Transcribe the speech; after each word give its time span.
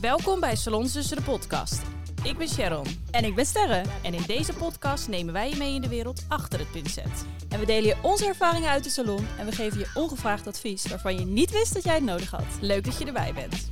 Welkom 0.00 0.40
bij 0.40 0.56
Salons 0.56 0.92
Tussen 0.92 1.16
de 1.16 1.22
podcast. 1.22 1.82
Ik 2.22 2.38
ben 2.38 2.48
Sharon 2.48 2.86
En 3.10 3.24
ik 3.24 3.34
ben 3.34 3.46
Sterre. 3.46 3.82
en 4.02 4.14
in 4.14 4.22
deze 4.26 4.52
podcast 4.52 5.08
nemen 5.08 5.32
wij 5.32 5.50
je 5.50 5.56
mee 5.56 5.74
in 5.74 5.80
de 5.80 5.88
wereld 5.88 6.24
achter 6.28 6.58
het 6.58 6.70
pincet. 6.70 7.24
En 7.48 7.58
we 7.58 7.66
delen 7.66 7.88
je 7.88 7.96
onze 8.02 8.26
ervaringen 8.26 8.70
uit 8.70 8.84
de 8.84 8.90
salon 8.90 9.26
en 9.38 9.46
we 9.46 9.52
geven 9.52 9.78
je 9.78 9.90
ongevraagd 9.94 10.46
advies 10.46 10.86
waarvan 10.86 11.18
je 11.18 11.24
niet 11.24 11.50
wist 11.50 11.74
dat 11.74 11.84
jij 11.84 11.94
het 11.94 12.04
nodig 12.04 12.30
had. 12.30 12.44
Leuk 12.60 12.84
dat 12.84 12.98
je 12.98 13.04
erbij 13.04 13.34
bent. 13.34 13.70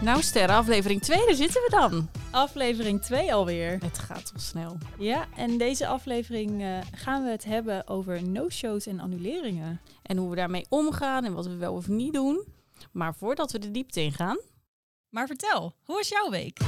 Nou 0.00 0.22
Sterre, 0.22 0.52
aflevering 0.52 1.02
2, 1.02 1.26
daar 1.26 1.34
zitten 1.34 1.60
we 1.62 1.70
dan. 1.70 2.08
Aflevering 2.30 3.02
2 3.02 3.34
alweer. 3.34 3.78
Het 3.80 3.98
gaat 3.98 4.30
wel 4.32 4.40
snel. 4.42 4.76
Ja, 4.98 5.26
en 5.36 5.58
deze 5.58 5.86
aflevering 5.86 6.62
eh, 6.62 6.78
gaan 6.94 7.24
we 7.24 7.30
het 7.30 7.44
hebben 7.44 7.88
over 7.88 8.22
no-shows 8.22 8.86
en 8.86 9.00
annuleringen. 9.00 9.80
En 10.02 10.16
hoe 10.16 10.30
we 10.30 10.36
daarmee 10.36 10.66
omgaan 10.68 11.24
en 11.24 11.32
wat 11.32 11.46
we 11.46 11.56
wel 11.56 11.74
of 11.74 11.88
niet 11.88 12.12
doen. 12.12 12.44
Maar 12.92 13.14
voordat 13.14 13.52
we 13.52 13.58
de 13.58 13.70
diepte 13.70 14.00
ingaan, 14.00 14.38
Maar 15.08 15.26
vertel, 15.26 15.74
hoe 15.84 15.96
was 15.96 16.08
jouw 16.08 16.30
week? 16.30 16.58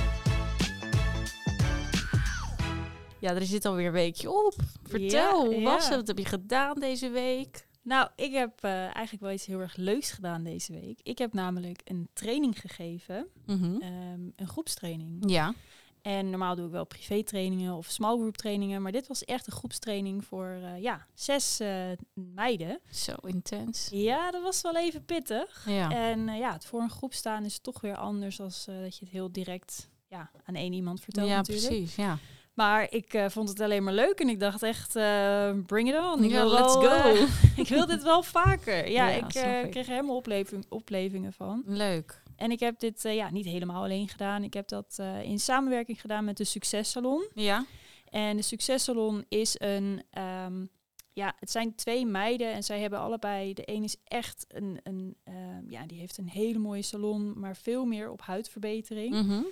ja, 3.19 3.35
er 3.35 3.45
zit 3.47 3.65
alweer 3.65 3.87
een 3.87 3.93
weekje 3.93 4.31
op. 4.31 4.55
Vertel, 4.83 5.43
Ja, 5.43 5.55
hoe 5.57 5.63
was 5.63 5.83
ja. 5.85 5.89
het? 5.89 5.97
Wat 5.99 6.07
heb 6.07 6.19
je 6.19 6.25
gedaan 6.25 6.81
deze 6.81 7.09
week? 7.09 7.67
Nou, 7.83 8.09
ik 8.17 8.33
heb 8.33 8.53
eh, 8.61 8.71
eigenlijk 8.83 9.21
wel 9.21 9.31
iets 9.33 9.47
heel 9.47 9.61
erg 9.61 9.77
leuks 9.77 10.11
gedaan 10.11 10.43
deze 10.45 10.73
week. 10.73 11.01
Ik 11.03 11.19
heb 11.19 11.33
namelijk 11.33 11.81
een 11.85 12.09
training 12.13 12.61
gegeven, 12.61 13.27
Mhm. 13.47 13.81
ehm, 13.81 14.21
een 14.37 14.49
groepstraining. 14.49 15.31
Ja, 15.31 15.55
En 16.03 16.31
normaal 16.31 16.55
doe 16.55 16.67
ik 16.67 16.71
wel 16.73 16.85
privé-trainingen 16.87 17.75
of 17.75 17.87
small 17.87 18.17
group 18.17 18.37
trainingen, 18.37 18.83
maar 18.83 18.93
dit 18.93 19.07
was 19.07 19.25
echt 19.25 19.47
een 19.47 19.53
groepstraining 19.53 20.25
voor 20.25 20.47
eh, 20.63 20.83
ja, 20.83 21.07
zes 21.15 21.61
eh, 21.61 21.91
meiden. 22.15 22.81
zo 22.91 23.13
intens. 23.27 23.89
Ja, 23.91 24.31
dat 24.31 24.43
was 24.43 24.61
wel 24.61 24.77
even 24.77 25.05
pittig. 25.05 25.65
Ja, 25.69 25.91
En 25.91 26.25
ja, 26.37 26.53
het 26.53 26.65
voor 26.65 26.81
een 26.81 26.91
groep 26.91 27.13
staan 27.15 27.45
is 27.45 27.59
toch 27.59 27.81
weer 27.81 27.97
anders 27.97 28.37
dan 28.37 28.51
dat 28.67 28.97
je 28.99 29.05
het 29.05 29.09
heel 29.15 29.33
direct 29.33 29.89
ja, 30.09 30.31
aan 30.45 30.55
één 30.55 30.73
iemand 30.73 31.01
vertelt 31.01 31.29
ja 31.29 31.37
natuurlijk. 31.37 31.67
precies. 31.67 31.95
Ja. 31.95 32.19
Maar 32.61 32.87
ik 32.91 33.15
eh, 33.15 33.29
vond 33.29 33.49
het 33.49 33.61
alleen 33.61 33.85
maar 33.85 33.93
leuk 33.93 34.21
en 34.21 34.29
ik 34.29 34.41
dacht 34.41 34.63
echt, 34.63 34.97
eh, 34.97 35.53
bring 35.67 35.89
it 35.89 35.99
on. 35.99 36.25
Ik 36.25 36.31
Ja, 36.31 36.43
wil 36.43 36.51
let's 36.53 36.75
wel, 36.77 36.83
go. 37.03 37.15
eh, 37.15 37.59
ik 37.65 37.69
wil 37.69 37.87
dit 37.87 38.03
wel 38.03 38.23
vaker. 38.23 38.91
Ja, 38.91 39.09
Ja, 39.09 39.15
ik 39.17 39.27
kreeg 39.71 39.87
er 39.87 39.93
helemaal 39.95 40.17
opleving, 40.17 40.65
oplevingen 40.69 41.33
van. 41.33 41.63
Leuk. 41.67 42.23
En 42.37 42.51
ik 42.51 42.61
heb 42.61 42.79
dit 42.79 43.03
ja, 43.03 43.31
niet 43.31 43.45
helemaal 43.45 43.83
alleen 43.83 44.09
gedaan. 44.09 44.43
Ik 44.45 44.55
heb 44.55 44.69
dat 44.69 45.03
in 45.23 45.39
samenwerking 45.39 46.01
gedaan 46.01 46.25
met 46.25 46.37
de 46.37 46.45
Successalon. 46.45 47.29
Ja, 47.35 47.67
En 48.09 48.37
de 48.37 48.43
Successalon 48.43 49.25
is 49.29 49.55
een... 49.59 50.03
ehm, 50.11 50.65
ja, 51.13 51.33
het 51.39 51.51
zijn 51.51 51.75
twee 51.75 52.07
meiden 52.07 52.53
en 52.53 52.63
zij 52.63 52.81
hebben 52.81 52.99
allebei... 52.99 53.55
De 53.55 53.63
een 53.65 53.85
is 53.85 53.97
echt 54.05 54.45
een... 54.49 54.81
een 54.83 55.17
ehm, 55.25 55.71
ja, 55.71 55.87
die 55.87 55.99
heeft 55.99 56.19
een 56.19 56.29
hele 56.29 56.59
mooie 56.59 56.83
salon, 56.83 57.41
maar 57.41 57.57
veel 57.57 57.85
meer 57.85 58.11
op 58.11 58.21
huidverbetering. 58.23 59.15
Mhm. 59.15 59.43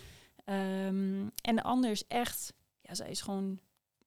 Ehm, 0.44 1.26
en 1.42 1.56
de 1.56 1.62
ander 1.62 1.90
is 1.90 2.06
echt... 2.06 2.52
Ja, 2.88 2.94
zij 2.94 3.10
is 3.10 3.20
gewoon 3.20 3.60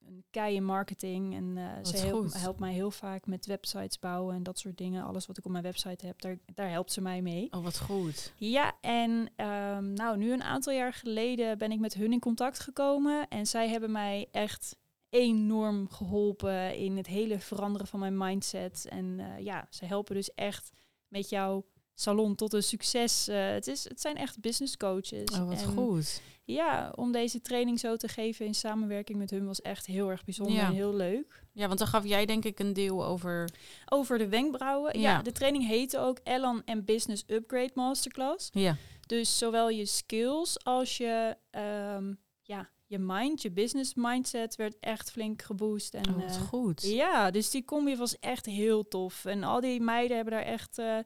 een 0.06 0.24
keie 0.30 0.62
marketing. 0.62 1.36
En 1.36 1.56
helpt, 1.58 2.10
goed. 2.12 2.42
helpt 2.42 2.60
mij 2.60 2.74
heel 2.74 2.92
vaak 2.92 3.26
met 3.26 3.46
websites 3.46 4.00
bouwen 4.00 4.36
en 4.36 4.44
dat 4.44 4.60
soort 4.60 4.78
dingen. 4.78 5.04
Alles 5.04 5.26
wat 5.26 5.38
ik 5.38 5.46
op 5.46 5.52
mijn 5.52 5.64
website 5.64 6.06
heb, 6.06 6.22
daar, 6.22 6.38
daar 6.54 6.70
helpt 6.70 6.92
ze 6.92 7.02
mij 7.02 7.22
mee. 7.22 7.48
Oh, 7.52 7.64
wat 7.64 7.80
goed. 7.80 8.34
Ja, 8.36 8.74
en 8.82 9.30
ehm, 9.36 9.94
nou, 9.94 10.18
nu 10.18 10.32
een 10.32 10.44
aantal 10.44 10.74
jaar 10.74 10.94
geleden 10.94 11.58
ben 11.58 11.72
ik 11.72 11.80
met 11.80 11.94
hun 11.94 12.12
in 12.12 12.20
contact 12.20 12.60
gekomen. 12.60 13.28
En 13.28 13.46
zij 13.46 13.70
hebben 13.70 13.92
mij 13.92 14.28
echt 14.32 14.76
enorm 15.10 15.90
geholpen 15.90 16.76
in 16.78 16.98
het 16.98 17.08
hele 17.08 17.40
veranderen 17.40 17.88
van 17.88 18.00
mijn 18.00 18.18
mindset. 18.18 18.86
En 18.90 19.20
eh, 19.20 19.44
ja, 19.44 19.68
ze 19.70 19.86
helpen 19.86 20.16
dus 20.16 20.34
echt 20.34 20.72
met 21.08 21.30
jouw 21.30 21.66
salon 21.94 22.36
tot 22.36 22.54
een 22.54 22.64
succes. 22.64 23.28
Eh, 23.28 23.50
het, 23.50 23.68
is, 23.68 23.84
het 23.84 24.02
zijn 24.02 24.16
echt 24.18 24.40
business 24.40 24.78
coaches. 24.78 25.32
Oh, 25.32 25.48
wat 25.48 25.62
En 25.62 25.68
goed. 25.68 26.22
Ja, 26.44 26.92
om 26.96 27.12
deze 27.12 27.42
training 27.42 27.80
zo 27.80 27.96
te 27.96 28.08
geven 28.08 28.46
in 28.46 28.56
samenwerking 28.56 29.18
met 29.18 29.30
hun 29.30 29.46
was 29.46 29.62
echt 29.62 29.86
heel 29.86 30.10
erg 30.10 30.24
bijzonder 30.24 30.56
Ja. 30.56 30.66
en 30.68 30.74
heel 30.74 30.94
leuk. 30.96 31.44
Ja, 31.54 31.68
want 31.68 31.80
dan 31.80 31.88
gaf 31.88 32.06
jij 32.06 32.26
denk 32.26 32.46
ik 32.46 32.60
een 32.60 32.74
deel 32.74 33.06
over... 33.06 33.50
Over 33.90 34.18
de 34.18 34.28
wenkbrauwen. 34.28 35.00
Ja, 35.00 35.12
Ja. 35.12 35.22
de 35.22 35.32
training 35.32 35.68
heette 35.68 35.98
ook 36.00 36.20
Elan 36.24 36.62
en 36.66 36.86
Business 36.86 37.24
Upgrade 37.28 37.72
Masterclass. 37.74 38.50
Ja, 38.52 38.76
Dus 39.08 39.38
zowel 39.38 39.70
je 39.70 39.86
skills 39.86 40.64
als 40.64 40.98
je, 40.98 41.38
ehm, 41.50 42.14
ja, 42.42 42.70
je 42.86 43.00
mind, 43.00 43.42
je 43.42 43.52
business 43.52 43.94
mindset 43.96 44.56
werd 44.56 44.76
echt 44.80 45.12
flink 45.12 45.42
geboost. 45.42 45.94
En, 45.94 46.10
oh, 46.10 46.16
wat 46.16 46.36
eh, 46.36 46.42
goed. 46.42 46.82
ja, 46.82 47.32
dus 47.32 47.50
die 47.50 47.66
combi 47.66 47.96
was 47.96 48.20
echt 48.20 48.46
heel 48.46 48.88
tof. 48.88 49.26
En 49.26 49.44
al 49.44 49.60
die 49.62 49.82
meiden 49.82 50.16
hebben 50.16 50.34
daar 50.34 50.44
echt... 50.46 50.78
eh, 50.78 50.98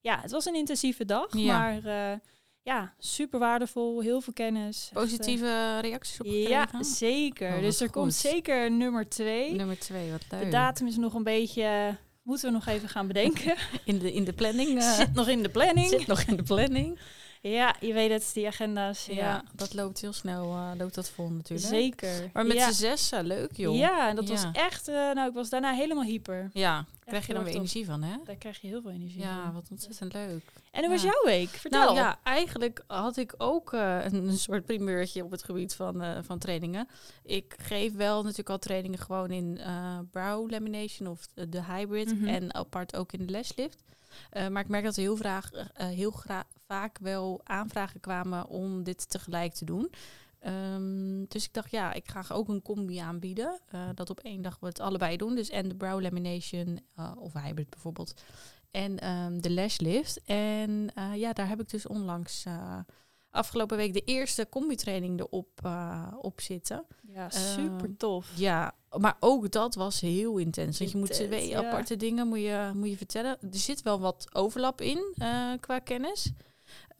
ja, 0.00 0.18
het 0.20 0.30
was 0.30 0.44
een 0.44 0.54
intensieve 0.54 1.04
dag, 1.04 1.36
Ja. 1.36 1.58
maar 1.58 1.84
eh, 2.12 2.18
ja, 2.62 2.94
super 2.98 3.38
waardevol. 3.38 4.00
Heel 4.00 4.20
veel 4.20 4.32
kennis. 4.32 4.76
Echt, 4.84 4.92
Positieve 4.92 5.78
reacties 5.80 6.20
op 6.20 6.26
gekregen? 6.26 6.50
ja, 6.50 6.82
zeker. 6.82 7.54
Oh, 7.54 7.60
dus 7.60 7.80
er 7.80 7.90
komt 7.90 8.14
zeker 8.14 8.70
nummer 8.70 9.08
twee. 9.08 9.52
Nummer 9.54 9.78
twee, 9.78 10.10
wat 10.10 10.24
leuk. 10.30 10.42
de 10.44 10.48
datum 10.48 10.86
is 10.86 10.96
nog 10.96 11.14
een 11.14 11.22
beetje... 11.24 11.96
Moeten 12.22 12.46
we 12.48 12.54
nog 12.54 12.66
even 12.66 12.88
gaan 12.88 13.06
bedenken. 13.06 13.54
In 13.84 13.98
de, 13.98 14.12
in 14.12 14.24
de 14.24 14.32
planning. 14.32 14.78
eh, 14.80 14.92
Zit 14.92 15.12
nog 15.14 15.28
in 15.28 15.42
de 15.42 15.48
planning. 15.48 15.88
zit 15.88 16.06
nog 16.06 16.20
in 16.20 16.36
de 16.36 16.42
planning. 16.42 16.98
Ja, 17.50 17.74
je 17.80 17.92
weet 17.92 18.10
het, 18.10 18.30
die 18.34 18.46
agenda's. 18.46 19.06
Ja, 19.06 19.14
Ja, 19.14 19.44
dat 19.54 19.74
loopt 19.74 20.00
heel 20.00 20.12
snel, 20.12 20.44
eh, 20.52 20.70
loopt 20.78 20.94
dat 20.94 21.08
vol 21.10 21.28
natuurlijk. 21.30 21.68
zeker. 21.68 22.30
Maar 22.32 22.46
met 22.46 22.56
ja. 22.56 22.66
z'n 22.72 22.80
zessen, 22.80 23.26
leuk 23.26 23.56
joh. 23.56 23.76
Ja, 23.76 24.08
en 24.08 24.16
dat 24.16 24.28
Ja. 24.28 24.34
was 24.34 24.46
echt... 24.52 24.88
eh, 24.88 24.94
nou, 24.94 25.28
ik 25.28 25.34
was 25.34 25.48
daarna 25.48 25.72
helemaal 25.72 26.04
hyper. 26.04 26.50
Ja, 26.52 26.84
krijg 27.04 27.26
je 27.26 27.34
dan 27.34 27.44
weer 27.44 27.54
energie 27.54 27.84
van 27.86 28.02
hè? 28.02 28.16
Daar 28.24 28.36
krijg 28.36 28.60
je 28.60 28.66
heel 28.68 28.80
veel 28.82 28.90
energie 28.90 29.20
Ja, 29.20 29.42
van. 29.42 29.52
wat 29.52 29.66
ontzettend 29.70 30.12
leuk. 30.12 30.42
En 30.70 30.80
hoe 30.84 30.92
was 30.92 31.02
Ja. 31.02 31.10
jouw 31.10 31.24
week? 31.24 31.48
Vertel. 31.48 31.80
Nou 31.84 31.96
ja, 31.96 32.18
eigenlijk 32.22 32.82
had 32.86 33.16
ik 33.16 33.34
ook 33.38 33.72
eh, 33.72 34.04
een 34.04 34.32
soort 34.38 34.64
primeurtje 34.64 35.24
op 35.24 35.30
het 35.30 35.42
gebied 35.44 35.74
van, 35.74 36.24
van 36.24 36.38
trainingen. 36.38 36.88
Ik 37.22 37.54
geef 37.58 37.92
wel 37.94 38.22
natuurlijk 38.22 38.48
al 38.50 38.58
trainingen 38.58 38.98
gewoon 38.98 39.30
in 39.30 39.60
brow 40.10 40.50
lamination 40.50 41.08
of 41.08 41.26
de 41.48 41.62
hybrid 41.64 42.14
Mhm. 42.18 42.28
en 42.28 42.54
apart 42.54 42.96
ook 42.96 43.12
in 43.12 43.26
de 43.26 43.32
lashlift. 43.32 43.82
Eh, 44.30 44.48
maar 44.48 44.62
ik 44.62 44.68
merk 44.68 44.84
dat 44.84 44.96
er 44.96 45.02
heel, 45.02 45.16
vraag, 45.16 45.50
eh, 45.52 45.86
heel 45.86 46.10
vaak 46.68 46.98
wel 46.98 47.40
aanvragen 47.44 48.00
kwamen 48.00 48.48
om 48.48 48.82
dit 48.82 49.10
tegelijk 49.10 49.52
te 49.54 49.64
doen. 49.64 49.90
Ehm, 50.38 51.24
dus 51.28 51.44
ik 51.44 51.52
dacht, 51.52 51.70
ja, 51.70 51.92
ik 51.92 52.08
ga 52.08 52.34
ook 52.34 52.48
een 52.48 52.62
combi 52.62 52.96
aanbieden. 52.96 53.60
eh, 53.68 53.88
dat 53.94 54.10
op 54.10 54.20
één 54.20 54.42
dag 54.42 54.58
we 54.60 54.66
het 54.66 54.80
allebei 54.80 55.16
doen. 55.16 55.34
Dus 55.34 55.50
en 55.50 55.68
de 55.68 55.74
brow 55.74 56.00
lamination 56.00 56.80
eh, 56.94 57.12
of 57.18 57.32
hybrid 57.32 57.70
bijvoorbeeld. 57.70 58.14
En 58.70 58.98
ehm, 58.98 59.40
de 59.40 59.50
lashlift. 59.50 60.22
En 60.24 60.90
eh, 60.94 61.14
ja, 61.14 61.32
daar 61.32 61.48
heb 61.48 61.60
ik 61.60 61.70
dus 61.70 61.86
onlangs 61.86 62.44
afgelopen 63.30 63.76
week 63.76 63.92
de 63.92 64.04
eerste 64.04 64.48
combi-training 64.48 65.20
erop 65.20 65.48
eh, 65.62 66.12
op 66.20 66.40
zitten. 66.40 66.86
Ja, 67.02 67.30
super 67.30 67.96
tof. 67.96 68.32
Ja, 68.34 68.74
maar 68.98 69.16
ook 69.20 69.50
dat 69.50 69.74
was 69.74 70.00
heel 70.00 70.36
intens. 70.36 70.78
Want 70.78 70.90
je 70.90 70.98
moet 70.98 71.12
twee 71.12 71.48
ja. 71.48 71.66
aparte 71.66 71.96
dingen 71.96 72.28
moet 72.28 72.40
je, 72.40 72.70
moet 72.74 72.90
je 72.90 72.96
vertellen. 72.96 73.38
Er 73.40 73.58
zit 73.58 73.82
wel 73.82 74.00
wat 74.00 74.28
overlap 74.32 74.80
in 74.80 75.14
qua 75.60 75.78
kennis. 75.78 76.32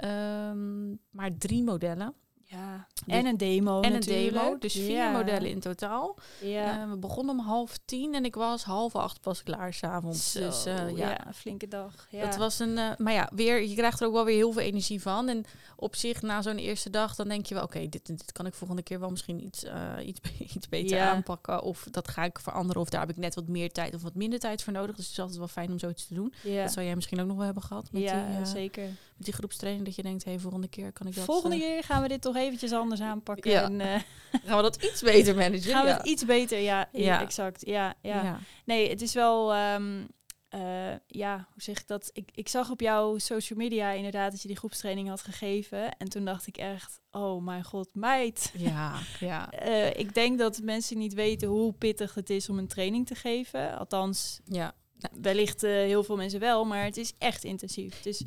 Ehm, 0.02 0.88
maar 1.10 1.30
drie 1.38 1.62
modellen. 1.62 2.14
Ja. 2.50 2.86
Dus- 3.06 3.14
En 3.14 3.26
een 3.26 3.36
demo 3.36 3.80
en 3.80 3.94
een 3.94 4.00
demo. 4.00 4.58
Dus 4.58 4.72
vier 4.72 4.90
Ja. 4.90 5.10
modellen 5.10 5.50
in 5.50 5.60
totaal. 5.60 6.16
Ja. 6.40 6.82
Eh, 6.82 6.90
we 6.90 6.96
begonnen 6.96 7.38
om 7.38 7.44
half 7.44 7.78
tien 7.84 8.14
en 8.14 8.24
ik 8.24 8.34
was 8.34 8.64
half 8.64 8.96
acht 8.96 9.20
pas 9.20 9.42
klaar 9.42 9.72
s'avonds. 9.74 10.32
Zo, 10.32 10.40
Dus 10.40 10.64
eh, 10.64 10.74
ja, 10.96 11.08
ja, 11.10 11.26
een 11.26 11.34
flinke 11.34 11.68
dag. 11.68 12.06
Ja. 12.10 12.24
Dat 12.24 12.36
was 12.36 12.58
een, 12.58 12.78
eh, 12.78 12.90
maar 12.96 13.12
ja, 13.12 13.30
weer, 13.34 13.62
je 13.62 13.74
krijgt 13.74 14.00
er 14.00 14.06
ook 14.06 14.12
wel 14.12 14.24
weer 14.24 14.36
heel 14.36 14.52
veel 14.52 14.62
energie 14.62 15.02
van. 15.02 15.28
En 15.28 15.44
op 15.76 15.96
zich, 15.96 16.22
na 16.22 16.42
zo'n 16.42 16.56
eerste 16.58 16.90
dag, 16.90 17.14
dan 17.14 17.28
denk 17.28 17.46
je 17.46 17.54
wel, 17.54 17.62
oké, 17.64 17.88
dit, 17.88 18.06
dit 18.06 18.32
kan 18.32 18.46
ik 18.46 18.54
volgende 18.54 18.82
keer 18.82 19.00
wel 19.00 19.10
misschien 19.10 19.44
iets, 19.44 19.64
eh, 19.64 19.92
iets, 20.04 20.20
iets 20.56 20.68
beter 20.68 20.96
Ja. 20.96 21.10
aanpakken. 21.10 21.62
Of 21.62 21.86
dat 21.90 22.08
ga 22.08 22.24
ik 22.24 22.38
veranderen. 22.38 22.82
Of 22.82 22.88
daar 22.88 23.00
heb 23.00 23.10
ik 23.10 23.16
net 23.16 23.34
wat 23.34 23.48
meer 23.48 23.72
tijd 23.72 23.94
of 23.94 24.02
wat 24.02 24.14
minder 24.14 24.38
tijd 24.38 24.62
voor 24.62 24.72
nodig. 24.72 24.96
Dus 24.96 25.04
het 25.04 25.12
is 25.14 25.20
altijd 25.20 25.38
wel 25.38 25.48
fijn 25.48 25.70
om 25.70 25.78
zoiets 25.78 26.06
te 26.06 26.14
doen. 26.14 26.32
ja. 26.42 26.62
Dat 26.62 26.72
zou 26.72 26.86
jij 26.86 26.94
misschien 26.94 27.20
ook 27.20 27.26
nog 27.26 27.36
wel 27.36 27.44
hebben 27.44 27.62
gehad 27.62 27.92
met, 27.92 28.02
ja, 28.02 28.36
die, 28.36 28.46
zeker. 28.46 28.88
Met 29.18 29.26
die 29.26 29.34
groepstraining. 29.34 29.86
Dat 29.86 29.94
je 29.94 30.02
denkt, 30.02 30.24
hé, 30.24 30.38
volgende 30.38 30.68
keer 30.68 30.92
kan 30.92 31.06
ik 31.06 31.14
dat... 31.14 31.24
Volgende 31.24 31.56
eh, 31.56 31.62
keer 31.62 31.82
gaan 31.82 32.02
we 32.02 32.08
dit 32.08 32.20
toch 32.20 32.36
eventjes 32.36 32.72
anders 32.72 33.00
aanpakken. 33.00 33.50
Ja. 33.50 33.62
En, 33.62 33.80
eh, 33.80 34.00
gaan 34.46 34.56
we 34.56 34.62
dat 34.62 34.82
iets 34.82 35.02
beter 35.02 35.34
managen. 35.42 35.72
gaan 35.72 35.84
we 35.84 35.88
ja. 35.88 35.96
het 35.96 36.06
iets 36.06 36.24
beter, 36.24 36.58
ja, 36.58 36.88
ja. 36.92 37.20
Exact. 37.20 37.66
Ja, 37.66 37.94
ja. 38.02 38.38
Nee, 38.64 38.88
het 38.88 39.02
is 39.02 39.14
wel, 39.14 39.54
ehm, 39.54 40.04
eh, 40.48 40.94
ja, 41.06 41.48
hoe 41.52 41.62
zeg 41.62 41.80
ik 41.80 41.86
dat? 41.86 42.10
Ik, 42.12 42.30
ik 42.34 42.48
zag 42.48 42.70
op 42.70 42.80
jouw 42.80 43.18
social 43.18 43.58
media 43.58 43.90
inderdaad 43.90 44.30
dat 44.30 44.42
je 44.42 44.48
die 44.48 44.56
groepstraining 44.56 45.08
had 45.08 45.22
gegeven. 45.22 45.96
En 45.96 46.08
toen 46.08 46.24
dacht 46.24 46.46
ik 46.46 46.56
echt, 46.56 47.00
oh 47.10 47.44
mijn 47.44 47.64
god, 47.64 47.88
meid. 47.92 48.52
Ja, 48.56 48.98
ja, 49.20 49.52
ik 49.92 50.14
denk 50.14 50.38
dat 50.38 50.60
mensen 50.62 50.98
niet 50.98 51.14
weten 51.14 51.48
hoe 51.48 51.72
pittig 51.72 52.14
het 52.14 52.30
is 52.30 52.48
om 52.48 52.58
een 52.58 52.68
training 52.68 53.06
te 53.06 53.14
geven. 53.14 53.78
Althans, 53.78 54.40
ja. 54.44 54.74
wellicht 55.20 55.60
heel 55.60 56.04
veel 56.04 56.16
mensen 56.16 56.40
wel, 56.40 56.64
maar 56.64 56.84
het 56.84 56.96
is 56.96 57.12
echt 57.18 57.44
intensief. 57.44 58.04
Is, 58.04 58.24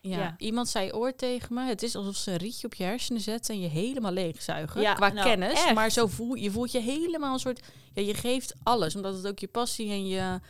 Ja. 0.00 0.18
Ja. 0.18 0.34
iemand 0.38 0.68
zei 0.68 0.92
ooit 0.92 1.18
tegen 1.18 1.54
me: 1.54 1.64
Het 1.66 1.82
is 1.82 1.96
alsof 1.96 2.16
ze 2.16 2.30
een 2.30 2.36
rietje 2.36 2.66
op 2.66 2.74
je 2.74 2.84
hersenen 2.84 3.20
zetten 3.20 3.54
en 3.54 3.60
je 3.60 3.68
helemaal 3.68 4.12
leegzuigen. 4.12 4.80
Ja, 4.80 4.94
qua 4.94 5.08
nou, 5.08 5.28
kennis. 5.28 5.52
echt. 5.52 5.74
Maar 5.74 5.90
zo 5.90 6.06
voel 6.06 6.34
je 6.34 6.50
voelt 6.50 6.72
je 6.72 6.80
helemaal 6.80 7.32
een 7.32 7.38
soort. 7.38 7.66
Ja, 7.94 8.02
je 8.02 8.14
geeft 8.14 8.54
alles, 8.62 8.96
omdat 8.96 9.14
het 9.14 9.26
ook 9.26 9.38
je 9.38 9.48
passie 9.48 9.90
en 9.90 10.06
je. 10.06 10.40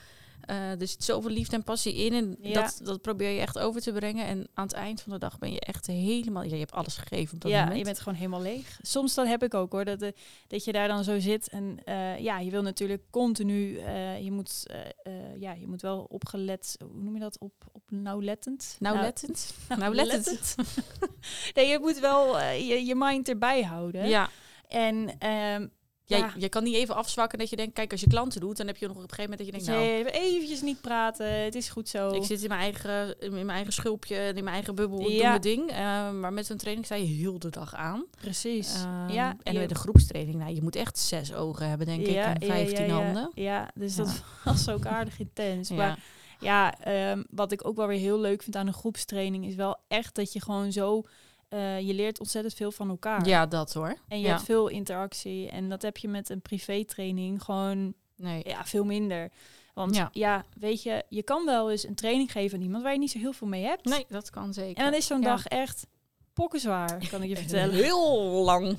Eh, 0.50 0.80
er 0.80 0.88
zit 0.88 1.04
zoveel 1.04 1.30
liefde 1.30 1.56
en 1.56 1.62
passie 1.62 1.94
in. 1.94 2.12
En 2.12 2.36
Ja. 2.40 2.62
dat, 2.62 2.80
dat 2.82 3.00
probeer 3.02 3.30
je 3.30 3.40
echt 3.40 3.58
over 3.58 3.80
te 3.80 3.92
brengen. 3.92 4.26
En 4.26 4.48
aan 4.54 4.64
het 4.66 4.72
eind 4.76 5.00
van 5.00 5.12
de 5.12 5.18
dag 5.18 5.38
ben 5.38 5.52
je 5.52 5.60
echt 5.60 5.86
helemaal... 5.86 6.42
Ja, 6.42 6.52
je 6.52 6.58
hebt 6.58 6.72
alles 6.72 6.96
gegeven 6.96 7.34
op 7.34 7.40
dat 7.40 7.50
ja, 7.50 7.58
moment. 7.60 7.78
je 7.78 7.84
bent 7.84 7.98
gewoon 7.98 8.14
helemaal 8.18 8.40
leeg. 8.42 8.78
Soms 8.82 9.14
dat 9.14 9.26
heb 9.26 9.42
ik 9.42 9.54
ook 9.54 9.72
hoor, 9.72 9.84
dat, 9.84 9.98
de, 9.98 10.14
dat 10.46 10.64
je 10.64 10.72
daar 10.72 10.88
dan 10.88 11.04
zo 11.04 11.18
zit 11.18 11.48
en 11.48 11.78
eh, 11.84 12.18
ja, 12.18 12.38
je 12.38 12.50
wil 12.50 12.62
natuurlijk 12.62 13.02
continu, 13.10 13.76
eh, 13.78 14.22
je 14.22 14.30
moet, 14.30 14.64
eh, 14.66 14.80
eh, 15.02 15.40
ja, 15.40 15.52
je 15.52 15.66
moet 15.66 15.82
wel 15.82 16.06
opgelet, 16.08 16.76
hoe 16.92 17.02
noem 17.02 17.14
je 17.14 17.20
dat, 17.20 17.38
op, 17.38 17.52
op 17.72 17.82
nauwlettend? 17.90 18.76
Nauwlettend. 18.78 19.54
Nauwlettend. 19.78 20.54
nee, 21.54 21.68
je 21.68 21.78
moet 21.80 21.98
wel 21.98 22.38
eh, 22.38 22.68
je, 22.68 22.84
je 22.84 22.94
mind 22.96 23.28
erbij 23.28 23.62
houden. 23.62 24.08
Ja, 24.08 24.28
En 24.68 25.18
ehm 25.18 25.66
ja, 26.10 26.16
ja, 26.26 26.32
je 26.36 26.48
kan 26.48 26.62
niet 26.62 26.74
even 26.74 26.94
afzwakken 26.94 27.38
dat 27.38 27.50
je 27.50 27.56
denkt... 27.56 27.74
Kijk, 27.74 27.92
als 27.92 28.00
je 28.00 28.06
klanten 28.06 28.40
doet, 28.40 28.56
dan 28.56 28.66
heb 28.66 28.76
je 28.76 28.86
nog 28.86 28.96
op 28.96 29.02
een 29.02 29.08
gegeven 29.08 29.30
moment 29.30 29.52
dat 29.52 29.60
je 29.60 29.72
denkt... 29.72 29.84
Nou, 29.84 30.04
dus 30.04 30.12
eventjes 30.22 30.62
niet 30.62 30.80
praten, 30.80 31.44
het 31.44 31.54
is 31.54 31.68
goed 31.68 31.88
zo. 31.88 32.10
Ik 32.10 32.24
zit 32.24 32.42
in 32.42 32.48
mijn 32.48 32.60
eigen, 32.60 33.20
in 33.20 33.32
mijn 33.32 33.50
eigen 33.50 33.72
schulpje, 33.72 34.16
in 34.16 34.34
mijn 34.34 34.54
eigen 34.54 34.74
bubbel, 34.74 34.98
doe 34.98 35.12
Ja. 35.12 35.28
mijn 35.28 35.40
ding. 35.40 35.70
Eh, 35.70 36.10
maar 36.10 36.32
met 36.32 36.46
zo'n 36.46 36.56
training 36.56 36.86
sta 36.86 36.94
je 36.94 37.06
heel 37.06 37.38
de 37.38 37.50
dag 37.50 37.74
aan. 37.74 38.04
Precies. 38.20 38.74
Ehm, 38.74 39.08
ja, 39.12 39.36
en 39.42 39.54
met 39.54 39.68
de 39.68 39.74
groepstraining, 39.74 40.38
nou, 40.38 40.54
je 40.54 40.62
moet 40.62 40.76
echt 40.76 40.98
zes 40.98 41.34
ogen 41.34 41.68
hebben, 41.68 41.86
denk 41.86 42.06
ik, 42.06 42.16
en 42.16 42.42
vijftien 42.42 42.86
ja, 42.86 42.96
ja. 42.96 43.04
handen. 43.04 43.30
Ja, 43.34 43.70
dus 43.74 43.94
dat 43.94 44.22
was 44.44 44.68
ook 44.68 44.86
aardig 44.86 45.18
intens. 45.18 45.68
Ja. 45.68 45.74
Maar 45.74 45.98
ja, 46.40 46.78
ehm, 46.78 47.22
wat 47.30 47.52
ik 47.52 47.66
ook 47.66 47.76
wel 47.76 47.86
weer 47.86 47.98
heel 47.98 48.20
leuk 48.20 48.42
vind 48.42 48.56
aan 48.56 48.66
een 48.66 48.72
groepstraining 48.72 49.46
is 49.46 49.54
wel 49.54 49.76
echt 49.88 50.14
dat 50.14 50.32
je 50.32 50.42
gewoon 50.42 50.72
zo, 50.72 51.02
eh, 51.50 51.80
je 51.80 51.94
leert 51.94 52.18
ontzettend 52.20 52.54
veel 52.54 52.72
van 52.72 52.88
elkaar. 52.88 53.26
ja, 53.26 53.46
dat 53.46 53.72
hoor. 53.72 53.96
En 54.08 54.18
je 54.20 54.24
ja. 54.26 54.30
hebt 54.32 54.44
veel 54.44 54.68
interactie. 54.68 55.48
En 55.50 55.68
dat 55.68 55.82
heb 55.82 55.96
je 55.96 56.08
met 56.08 56.28
een 56.28 56.40
privétraining 56.42 57.42
gewoon 57.42 57.94
Nee. 58.16 58.42
ja, 58.46 58.64
veel 58.64 58.84
minder. 58.84 59.30
Want 59.74 59.94
Ja. 59.96 60.08
ja. 60.12 60.44
weet 60.58 60.82
je, 60.82 61.04
je 61.08 61.22
kan 61.22 61.44
wel 61.44 61.70
eens 61.70 61.86
een 61.86 61.94
training 61.94 62.32
geven 62.32 62.58
aan 62.58 62.64
iemand 62.64 62.82
waar 62.82 62.92
je 62.92 62.98
niet 62.98 63.10
zo 63.10 63.18
heel 63.18 63.32
veel 63.32 63.46
mee 63.48 63.64
hebt. 63.64 63.84
nee, 63.84 64.04
dat 64.08 64.30
kan 64.30 64.52
zeker. 64.54 64.76
En 64.76 64.84
dan 64.90 64.94
is 65.00 65.06
zo'n 65.06 65.20
Ja. 65.20 65.28
dag 65.28 65.46
echt 65.46 65.86
pokkenzwaar, 66.32 67.08
kan 67.10 67.22
ik 67.22 67.28
je 67.28 67.36
vertellen. 67.44 67.74
Heel 67.74 68.26
lang. 68.44 68.76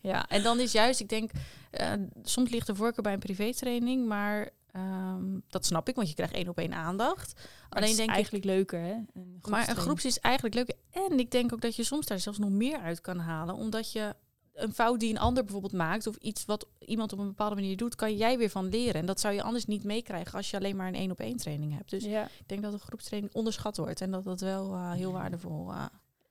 Ja, 0.00 0.28
en 0.28 0.42
dan 0.42 0.60
is 0.60 0.72
juist, 0.72 1.00
ik 1.00 1.08
denk, 1.08 1.30
eh, 1.70 1.92
soms 2.22 2.50
ligt 2.50 2.66
de 2.66 2.74
voorkeur 2.74 3.02
bij 3.02 3.12
een 3.12 3.18
privétraining, 3.18 4.06
maar 4.06 4.50
ehm, 4.76 5.38
dat 5.48 5.66
snap 5.66 5.88
ik, 5.88 5.94
want 5.94 6.08
je 6.08 6.14
krijgt 6.14 6.34
één 6.34 6.48
op 6.48 6.58
één 6.58 6.74
aandacht. 6.74 7.32
Maar 7.34 7.78
Alleen 7.78 7.90
is 7.90 7.96
denk 7.96 8.08
ik, 8.08 8.14
eigenlijk 8.14 8.44
leuker, 8.44 8.80
hè? 8.80 8.92
Een 8.92 9.40
maar 9.48 9.68
een 9.68 9.76
groeps 9.76 10.04
is 10.04 10.18
eigenlijk 10.18 10.54
leuk. 10.54 10.76
En 10.90 11.18
ik 11.18 11.30
denk 11.30 11.52
ook 11.52 11.60
dat 11.60 11.76
je 11.76 11.84
soms 11.84 12.06
daar 12.06 12.18
zelfs 12.18 12.38
nog 12.38 12.50
meer 12.50 12.78
uit 12.78 13.00
kan 13.00 13.18
halen, 13.18 13.54
omdat 13.54 13.92
je 13.92 14.14
een 14.56 14.74
fout 14.74 15.00
die 15.00 15.10
een 15.10 15.18
ander 15.18 15.42
bijvoorbeeld 15.42 15.72
maakt, 15.72 16.06
of 16.06 16.16
iets 16.16 16.44
wat 16.44 16.66
iemand 16.78 17.12
op 17.12 17.18
een 17.18 17.26
bepaalde 17.26 17.54
manier 17.54 17.76
doet, 17.76 17.94
kan 17.94 18.16
jij 18.16 18.38
weer 18.38 18.50
van 18.50 18.68
leren. 18.68 19.00
En 19.00 19.06
dat 19.06 19.20
zou 19.20 19.34
je 19.34 19.42
anders 19.42 19.66
niet 19.66 19.84
meekrijgen 19.84 20.32
als 20.32 20.50
je 20.50 20.56
alleen 20.56 20.76
maar 20.76 20.88
een 20.88 20.94
één 20.94 21.10
op 21.10 21.20
één 21.20 21.36
training 21.36 21.76
hebt. 21.76 21.90
Dus 21.90 22.04
ja, 22.04 22.24
ik 22.24 22.48
denk 22.48 22.62
dat 22.62 22.72
een 22.72 22.78
groepstraining 22.78 23.34
onderschat 23.34 23.76
wordt 23.76 24.00
en 24.00 24.10
dat 24.10 24.24
dat 24.24 24.40
wel 24.40 24.72
eh, 24.72 24.92
heel 24.92 25.12
waardevol, 25.12 25.72
eh, 25.72 25.84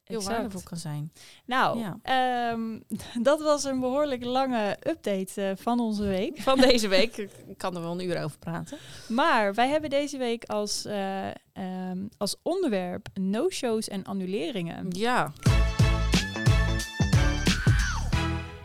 heel 0.06 0.18
exact. 0.18 0.36
waardevol 0.38 0.62
kan 0.64 0.78
zijn. 0.78 1.12
Nou, 1.46 1.80
Ja. 1.80 1.98
ehm, 2.02 2.80
dat 3.30 3.42
was 3.42 3.64
een 3.64 3.80
behoorlijk 3.80 4.24
lange 4.24 4.78
update 4.88 5.42
eh, 5.42 5.52
van 5.56 5.80
onze 5.80 6.04
week. 6.04 6.42
Van 6.42 6.58
deze 6.60 6.88
week, 6.98 7.18
ik 7.18 7.58
kan 7.58 7.76
er 7.76 7.82
wel 7.82 7.92
een 7.92 8.06
uur 8.10 8.24
over 8.24 8.38
praten. 8.40 8.78
Maar 9.08 9.54
wij 9.54 9.70
hebben 9.70 9.90
deze 9.90 10.18
week 10.18 10.44
als, 10.46 10.86
eh, 10.86 11.28
ehm, 11.54 12.08
als 12.18 12.36
onderwerp 12.42 13.08
no-shows 13.14 13.88
en 13.88 14.04
annuleringen. 14.04 14.86
Ja. 14.90 15.32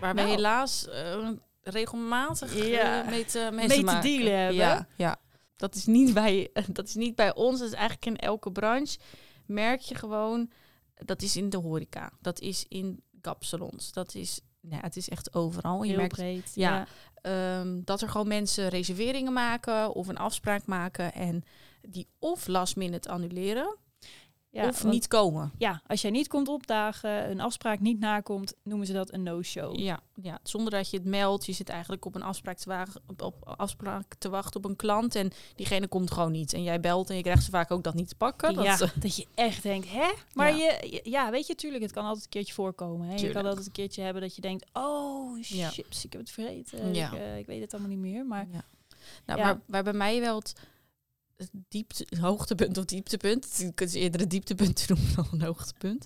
Waar 0.00 0.14
we 0.14 0.20
Nou. 0.20 0.28
helaas 0.34 0.88
eh, 0.88 1.28
regelmatig 1.62 2.66
Ja. 2.68 3.04
mee 3.10 3.24
te, 3.24 3.48
mee 3.52 3.68
Mee 3.68 3.84
te 3.84 3.98
dealen 4.02 4.38
hebben. 4.38 4.54
Ja, 4.56 4.86
ja. 4.96 5.16
Dat, 5.56 5.74
is 5.74 5.86
niet 5.86 6.14
bij, 6.14 6.48
dat 6.72 6.88
is 6.88 6.94
niet 6.94 7.14
bij 7.14 7.34
ons, 7.34 7.58
dat 7.58 7.68
is 7.68 7.74
eigenlijk 7.74 8.06
in 8.06 8.16
elke 8.16 8.52
branche. 8.52 8.98
Merk 9.46 9.80
je 9.80 9.94
gewoon, 9.94 10.50
dat 11.04 11.22
is 11.22 11.36
in 11.36 11.50
de 11.50 11.56
horeca, 11.56 12.12
dat 12.20 12.40
is 12.40 12.64
in 12.68 13.02
kapsalons, 13.20 13.92
dat 13.92 14.14
is, 14.14 14.40
nou, 14.60 14.82
het 14.82 14.96
is 14.96 15.08
echt 15.08 15.34
overal. 15.34 15.82
Je 15.82 15.88
Heel 15.88 15.98
merkt 15.98 16.14
breed. 16.14 16.52
ja. 16.54 16.76
Ja. 16.76 16.86
ehm, 17.60 17.80
dat 17.84 18.00
er 18.00 18.08
gewoon 18.08 18.28
mensen 18.28 18.68
reserveringen 18.68 19.32
maken 19.32 19.94
of 19.94 20.08
een 20.08 20.16
afspraak 20.18 20.66
maken 20.66 21.12
en 21.12 21.42
die 21.80 22.08
of 22.18 22.46
last 22.46 22.76
minute 22.76 23.08
annuleren 23.08 23.76
Ja, 24.52 24.68
of 24.68 24.82
want- 24.82 24.94
niet 24.94 25.06
komen. 25.08 25.52
Ja, 25.58 25.82
als 25.86 26.00
jij 26.02 26.10
niet 26.10 26.28
komt 26.28 26.48
opdagen, 26.48 27.30
een 27.30 27.40
afspraak 27.40 27.80
niet 27.80 28.00
nakomt, 28.00 28.54
noemen 28.62 28.86
ze 28.86 28.92
dat 28.92 29.12
een 29.12 29.22
no-show. 29.22 29.78
Ja, 29.78 30.00
ja, 30.22 30.38
zonder 30.42 30.70
dat 30.72 30.90
je 30.90 30.96
het 30.96 31.06
meldt. 31.06 31.46
Je 31.46 31.52
zit 31.52 31.68
eigenlijk 31.68 32.04
op 32.04 32.14
een 32.14 32.22
afspraak 32.22 32.56
te, 32.56 32.68
wagen, 32.68 33.00
op, 33.06 33.22
op 33.22 33.34
afspraak 33.56 34.14
te 34.18 34.28
wachten 34.28 34.64
op 34.64 34.70
een 34.70 34.76
klant. 34.76 35.14
En 35.14 35.30
diegene 35.54 35.88
komt 35.88 36.10
gewoon 36.10 36.32
niet. 36.32 36.52
En 36.52 36.62
jij 36.62 36.80
belt 36.80 37.10
en 37.10 37.16
je 37.16 37.22
krijgt 37.22 37.44
ze 37.44 37.50
vaak 37.50 37.70
ook 37.70 37.82
dat 37.84 37.94
niet 37.94 38.08
te 38.08 38.14
pakken. 38.14 38.54
Dat, 38.54 38.64
Ja, 38.64 38.76
dat 38.94 39.16
je 39.16 39.26
echt 39.34 39.62
denkt, 39.62 39.90
hè? 39.90 40.10
Maar 40.34 40.56
Ja. 40.56 40.78
je, 40.80 41.00
ja, 41.02 41.30
weet 41.30 41.46
je, 41.46 41.54
tuurlijk, 41.54 41.82
het 41.82 41.92
kan 41.92 42.04
altijd 42.04 42.24
een 42.24 42.30
keertje 42.30 42.54
voorkomen. 42.54 43.08
Hè? 43.08 43.14
Je 43.14 43.30
kan 43.30 43.46
altijd 43.46 43.66
een 43.66 43.72
keertje 43.72 44.02
hebben 44.02 44.22
dat 44.22 44.34
je 44.34 44.40
denkt, 44.40 44.66
oh, 44.72 45.40
Ja. 45.40 45.68
chips, 45.68 46.04
ik 46.04 46.12
heb 46.12 46.20
het 46.20 46.30
vergeten. 46.30 46.94
Ja. 46.94 47.12
Ik, 47.12 47.18
eh, 47.18 47.38
ik 47.38 47.46
weet 47.46 47.60
het 47.60 47.72
allemaal 47.72 47.90
niet 47.90 47.98
meer, 48.00 48.26
maar... 48.26 48.46
ja. 48.52 48.64
Nou, 49.26 49.38
Ja. 49.38 49.44
waar, 49.44 49.60
waar 49.66 49.82
bij 49.82 49.92
mij 49.92 50.20
wel 50.20 50.38
het 50.38 50.54
diepte, 51.68 52.06
hoogtepunt 52.20 52.78
of 52.78 52.84
dieptepunt. 52.84 53.54
Je 53.58 53.72
kunt 53.72 53.90
ze 53.90 53.98
eerder 53.98 54.20
het 54.20 54.30
dieptepunt 54.30 54.84
noemen 54.88 55.14
dan 55.14 55.28
een 55.32 55.42
hoogtepunt. 55.42 56.04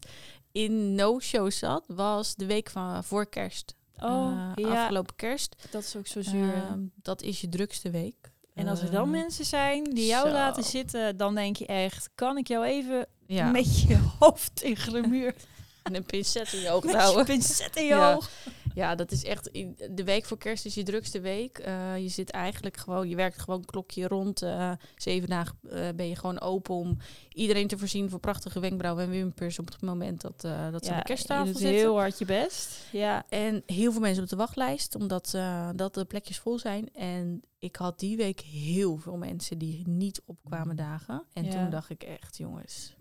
In 0.53 0.95
no-show 0.95 1.51
zat, 1.51 1.85
was 1.87 2.35
de 2.35 2.47
week 2.47 2.71
van 2.71 3.05
voor 3.05 3.27
kerst. 3.29 3.75
Oh, 3.99 4.53
Eh, 4.57 4.65
ja, 4.65 4.81
Afgelopen 4.83 5.15
kerst. 5.17 5.57
dat 5.71 5.83
is 5.83 5.97
ook 5.97 6.07
zo 6.07 6.23
zuur. 6.23 6.55
Ehm, 6.55 6.79
dat 7.03 7.23
is 7.23 7.41
je 7.41 7.49
drukste 7.49 7.91
week. 7.91 8.33
en 8.55 8.69
als 8.69 8.81
er 8.81 8.91
dan 8.91 9.05
Eh, 9.05 9.11
mensen 9.11 9.45
zijn 9.45 9.85
die 9.85 10.07
jou 10.07 10.27
zo. 10.29 10.33
laten 10.35 10.65
zitten, 10.65 11.17
dan 11.17 11.35
denk 11.35 11.57
je 11.57 11.67
echt, 11.67 12.11
kan 12.15 12.37
ik 12.37 12.49
jou 12.49 12.65
even 12.65 13.07
ja, 13.27 13.51
met 13.51 13.81
je 13.83 13.99
hoofd 14.19 14.57
tegen 14.57 14.93
de 14.93 15.09
muur, 15.09 15.35
en 15.83 15.95
een 15.95 16.05
pincet 16.05 16.53
in 16.53 16.61
je 16.61 16.71
oog 16.71 16.93
houden. 16.93 17.25
pincet 17.25 17.77
in 17.77 17.83
je 17.85 17.89
Ja. 17.89 18.15
oog? 18.15 18.31
Ja, 18.75 18.95
dat 18.95 19.11
is 19.13 19.25
echt. 19.25 19.51
De 19.91 20.05
week 20.05 20.25
voor 20.25 20.39
kerst 20.39 20.65
is 20.67 20.75
je 20.75 20.83
drukste 20.83 21.21
week. 21.21 21.59
Eh, 21.59 21.99
je 21.99 22.09
zit 22.09 22.31
eigenlijk 22.31 22.77
gewoon, 22.77 23.09
je 23.09 23.17
werkt 23.17 23.39
gewoon 23.39 23.65
klokje 23.65 24.09
rond. 24.09 24.43
eh, 24.43 24.73
zeven 24.97 25.29
dagen 25.29 25.59
eh, 25.71 25.89
ben 25.97 26.09
je 26.09 26.17
gewoon 26.17 26.41
open 26.41 26.75
om 26.75 26.97
iedereen 27.33 27.67
te 27.69 27.79
voorzien 27.79 28.11
voor 28.11 28.19
prachtige 28.21 28.61
wenkbrauwen 28.61 29.05
en 29.05 29.11
wimpers 29.11 29.59
op 29.59 29.67
het 29.67 29.81
moment 29.83 30.21
dat, 30.21 30.41
dat 30.71 30.85
ze 30.85 30.91
aan 30.93 30.99
de 30.99 31.05
kersttafel 31.05 31.47
zitten. 31.47 31.69
heel 31.69 31.99
hard 31.99 32.19
je 32.19 32.25
best. 32.25 32.89
Ja, 32.93 33.25
En 33.29 33.63
heel 33.67 33.93
veel 33.93 34.01
mensen 34.01 34.23
op 34.23 34.29
de 34.29 34.37
wachtlijst, 34.37 34.95
omdat 34.95 35.31
dat 35.77 35.95
de 35.95 36.05
plekjes 36.05 36.39
vol 36.39 36.59
zijn. 36.59 36.95
En 36.95 37.43
ik 37.59 37.77
had 37.77 37.99
die 37.99 38.17
week 38.17 38.41
heel 38.41 38.97
veel 38.97 39.17
mensen 39.17 39.59
die 39.59 39.89
niet 39.89 40.23
opkwamen 40.25 40.77
dagen. 40.77 41.23
En 41.33 41.45
Ja. 41.45 41.51
toen 41.51 41.71
dacht 41.71 41.91
ik 41.91 42.03
echt, 42.03 42.37
jongens, 42.37 42.95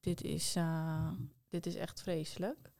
dit 0.00 0.22
is, 0.22 0.54
dit 1.48 1.66
is 1.66 1.74
echt 1.74 2.02
vreselijk. 2.02 2.74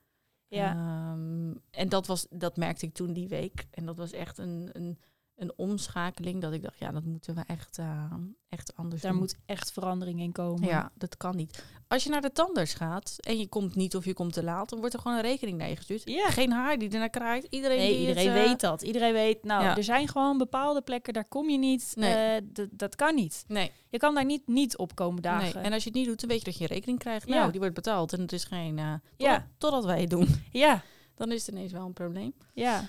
Ja. 0.49 0.75
Ehm, 0.75 1.55
en 1.71 1.89
dat, 1.89 2.07
was, 2.07 2.27
dat 2.31 2.57
merkte 2.57 2.87
ik 2.87 2.95
toen 2.95 3.13
die 3.13 3.29
week. 3.29 3.67
En 3.71 3.87
dat 3.87 3.97
was 3.97 4.13
echt 4.13 4.39
een, 4.39 4.69
een, 4.73 4.99
een 5.37 5.53
omschakeling 5.57 6.41
dat 6.41 6.53
ik 6.53 6.63
dacht, 6.63 6.79
ja, 6.79 6.91
dat 6.91 7.05
moeten 7.05 7.35
we 7.35 7.43
echt, 7.47 7.79
eh, 7.79 8.13
echt 8.49 8.77
anders 8.77 9.03
daar 9.03 9.11
doen. 9.11 9.21
moet 9.21 9.37
echt 9.47 9.73
verandering 9.73 10.21
in 10.21 10.33
komen. 10.33 10.69
Ja, 10.69 10.91
dat 10.95 11.17
kan 11.17 11.37
niet. 11.37 11.65
Als 11.89 12.05
je 12.05 12.11
naar 12.11 12.21
de 12.21 12.33
tandarts 12.33 12.75
gaat 12.75 13.17
en 13.21 13.39
je 13.39 13.47
komt 13.49 13.75
niet 13.75 13.97
of 13.97 14.05
je 14.05 14.13
komt 14.15 14.33
te 14.33 14.43
laat, 14.43 14.69
dan 14.69 14.79
wordt 14.79 14.95
er 14.95 15.01
gewoon 15.01 15.17
een 15.17 15.23
rekening 15.23 15.59
naar 15.59 15.69
je 15.69 15.77
gestuurd. 15.77 16.03
Ja. 16.05 16.29
Geen 16.31 16.53
haar 16.53 16.79
die 16.79 16.91
ernaar 16.91 17.09
kraait. 17.11 17.47
Iedereen, 17.51 17.77
Nee, 17.79 17.89
die 17.91 18.01
iedereen 18.01 18.29
het, 18.29 18.37
eh, 18.39 18.45
weet 18.45 18.61
dat. 18.61 18.83
Iedereen 18.83 19.13
weet, 19.13 19.45
nou, 19.45 19.63
ja. 19.63 19.77
er 19.77 19.85
zijn 19.85 20.09
gewoon 20.09 20.39
bepaalde 20.39 20.83
plekken, 20.83 21.13
daar 21.13 21.29
kom 21.29 21.51
je 21.51 21.59
niet. 21.59 21.93
Nee. 21.95 22.15
eh, 22.41 22.67
dat 22.71 22.97
kan 22.97 23.15
niet. 23.15 23.45
Nee, 23.47 23.73
Je 23.91 23.99
kan 23.99 24.15
daar 24.15 24.25
niet, 24.25 24.47
niet 24.47 24.77
op 24.77 24.95
komen 24.95 25.23
dagen. 25.23 25.55
nee. 25.55 25.65
En 25.65 25.73
als 25.73 25.83
je 25.83 25.89
het 25.89 25.99
niet 25.99 26.07
doet, 26.07 26.21
dan 26.21 26.29
weet 26.29 26.39
je 26.39 26.45
dat 26.45 26.57
je 26.57 26.63
een 26.65 26.71
rekening 26.71 26.99
krijgt. 26.99 27.29
Ja. 27.29 27.35
Nou, 27.35 27.51
die 27.51 27.61
wordt 27.61 27.75
betaald 27.75 28.13
en 28.13 28.21
het 28.21 28.33
is 28.33 28.45
geen... 28.45 28.77
totdat, 28.77 29.01
Ja. 29.17 29.47
totdat 29.59 29.85
wij 29.85 30.01
het 30.01 30.11
doen. 30.11 30.29
Ja, 30.51 30.83
Dan 31.15 31.33
is 31.33 31.47
het 31.47 31.55
ineens 31.55 31.73
wel 31.73 31.87
een 31.87 31.93
probleem. 31.93 32.35
ja. 32.55 32.85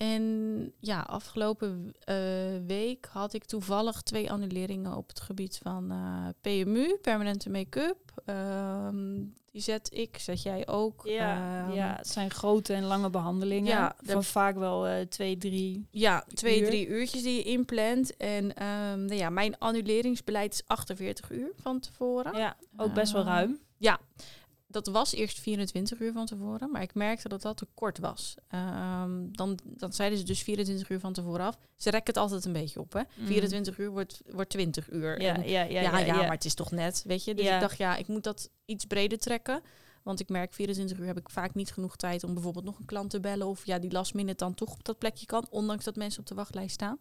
En 0.00 0.72
ja, 0.78 1.00
afgelopen 1.00 1.92
eh, 2.04 2.16
week 2.66 3.08
had 3.12 3.32
ik 3.32 3.44
toevallig 3.44 4.02
twee 4.02 4.30
annuleringen 4.30 4.96
op 4.96 5.08
het 5.08 5.20
gebied 5.20 5.60
van 5.62 5.90
eh, 5.90 6.28
PMU, 6.40 6.98
permanente 7.02 7.50
make-up. 7.50 8.22
Ehm, 8.24 9.18
die 9.50 9.60
zet 9.62 9.94
ik, 9.94 10.18
zet 10.18 10.42
jij 10.42 10.68
ook. 10.68 11.02
Ja, 11.04 11.64
Ehm, 11.66 11.72
ja, 11.72 11.94
het 11.96 12.08
zijn 12.08 12.30
grote 12.30 12.72
en 12.72 12.84
lange 12.84 13.10
behandelingen. 13.10 13.70
Ja, 13.70 13.96
van 14.02 14.24
vaak 14.24 14.56
wel 14.56 14.86
eh, 14.86 15.06
twee, 15.06 15.38
drie. 15.38 15.86
Ja, 15.90 16.24
twee, 16.34 16.60
Uur. 16.60 16.66
drie 16.66 16.86
uurtjes 16.86 17.22
die 17.22 17.36
je 17.36 17.42
inplant. 17.42 18.16
En 18.16 18.54
ehm, 18.54 19.04
nou 19.04 19.14
ja, 19.16 19.30
mijn 19.30 19.58
annuleringsbeleid 19.58 20.52
is 20.52 20.62
48 20.66 21.30
uur 21.30 21.52
van 21.56 21.80
tevoren. 21.80 22.36
Ja, 22.36 22.56
ook 22.76 22.94
best 22.94 23.12
wel 23.12 23.24
ruim. 23.24 23.58
Dat 24.70 24.86
was 24.86 25.14
eerst 25.14 25.40
24 25.40 26.00
uur 26.00 26.12
van 26.12 26.26
tevoren, 26.26 26.70
maar 26.70 26.82
ik 26.82 26.94
merkte 26.94 27.28
dat 27.28 27.42
dat 27.42 27.56
te 27.56 27.66
kort 27.74 27.98
was. 27.98 28.34
Ehm, 28.48 29.26
dan, 29.30 29.58
dan 29.64 29.92
zeiden 29.92 30.18
ze 30.18 30.24
dus 30.24 30.42
24 30.42 30.88
uur 30.88 31.00
van 31.00 31.12
tevoren 31.12 31.46
af. 31.46 31.58
Ze 31.76 31.90
rekken 31.90 32.14
het 32.14 32.22
altijd 32.22 32.44
een 32.44 32.52
beetje 32.52 32.80
op, 32.80 32.92
hè? 32.92 33.00
Mm. 33.16 33.26
24 33.26 33.78
uur 33.78 33.90
wordt, 33.90 34.20
wordt 34.26 34.50
20 34.50 34.90
uur. 34.90 35.20
Ja, 35.20 35.34
En 35.34 35.48
ja, 35.48 35.62
ja, 35.62 35.80
ja, 35.80 35.98
ja, 35.98 36.04
ja, 36.04 36.16
maar 36.16 36.30
het 36.30 36.44
is 36.44 36.54
toch 36.54 36.70
net, 36.70 37.02
weet 37.06 37.24
je? 37.24 37.34
Dus 37.34 37.46
ik 37.46 37.60
dacht, 37.60 37.78
ja, 37.78 37.96
ik 37.96 38.08
moet 38.08 38.24
dat 38.24 38.50
iets 38.64 38.84
breder 38.84 39.18
trekken. 39.18 39.62
Want 40.02 40.20
ik 40.20 40.28
merk, 40.28 40.52
24 40.52 40.98
uur 40.98 41.06
heb 41.06 41.18
ik 41.18 41.30
vaak 41.30 41.54
niet 41.54 41.72
genoeg 41.72 41.96
tijd 41.96 42.24
om 42.24 42.34
bijvoorbeeld 42.34 42.64
nog 42.64 42.78
een 42.78 42.84
klant 42.84 43.10
te 43.10 43.20
bellen. 43.20 43.46
Of 43.46 43.66
ja, 43.66 43.78
die 43.78 43.92
last 43.92 44.14
minute 44.14 44.44
dan 44.44 44.54
toch 44.54 44.72
op 44.72 44.84
dat 44.84 44.98
plekje 44.98 45.26
kan, 45.26 45.46
ondanks 45.50 45.84
dat 45.84 45.96
mensen 45.96 46.20
op 46.20 46.26
de 46.26 46.34
wachtlijst 46.34 46.74
staan. 46.74 46.98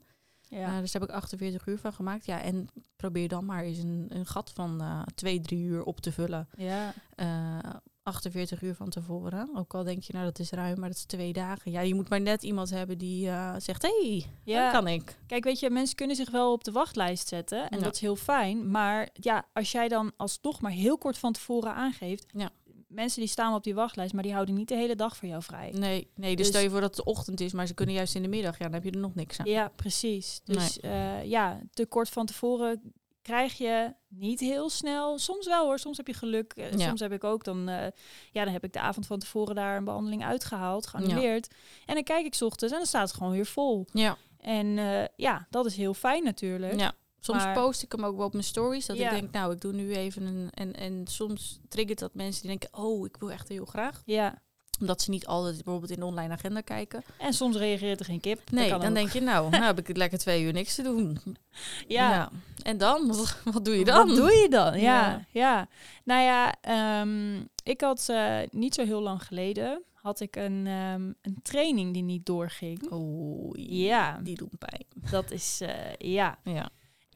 Ja. 0.49 0.73
Eh, 0.75 0.79
dus 0.79 0.91
daar 0.91 1.01
heb 1.01 1.09
ik 1.09 1.15
48 1.15 1.65
uur 1.67 1.77
van 1.77 1.93
gemaakt. 1.93 2.25
Ja, 2.25 2.41
en 2.41 2.67
probeer 2.95 3.27
dan 3.27 3.45
maar 3.45 3.63
eens 3.63 3.77
een, 3.77 4.05
een 4.09 4.25
gat 4.25 4.51
van 4.53 4.81
eh 4.81 5.01
twee, 5.15 5.41
drie 5.41 5.63
uur 5.63 5.83
op 5.83 5.99
te 5.99 6.11
vullen. 6.11 6.47
ja. 6.57 6.93
Eh 7.15 7.57
48 8.03 8.61
uur 8.61 8.75
van 8.75 8.89
tevoren. 8.89 9.49
Ook 9.55 9.73
al 9.73 9.83
denk 9.83 10.03
je, 10.03 10.13
nou 10.13 10.25
dat 10.25 10.39
is 10.39 10.51
ruim, 10.51 10.79
maar 10.79 10.89
dat 10.89 10.97
is 10.97 11.05
twee 11.05 11.33
dagen. 11.33 11.71
Ja, 11.71 11.81
je 11.81 11.95
moet 11.95 12.09
maar 12.09 12.21
net 12.21 12.43
iemand 12.43 12.69
hebben 12.69 12.97
die 12.97 13.27
eh, 13.29 13.55
zegt, 13.57 13.81
hé, 13.81 13.99
hey, 14.09 14.25
Ja. 14.43 14.63
dat 14.63 14.71
kan 14.71 14.87
ik. 14.87 15.17
Kijk, 15.27 15.43
weet 15.43 15.59
je, 15.59 15.69
mensen 15.69 15.95
kunnen 15.95 16.15
zich 16.15 16.31
wel 16.31 16.51
op 16.51 16.63
de 16.63 16.71
wachtlijst 16.71 17.27
zetten. 17.27 17.69
En 17.69 17.77
Ja. 17.77 17.83
dat 17.83 17.93
is 17.93 18.01
heel 18.01 18.15
fijn. 18.15 18.71
Maar 18.71 19.09
ja, 19.13 19.45
als 19.53 19.71
jij 19.71 19.87
dan 19.87 20.11
alsnog 20.17 20.61
maar 20.61 20.71
heel 20.71 20.97
kort 20.97 21.17
van 21.17 21.33
tevoren 21.33 21.73
aangeeft. 21.73 22.25
Ja. 22.33 22.49
Mensen 22.89 23.19
die 23.19 23.29
staan 23.29 23.53
op 23.53 23.63
die 23.63 23.73
wachtlijst, 23.75 24.13
maar 24.13 24.23
die 24.23 24.33
houden 24.33 24.55
niet 24.55 24.67
de 24.67 24.75
hele 24.75 24.95
dag 24.95 25.17
voor 25.17 25.27
jou 25.27 25.43
vrij. 25.43 25.71
Nee, 25.71 26.11
nee 26.15 26.29
dus, 26.29 26.37
Dus- 26.37 26.47
stel 26.47 26.61
je 26.61 26.69
voor 26.69 26.81
dat 26.81 26.95
het 26.95 27.05
de 27.05 27.11
ochtend 27.11 27.39
is, 27.39 27.53
maar 27.53 27.67
ze 27.67 27.73
kunnen 27.73 27.95
juist 27.95 28.15
in 28.15 28.21
de 28.21 28.27
middag. 28.27 28.57
Ja, 28.57 28.63
dan 28.63 28.73
heb 28.73 28.83
je 28.83 28.91
er 28.91 28.97
nog 28.99 29.15
niks 29.15 29.39
aan. 29.39 29.45
Ja, 29.49 29.67
precies. 29.75 30.41
Dus 30.43 30.79
eh, 30.79 31.23
ja, 31.23 31.59
te 31.73 31.85
kort 31.85 32.09
van 32.09 32.25
tevoren 32.25 32.93
krijg 33.21 33.57
je 33.57 33.93
niet 34.07 34.39
heel 34.39 34.69
snel. 34.69 35.17
Soms 35.19 35.47
wel 35.47 35.65
hoor, 35.65 35.79
soms 35.79 35.97
heb 35.97 36.07
je 36.07 36.13
geluk. 36.13 36.53
Eh, 36.53 36.71
Ja. 36.71 36.87
Soms 36.87 36.99
heb 36.99 37.11
ik 37.11 37.23
ook 37.23 37.43
dan, 37.43 37.69
eh, 37.69 37.87
ja, 38.31 38.43
dan 38.43 38.53
heb 38.53 38.63
ik 38.63 38.73
de 38.73 38.79
avond 38.79 39.07
van 39.07 39.19
tevoren 39.19 39.55
daar 39.55 39.77
een 39.77 39.83
behandeling 39.83 40.23
uitgehaald, 40.25 40.87
geannuleerd. 40.87 41.53
En 41.85 41.93
dan 41.93 42.03
kijk 42.03 42.25
ik 42.25 42.33
's 42.35 42.41
ochtends 42.41 42.73
en 42.73 42.79
dan 42.79 42.87
staat 42.87 43.07
het 43.07 43.17
gewoon 43.17 43.31
weer 43.33 43.45
vol. 43.45 43.85
Ja, 43.93 44.17
En 44.37 44.67
ja, 45.15 45.47
dat 45.49 45.65
is 45.65 45.75
heel 45.75 45.93
fijn 45.93 46.23
natuurlijk. 46.23 46.79
ja. 46.79 46.93
Soms 47.19 47.43
Maar- 47.43 47.53
post 47.53 47.83
ik 47.83 47.91
hem 47.91 48.05
ook 48.05 48.15
wel 48.17 48.25
op 48.25 48.31
mijn 48.33 48.43
stories. 48.45 48.85
Dat 48.85 48.97
Ja. 48.97 49.11
ik 49.11 49.19
denk, 49.19 49.31
nou, 49.33 49.53
ik 49.53 49.61
doe 49.61 49.73
nu 49.73 49.93
even 49.95 50.25
een... 50.25 50.49
En, 50.53 50.75
en 50.75 51.07
soms 51.07 51.59
triggert 51.69 51.99
dat 51.99 52.13
mensen 52.13 52.41
die 52.41 52.49
denken, 52.57 52.79
oh, 52.79 53.05
ik 53.05 53.15
wil 53.19 53.31
echt 53.31 53.47
heel 53.47 53.65
graag. 53.65 54.01
Ja. 54.05 54.41
Omdat 54.79 55.01
ze 55.01 55.09
niet 55.09 55.27
altijd 55.27 55.55
bijvoorbeeld 55.55 55.91
in 55.91 55.99
de 55.99 56.05
online 56.05 56.33
agenda 56.33 56.61
kijken. 56.61 57.03
En 57.17 57.33
soms 57.33 57.55
reageert 57.55 57.99
er 57.99 58.05
geen 58.05 58.19
kip. 58.19 58.51
Nee, 58.51 58.69
dan 58.69 58.85
ook. 58.85 58.93
denk 58.93 59.09
je, 59.11 59.21
nou, 59.21 59.49
nou 59.51 59.63
heb 59.63 59.79
ik 59.79 59.87
het 59.87 59.97
lekker 59.97 60.19
twee 60.19 60.43
uur 60.43 60.53
niks 60.53 60.75
te 60.75 60.81
doen. 60.81 61.17
ja. 61.87 62.31
En 62.61 62.77
dan? 62.77 63.07
Wat, 63.07 63.37
wat 63.43 63.65
doe 63.65 63.77
je 63.77 63.85
dan? 63.85 64.07
Wat 64.07 64.15
doe 64.15 64.31
je 64.31 64.49
dan? 64.49 64.79
Ja, 64.79 65.09
Ja. 65.09 65.25
ja. 65.31 65.67
Nou 66.03 66.21
ja, 66.21 66.53
ehm, 66.61 67.35
ik 67.63 67.81
had 67.81 68.09
eh, 68.09 68.37
niet 68.51 68.73
zo 68.75 68.85
heel 68.85 69.01
lang 69.01 69.23
geleden 69.23 69.83
had 69.93 70.19
ik 70.19 70.35
een, 70.35 70.67
ehm, 70.67 71.11
een 71.21 71.39
training 71.41 71.93
die 71.93 72.03
niet 72.03 72.25
doorging. 72.25 72.91
Oei, 72.91 73.83
Ja. 73.85 74.19
die 74.23 74.35
doen 74.35 74.51
pijn. 74.59 74.85
Dat 75.11 75.31
is 75.31 75.61
eh, 75.61 75.93
ja. 75.97 76.37
Ja. 76.43 76.69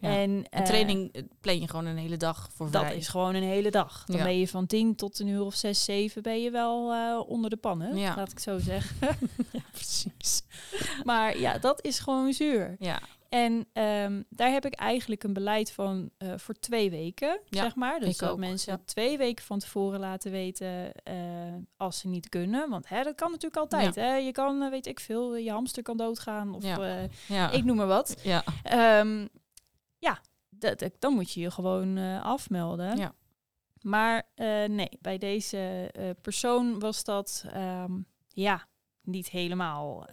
Ja. 0.04 0.10
En 0.10 0.30
Een 0.30 0.46
eh, 0.50 0.64
training 0.64 1.14
eh, 1.14 1.24
plan 1.42 1.60
je 1.60 1.68
gewoon 1.68 1.86
een 1.86 1.98
hele 1.98 2.18
dag 2.18 2.50
voor 2.56 2.72
dat 2.72 2.82
vrij. 2.84 2.96
is 2.96 3.08
gewoon 3.08 3.36
een 3.36 3.44
hele 3.44 3.72
dag. 3.72 4.04
Dan 4.06 4.18
Ja. 4.18 4.24
ben 4.24 4.40
je 4.40 4.48
van 4.48 4.66
tien 4.66 4.96
tot 4.96 5.20
een 5.20 5.28
uur 5.28 5.42
of 5.42 5.56
zes, 5.56 5.84
zeven 5.84 6.22
ben 6.22 6.42
je 6.42 6.52
wel 6.52 6.92
eh, 6.94 7.20
onder 7.30 7.50
de 7.50 7.58
pannen, 7.58 7.98
Ja. 7.98 8.16
laat 8.16 8.32
ik 8.32 8.40
zo 8.40 8.60
zeggen. 8.60 8.98
Ja, 9.52 9.60
precies. 9.72 10.42
maar 11.04 11.38
ja, 11.40 11.58
dat 11.58 11.86
is 11.86 12.00
gewoon 12.00 12.34
zuur. 12.34 12.76
Ja, 12.80 13.02
En 13.30 13.66
ehm, 13.74 14.22
daar 14.30 14.52
heb 14.52 14.66
ik 14.66 14.74
eigenlijk 14.74 15.24
een 15.24 15.34
beleid 15.34 15.72
van 15.72 16.10
voor 16.36 16.54
twee 16.54 16.90
weken, 16.90 17.40
zeg 17.50 17.76
maar. 17.76 18.00
Dus 18.00 18.10
ik 18.10 18.20
dat 18.20 18.30
ook, 18.30 18.38
mensen 18.38 18.82
twee 18.86 19.18
weken 19.18 19.46
van 19.46 19.60
tevoren 19.60 20.00
laten 20.00 20.32
weten 20.32 20.92
als 21.78 22.00
ze 22.00 22.08
niet 22.08 22.30
kunnen. 22.30 22.70
Want 22.70 22.90
hè, 22.90 23.04
dat 23.04 23.16
kan 23.16 23.32
natuurlijk 23.32 23.62
altijd. 23.62 23.96
Hè? 23.96 24.16
Je 24.16 24.32
kan, 24.32 24.70
weet 24.70 24.88
ik 24.88 25.00
veel, 25.00 25.36
je 25.36 25.52
hamster 25.52 25.84
kan 25.84 25.98
doodgaan 25.98 26.56
of 26.56 26.64
ik 27.52 27.64
noem 27.64 27.76
maar 27.76 27.88
wat. 27.88 28.16
ja. 28.24 28.44
Ehm, 28.64 29.28
ja, 30.04 30.20
dat, 30.50 30.90
dan 31.00 31.14
moet 31.14 31.32
je 31.32 31.40
je 31.40 31.52
gewoon 31.52 31.98
eh, 31.98 32.24
afmelden. 32.24 32.98
Ja. 32.98 33.14
Maar 33.82 34.24
eh, 34.36 34.64
nee, 34.66 34.98
bij 35.02 35.18
deze 35.18 35.90
eh, 35.92 36.10
persoon 36.22 36.80
was 36.80 37.04
dat 37.04 37.46
ehm, 37.54 37.92
ja, 38.28 38.68
niet 39.02 39.30
helemaal 39.30 40.06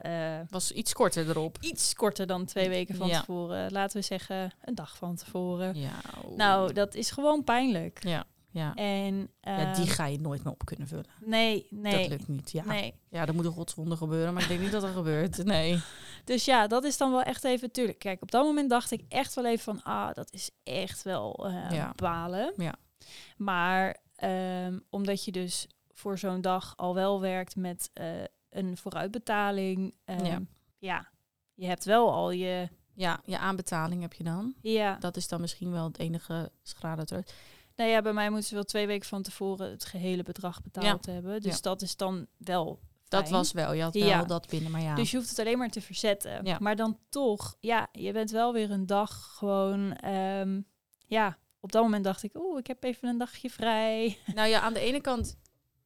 Was 0.49 0.73
iets 0.73 0.93
korter 0.93 1.29
erop. 1.29 1.59
iets 1.61 1.95
korter 1.95 2.27
dan 2.27 2.45
twee 2.45 2.69
weken 2.69 2.95
van 2.95 3.09
Ja. 3.09 3.19
tevoren. 3.21 3.73
Laten 3.73 4.01
we 4.01 4.07
zeggen 4.07 4.53
een 4.65 4.75
dag 4.75 4.97
van 4.97 5.17
tevoren. 5.17 5.75
Ja. 5.75 6.01
oei. 6.27 6.37
Nou, 6.37 6.73
dat 6.73 6.95
is 6.95 7.11
gewoon 7.11 7.45
pijnlijk. 7.45 8.05
Ja, 8.05 8.25
ja. 8.51 8.75
En 8.75 9.31
ja, 9.41 9.73
die 9.75 9.85
ehm, 9.85 9.93
ga 9.93 10.07
je 10.07 10.21
nooit 10.21 10.45
meer 10.45 10.53
op 10.53 10.65
kunnen 10.65 10.89
vullen. 10.89 11.07
nee, 11.25 11.67
nee, 11.71 11.99
Dat 12.01 12.09
lukt 12.09 12.29
niet. 12.29 12.51
Ja. 12.51 12.65
nee. 12.65 12.95
ja, 13.09 13.27
er 13.27 13.35
moet 13.35 13.45
een 13.45 13.97
gebeuren, 13.97 14.33
maar 14.35 14.43
ik 14.43 14.49
denk 14.49 14.61
niet 14.61 14.73
dat 14.73 14.83
er 14.83 14.93
gebeurt. 14.93 15.45
Nee. 15.51 15.81
Dus 16.25 16.45
ja, 16.45 16.67
dat 16.67 16.85
is 16.85 16.97
dan 16.97 17.11
wel 17.11 17.23
echt 17.23 17.45
even, 17.45 17.71
tuurlijk. 17.71 17.99
Kijk, 17.99 18.23
op 18.23 18.31
dat 18.31 18.45
moment 18.45 18.71
dacht 18.71 18.91
ik 18.91 19.05
echt 19.09 19.35
wel 19.35 19.47
even 19.47 19.65
van, 19.65 19.83
ah, 19.83 20.15
dat 20.15 20.33
is 20.33 20.51
echt 20.63 21.03
wel 21.03 21.51
Ja. 21.71 21.93
balen. 21.97 22.53
Ja. 22.57 22.75
Maar 23.37 23.97
ehm, 24.15 24.79
omdat 24.91 25.25
je 25.25 25.33
dus 25.33 25.67
voor 25.93 26.19
zo'n 26.19 26.41
dag 26.41 26.73
al 26.77 26.95
wel 26.95 27.21
werkt 27.21 27.57
met 27.57 27.91
eh, 27.93 28.07
een 28.51 28.77
vooruitbetaling, 28.77 29.95
ehm, 30.05 30.25
Ja. 30.25 30.41
ja, 30.79 31.09
je 31.55 31.67
hebt 31.67 31.85
wel 31.85 32.13
al 32.13 32.31
je, 32.31 32.69
Ja, 32.95 33.21
je 33.25 33.39
aanbetaling 33.39 34.03
heb 34.03 34.13
je 34.13 34.25
dan. 34.25 34.55
ja, 34.63 34.97
Dat 34.97 35.17
is 35.17 35.29
dan 35.29 35.41
misschien 35.41 35.71
wel 35.73 35.85
het 35.85 35.99
enige 35.99 36.51
schrale 36.63 37.05
terug. 37.05 37.27
Nou 37.81 37.93
ja, 37.93 38.03
bij 38.03 38.13
mij 38.13 38.31
moeten 38.31 38.49
ze 38.49 38.55
wel 38.55 38.65
twee 38.65 38.87
weken 38.87 39.09
van 39.09 39.23
tevoren 39.23 39.71
het 39.71 39.85
gehele 39.85 40.23
bedrag 40.23 40.63
betaald 40.63 41.07
hebben. 41.07 41.41
Dus 41.41 41.55
Ja. 41.55 41.61
dat 41.61 41.83
is 41.83 41.97
dan 41.97 42.27
wel 42.37 42.81
Dat 43.09 43.29
was 43.29 43.53
wel, 43.53 43.73
je 43.73 43.83
had 43.83 43.95
wel 43.95 44.07
Ja. 44.07 44.25
dat 44.25 44.49
binnen, 44.49 44.71
maar 44.71 44.81
ja. 44.83 44.95
Dus 44.95 45.11
je 45.11 45.17
hoeft 45.17 45.29
het 45.29 45.39
alleen 45.39 45.59
maar 45.59 45.71
te 45.71 45.81
verzetten. 45.81 46.45
Ja. 46.45 46.57
Maar 46.61 46.77
dan 46.77 46.99
toch, 47.09 47.57
ja, 47.61 47.89
je 47.93 48.13
bent 48.13 48.31
wel 48.31 48.53
weer 48.53 48.71
een 48.71 48.87
dag 48.87 49.35
gewoon, 49.37 49.93
ehm, 49.97 50.61
ja, 51.07 51.39
op 51.61 51.73
dat 51.73 51.83
moment 51.83 52.05
dacht 52.05 52.23
ik, 52.23 52.35
oeh, 52.39 52.59
ik 52.59 52.67
heb 52.67 52.85
even 52.85 53.09
een 53.09 53.19
dagje 53.19 53.51
vrij. 53.51 54.19
Nou 54.35 54.49
ja, 54.49 54.61
aan 54.61 54.73
de 54.73 54.81
ene 54.81 55.01
kant, 55.01 55.37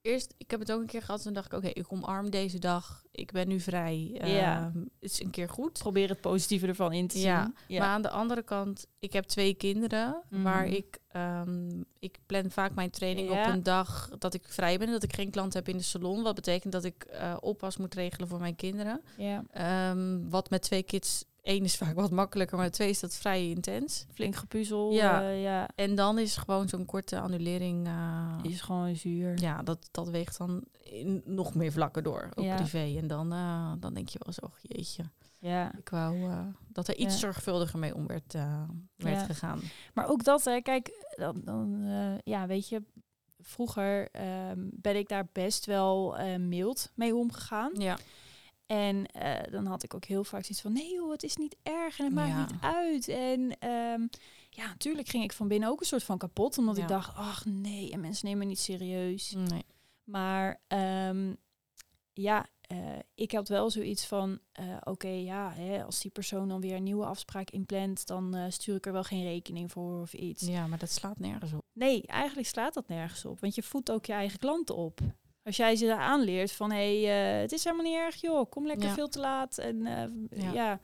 eerst, 0.04 0.34
ik 0.38 0.50
heb 0.50 0.60
het 0.60 0.72
ook 0.72 0.80
een 0.80 0.86
keer 0.86 1.02
gehad, 1.02 1.22
toen 1.22 1.32
dacht 1.32 1.46
ik, 1.46 1.52
oké, 1.58 1.66
ik 1.68 1.92
omarm 1.92 2.30
deze 2.30 2.58
dag, 2.58 3.02
ik 3.10 3.32
ben 3.32 3.48
nu 3.48 3.60
vrij, 3.60 4.10
Ja. 4.24 4.60
Ehm, 4.66 4.78
het 4.78 5.10
is 5.10 5.22
een 5.22 5.30
keer 5.30 5.48
goed. 5.48 5.78
Probeer 5.78 6.08
het 6.08 6.20
positieve 6.20 6.66
ervan 6.66 6.92
in 6.92 7.06
te 7.08 7.16
zien. 7.18 7.26
Ja, 7.26 7.52
ja. 7.68 7.78
Maar 7.78 7.88
aan 7.88 8.02
de 8.02 8.10
andere 8.10 8.42
kant, 8.42 8.86
ik 8.98 9.12
heb 9.12 9.24
twee 9.24 9.54
kinderen, 9.54 10.22
Mhm. 10.30 10.42
waar 10.42 10.66
ik, 10.66 10.98
ehm, 11.08 11.80
ik 11.98 12.18
plan 12.26 12.50
vaak 12.50 12.74
mijn 12.74 12.90
training 12.90 13.28
Ja. 13.30 13.46
op 13.46 13.52
een 13.52 13.62
dag 13.62 14.10
dat 14.18 14.34
ik 14.34 14.42
vrij 14.48 14.78
ben, 14.78 14.90
dat 14.90 15.02
ik 15.02 15.14
geen 15.14 15.30
klant 15.30 15.54
heb 15.54 15.68
in 15.68 15.76
de 15.76 15.82
salon, 15.82 16.22
wat 16.22 16.34
betekent 16.34 16.72
dat 16.72 16.84
ik 16.84 17.04
eh, 17.04 17.36
oppas 17.40 17.76
moet 17.76 17.94
regelen 17.94 18.28
voor 18.28 18.40
mijn 18.40 18.56
kinderen. 18.56 19.02
ja, 19.16 19.44
Ehm, 19.50 20.28
wat 20.28 20.50
met 20.50 20.62
twee 20.62 20.82
kids, 20.82 21.24
één 21.44 21.64
is 21.64 21.76
vaak 21.76 21.94
wat 21.94 22.10
makkelijker, 22.10 22.56
maar 22.58 22.70
twee 22.70 22.88
is 22.88 23.00
dat 23.00 23.14
vrij 23.14 23.48
intens. 23.50 24.06
flink 24.14 24.36
gepuzzel. 24.36 24.92
Ja. 24.92 25.20
Ja, 25.20 25.28
ja, 25.28 25.68
En 25.74 25.94
dan 25.94 26.18
is 26.18 26.36
gewoon 26.36 26.68
zo'n 26.68 26.84
korte 26.84 27.20
annulering, 27.20 27.86
eh, 27.86 28.38
is 28.42 28.60
gewoon 28.60 28.96
zuur. 28.96 29.40
ja, 29.40 29.62
dat, 29.62 29.88
dat 29.90 30.08
weegt 30.08 30.38
dan 30.38 30.64
in 30.82 31.22
nog 31.24 31.54
meer 31.54 31.72
vlakken 31.72 32.02
door, 32.04 32.28
ook 32.34 32.44
Ja. 32.44 32.56
privé. 32.56 32.94
En 32.98 33.06
dan, 33.06 33.32
eh, 33.32 33.72
dan 33.78 33.94
denk 33.94 34.08
je 34.08 34.18
wel 34.22 34.50
oh 34.50 34.56
jeetje, 34.60 35.04
Ja. 35.38 35.74
ik 35.78 35.88
wou 35.88 36.30
eh, 36.30 36.46
dat 36.68 36.88
er 36.88 36.96
iets 36.96 37.14
Ja. 37.14 37.20
zorgvuldiger 37.20 37.78
mee 37.78 37.94
om 37.94 38.06
werd, 38.06 38.34
eh, 38.34 38.62
werd 38.96 39.20
Ja. 39.20 39.24
gegaan. 39.24 39.60
Maar 39.94 40.08
ook 40.08 40.24
dat, 40.24 40.44
hè, 40.44 40.60
kijk, 40.60 41.14
dan, 41.16 41.40
dan 41.44 41.80
eh, 41.84 42.18
ja, 42.24 42.46
weet 42.46 42.68
je, 42.68 42.82
vroeger 43.40 44.08
ehm, 44.10 44.58
ben 44.72 44.96
ik 44.96 45.08
daar 45.08 45.28
best 45.32 45.66
wel 45.66 46.16
eh, 46.18 46.36
mild 46.38 46.90
mee 46.94 47.14
omgegaan. 47.16 47.70
Ja, 47.78 47.98
En 48.66 49.06
eh, 49.06 49.52
dan 49.52 49.66
had 49.66 49.82
ik 49.82 49.94
ook 49.94 50.04
heel 50.04 50.24
vaak 50.24 50.40
zoiets 50.44 50.60
van, 50.60 50.72
nee 50.72 50.92
joh, 50.94 51.10
het 51.12 51.22
is 51.22 51.36
niet 51.36 51.56
erg 51.62 51.98
en 51.98 52.04
het 52.04 52.14
maakt 52.14 52.28
Ja. 52.28 52.40
niet 52.40 52.60
uit. 52.60 53.08
En 53.08 53.58
ehm, 53.58 54.06
ja, 54.50 54.66
natuurlijk 54.66 55.08
ging 55.08 55.24
ik 55.24 55.32
van 55.32 55.48
binnen 55.48 55.68
ook 55.68 55.80
een 55.80 55.86
soort 55.86 56.04
van 56.04 56.18
kapot, 56.18 56.58
omdat 56.58 56.76
Ja. 56.76 56.82
ik 56.82 56.88
dacht, 56.88 57.16
ach 57.16 57.44
nee, 57.44 57.90
en 57.90 58.00
mensen 58.00 58.26
nemen 58.26 58.40
me 58.40 58.44
niet 58.44 58.58
serieus. 58.60 59.30
nee. 59.36 59.64
Maar 60.04 60.60
ehm, 60.66 61.34
ja, 62.12 62.46
eh, 62.60 62.78
ik 63.14 63.32
had 63.32 63.48
wel 63.48 63.70
zoiets 63.70 64.06
van, 64.06 64.38
eh, 64.52 64.76
oké, 64.84 65.08
ja, 65.08 65.52
hè, 65.52 65.84
als 65.84 66.00
die 66.00 66.10
persoon 66.10 66.48
dan 66.48 66.60
weer 66.60 66.74
een 66.76 66.82
nieuwe 66.82 67.04
afspraak 67.06 67.50
inplant, 67.50 68.06
dan 68.06 68.52
stuur 68.52 68.76
ik 68.76 68.86
er 68.86 68.92
wel 68.92 69.04
geen 69.04 69.22
rekening 69.22 69.72
voor 69.72 70.00
of 70.00 70.12
iets. 70.14 70.42
Ja, 70.46 70.66
maar 70.66 70.78
dat 70.78 70.90
slaat 70.90 71.18
nergens 71.18 71.52
op. 71.52 71.64
Nee, 71.72 72.06
eigenlijk 72.06 72.48
slaat 72.48 72.74
dat 72.74 72.88
nergens 72.88 73.24
op, 73.24 73.40
want 73.40 73.54
je 73.54 73.62
voedt 73.62 73.90
ook 73.90 74.06
je 74.06 74.12
eigen 74.12 74.38
klanten 74.38 74.76
op. 74.76 75.00
Als 75.44 75.56
jij 75.56 75.76
ze 75.76 75.96
aanleert 75.96 76.52
van, 76.52 76.70
hé, 76.72 77.02
hey, 77.02 77.34
eh, 77.34 77.40
het 77.40 77.52
is 77.52 77.64
helemaal 77.64 77.84
niet 77.86 77.96
erg, 77.96 78.20
joh, 78.20 78.50
kom 78.50 78.66
lekker 78.66 78.88
Ja. 78.88 78.94
veel 78.94 79.08
te 79.08 79.18
laat. 79.20 79.58
En 79.58 79.86
eh, 79.86 80.42
Ja. 80.42 80.52
ja, 80.52 80.80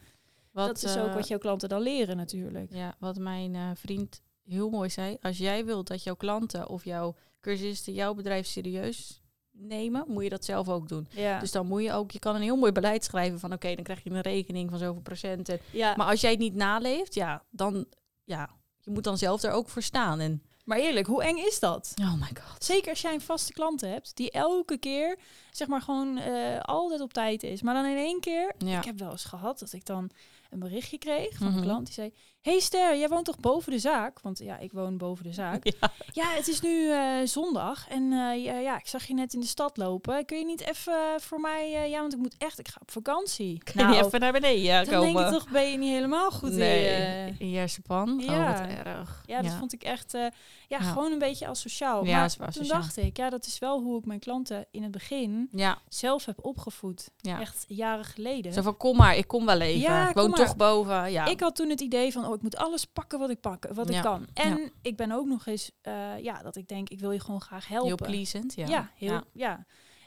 Wat, 0.51 0.67
dat 0.67 0.83
is 0.83 0.97
ook 0.97 1.07
eh, 1.09 1.15
wat 1.15 1.29
jouw 1.29 1.39
klanten 1.39 1.69
dan 1.69 1.81
leren 1.81 2.17
natuurlijk. 2.17 2.73
Ja, 2.73 2.95
wat 2.99 3.19
mijn 3.19 3.77
vriend 3.77 4.23
heel 4.45 4.71
mooi 4.71 4.91
zei. 4.91 5.17
Als 5.21 5.39
jij 5.39 5.65
wilt 5.65 5.87
dat 5.87 6.03
jouw 6.03 6.15
klanten 6.17 6.69
of 6.69 6.85
jouw 6.85 7.15
cursisten 7.41 7.93
jouw 7.93 8.15
bedrijf 8.15 8.47
serieus 8.47 9.23
nemen, 9.51 10.05
moet 10.09 10.23
je 10.23 10.29
dat 10.29 10.45
zelf 10.45 10.69
ook 10.69 10.89
doen. 10.89 11.07
Ja, 11.11 11.39
Dus 11.39 11.53
dan 11.53 11.67
moet 11.67 11.83
je 11.83 11.93
ook, 11.93 12.11
je 12.11 12.19
kan 12.19 12.35
een 12.35 12.43
heel 12.43 12.57
mooi 12.57 12.73
beleid 12.73 13.05
schrijven 13.05 13.39
van 13.39 13.53
oké, 13.53 13.75
dan 13.75 13.85
krijg 13.85 14.03
je 14.05 14.11
een 14.11 14.21
rekening 14.21 14.71
van 14.71 14.79
zoveel 14.79 15.03
procent. 15.03 15.49
En, 15.49 15.61
ja. 15.73 15.95
maar 15.97 16.07
als 16.07 16.21
jij 16.21 16.31
het 16.31 16.39
niet 16.39 16.55
naleeft, 16.55 17.15
ja, 17.15 17.45
dan, 17.51 17.87
ja, 18.25 18.51
je 18.81 18.91
moet 18.91 19.05
dan 19.05 19.19
zelf 19.19 19.43
er 19.43 19.51
ook 19.53 19.69
voor 19.69 19.83
staan. 19.83 20.21
En, 20.21 20.43
maar 20.71 20.79
eerlijk, 20.79 21.07
hoe 21.07 21.23
eng 21.23 21.37
is 21.37 21.59
dat? 21.61 21.95
oh 22.01 22.15
my 22.15 22.31
god. 22.43 22.65
Zeker 22.65 22.91
als 22.91 23.01
jij 23.01 23.15
een 23.15 23.21
vaste 23.21 23.53
klant 23.53 23.81
hebt 23.81 24.17
die 24.17 24.31
elke 24.31 24.77
keer 24.79 25.19
zeg 25.51 25.69
maar 25.69 25.83
gewoon 25.83 26.19
eh, 26.19 26.61
altijd 26.61 27.01
op 27.01 27.13
tijd 27.13 27.43
is. 27.43 27.63
Maar 27.63 27.75
dan 27.75 27.87
in 27.87 27.97
één 27.97 28.21
keer, 28.21 28.55
Ja. 28.59 28.79
ik 28.79 28.85
heb 28.85 28.99
wel 28.99 29.11
eens 29.11 29.25
gehad 29.25 29.59
dat 29.59 29.73
ik 29.73 29.85
dan 29.85 30.11
een 30.51 30.59
berichtje 30.59 30.99
kreeg 30.99 31.37
van 31.37 31.47
Mhm. 31.47 31.57
een 31.57 31.63
klant 31.63 31.85
die 31.85 31.95
zei: 31.95 32.15
Hey 32.41 32.61
Ster, 32.61 32.99
jij 32.99 33.09
woont 33.09 33.25
toch 33.25 33.39
boven 33.39 33.73
de 33.73 33.79
zaak? 33.79 34.21
Want 34.21 34.39
ja, 34.39 34.59
ik 34.59 34.73
woon 34.73 34.97
boven 34.97 35.25
de 35.25 35.33
zaak. 35.33 35.65
Ja. 35.81 35.93
Ja, 36.13 36.31
het 36.31 36.49
is 36.49 36.61
nu 36.61 36.91
eh, 36.91 37.01
zondag 37.25 37.89
en 37.89 38.03
eh, 38.13 38.45
ja, 38.45 38.59
ja, 38.59 38.79
ik 38.79 38.87
zag 38.87 39.05
je 39.05 39.15
net 39.15 39.35
in 39.35 39.41
de 39.41 39.47
stad 39.47 39.77
lopen. 39.77 40.25
Kun 40.25 40.39
je 40.39 40.45
niet 40.45 40.61
even 40.61 40.95
voor 41.21 41.41
mij, 41.41 41.75
eh, 41.75 41.91
ja, 41.91 42.01
want 42.01 42.13
ik 42.13 42.19
moet 42.19 42.35
echt, 42.39 42.59
ik 42.59 42.69
ga 42.69 42.79
op 42.81 42.91
vakantie. 42.91 43.59
Kun 43.59 43.89
je 43.93 44.05
even 44.05 44.21
naar 44.21 44.33
beneden 44.33 44.85
dan 44.91 45.01
denk 45.01 45.19
je 45.19 45.31
toch, 45.31 45.49
ben 45.51 45.71
je 45.71 45.77
niet 45.79 45.91
helemaal 45.93 46.31
goed 46.31 46.53
nee, 46.53 47.35
in, 47.39 47.51
je 47.51 47.65
Japan? 47.67 48.23
ja. 48.27 48.33
Oh, 48.53 48.59
wat 48.59 48.69
erg. 48.87 49.23
Ja, 49.27 49.43
dat 49.43 49.53
vond 49.53 49.73
ik 49.73 49.83
echt, 49.83 50.13
ja, 50.13 50.31
Ja. 50.69 50.79
gewoon 50.81 51.13
een 51.13 51.19
beetje 51.19 51.47
asociaal. 51.47 52.05
Ja, 52.05 52.29
maar 52.39 52.53
toen 52.53 52.67
dacht 52.67 52.97
ik, 52.97 53.17
ja, 53.17 53.31
dat 53.31 53.47
is 53.47 53.59
wel 53.59 53.81
hoe 53.81 53.99
ik 53.99 54.05
mijn 54.05 54.21
klanten 54.21 54.67
in 54.71 54.83
het 54.83 54.93
begin 54.93 55.49
Ja, 55.53 55.79
zelf 55.89 56.25
heb 56.25 56.39
opgevoed. 56.43 57.11
ja. 57.17 57.41
Echt 57.41 57.65
jaren 57.69 58.05
geleden. 58.05 58.53
Zo 58.53 58.63
van, 58.63 58.77
kom 58.77 58.97
maar, 58.97 59.17
ik 59.17 59.27
kom 59.29 59.47
wel 59.47 59.61
even. 59.61 59.81
Ja, 59.81 60.09
ik 60.09 60.15
woon 60.15 60.33
toch 60.33 60.57
boven. 60.57 61.11
Ja. 61.13 61.27
Ik 61.27 61.41
had 61.41 61.57
toen 61.57 61.69
het 61.69 61.81
idee 61.81 62.13
van, 62.13 62.29
oh, 62.31 62.37
ik 62.37 62.43
moet 62.43 62.57
alles 62.57 62.85
pakken 62.85 63.19
wat 63.19 63.31
ik 63.31 63.41
pak, 63.41 63.67
wat 63.73 63.89
Ja, 63.89 63.97
ik 63.97 64.03
kan. 64.03 64.27
En 64.35 64.59
ja. 64.59 64.69
ik 64.83 64.97
ben 64.97 65.13
ook 65.13 65.27
nog 65.27 65.47
eens, 65.47 65.71
eh, 65.81 66.19
ja, 66.19 66.43
dat 66.43 66.57
ik 66.57 66.69
denk, 66.69 66.89
ik 66.89 67.01
wil 67.01 67.11
je 67.11 67.21
gewoon 67.21 67.41
graag 67.41 67.69
helpen. 67.69 67.89
Heel 67.89 68.07
pleasant, 68.07 68.55
ja. 68.55 68.67
Ja, 68.67 68.91
heel, 68.95 69.21
Ja. 69.33 69.67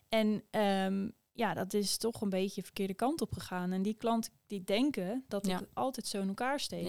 En 0.10 0.44
ehm, 0.50 1.10
ja, 1.32 1.54
dat 1.54 1.74
is 1.74 1.98
toch 1.98 2.22
een 2.22 2.30
beetje 2.30 2.62
de 2.62 2.66
verkeerde 2.66 2.94
kant 2.94 3.22
op 3.22 3.34
gegaan. 3.34 3.72
En 3.72 3.82
die 3.82 3.94
klanten 3.94 4.34
die 4.48 4.64
denken 4.64 5.26
dat 5.28 5.46
Ja. 5.46 5.60
ik 5.60 5.68
altijd 5.74 6.08
zo 6.08 6.22
in 6.22 6.28
elkaar 6.28 6.60
steek. 6.60 6.88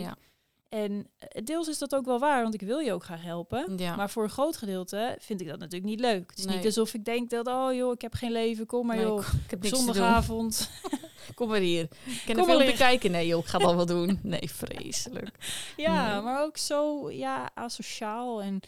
En 0.68 1.11
eh, 1.18 1.44
deels 1.44 1.68
is 1.68 1.78
dat 1.78 1.94
ook 1.94 2.04
wel 2.04 2.18
waar, 2.18 2.42
want 2.42 2.54
ik 2.54 2.61
wil 2.61 2.78
je 2.78 2.92
ook 2.92 3.04
graag 3.04 3.23
helpen. 3.23 3.78
Ja. 3.78 3.97
Maar 3.97 4.11
voor 4.11 4.23
een 4.23 4.30
groot 4.30 4.56
gedeelte 4.56 5.16
vind 5.21 5.40
ik 5.40 5.47
dat 5.49 5.59
natuurlijk 5.59 5.90
niet 5.90 6.00
leuk. 6.00 6.30
Het 6.30 6.38
is 6.38 6.44
Nee. 6.44 6.56
niet 6.56 6.66
alsof 6.66 6.94
ik 6.94 7.04
denk 7.04 7.30
dat, 7.30 7.47
oh 7.47 7.75
joh, 7.75 7.92
ik 7.92 8.00
heb 8.00 8.14
geen 8.14 8.33
leven, 8.33 8.66
kom 8.66 8.87
maar 8.87 8.97
Nee, 8.97 9.04
joh. 9.04 9.26
ik, 9.44 9.50
heb. 9.50 9.66
Zondagavond. 9.66 10.71
Kom 11.35 11.49
maar 11.49 11.59
hier. 11.61 11.83
Ik 11.83 11.88
kan 12.26 12.26
Kom 12.26 12.37
maar 12.37 12.44
filmpje 12.44 12.66
hier. 12.68 12.76
kijken. 12.76 13.11
Nee 13.11 13.26
joh, 13.26 13.40
ik 13.40 13.47
ga 13.47 13.59
dat 13.59 13.75
wel 13.75 13.87
doen. 13.97 14.18
Nee, 14.23 14.50
vreselijk. 14.50 15.37
ja, 15.76 16.12
Nee. 16.12 16.23
maar 16.23 16.42
ook 16.42 16.56
zo, 16.56 17.11
ja, 17.11 17.50
asociaal. 17.54 18.42
En 18.42 18.61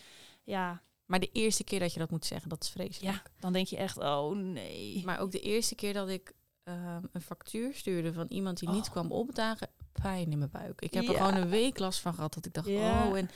ja, 0.45 0.83
Maar 1.07 1.21
de 1.21 1.31
eerste 1.33 1.65
keer 1.65 1.81
dat 1.81 1.93
je 1.93 1.99
dat 1.99 2.11
moet 2.11 2.25
zeggen, 2.25 2.49
dat 2.49 2.63
is 2.63 2.69
vreselijk. 2.71 3.15
ja, 3.15 3.23
dan 3.41 3.53
denk 3.53 3.67
je 3.67 3.77
echt, 3.77 3.99
oh 3.99 4.37
nee. 4.37 5.03
Maar 5.05 5.19
ook 5.19 5.31
de 5.33 5.41
eerste 5.41 5.75
keer 5.75 5.93
dat 5.93 6.09
ik 6.09 6.33
ehm, 6.65 7.03
een 7.13 7.21
factuur 7.21 7.75
stuurde 7.75 8.13
van 8.13 8.27
iemand 8.29 8.59
die 8.59 8.69
niet 8.69 8.85
Oh. 8.85 8.91
kwam 8.91 9.13
opdagen, 9.13 9.69
pijn 10.01 10.31
in 10.33 10.39
mijn 10.39 10.51
buik. 10.51 10.81
Ik 10.81 10.95
heb 10.95 11.05
er 11.09 11.15
gewoon 11.15 11.35
een 11.35 11.49
week 11.49 11.79
last 11.79 12.01
van 12.01 12.15
gehad 12.15 12.35
dat 12.35 12.47
ik 12.47 12.55
dacht, 12.55 12.67
Ja. 12.69 13.09
oh, 13.09 13.19
en 13.19 13.31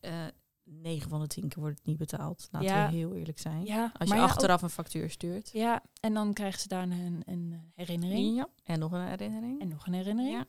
eh 0.00 0.24
9 0.64 1.08
van 1.10 1.20
de 1.20 1.26
10 1.26 1.48
keer 1.48 1.60
wordt 1.62 1.78
het 1.78 1.86
niet 1.86 1.96
betaald. 1.98 2.48
Laten 2.50 2.68
Ja. 2.68 2.86
we 2.90 2.94
heel 2.96 3.14
eerlijk 3.14 3.38
zijn. 3.38 3.64
Ja, 3.64 3.92
Als 3.98 4.08
je 4.08 4.14
ja, 4.14 4.22
achteraf 4.22 4.62
een 4.62 4.70
factuur 4.70 5.10
stuurt. 5.10 5.50
ja, 5.52 5.82
en 6.00 6.14
dan 6.14 6.32
krijgen 6.32 6.60
ze 6.60 6.68
daarna 6.68 6.94
een, 6.94 7.22
een 7.26 7.70
herinnering. 7.74 8.36
Ja. 8.36 8.48
En 8.64 8.78
nog 8.78 8.92
een 8.92 9.06
herinnering. 9.08 9.60
En 9.60 9.68
nog 9.68 9.86
een 9.86 9.92
herinnering. 9.92 10.36
Ja. 10.36 10.44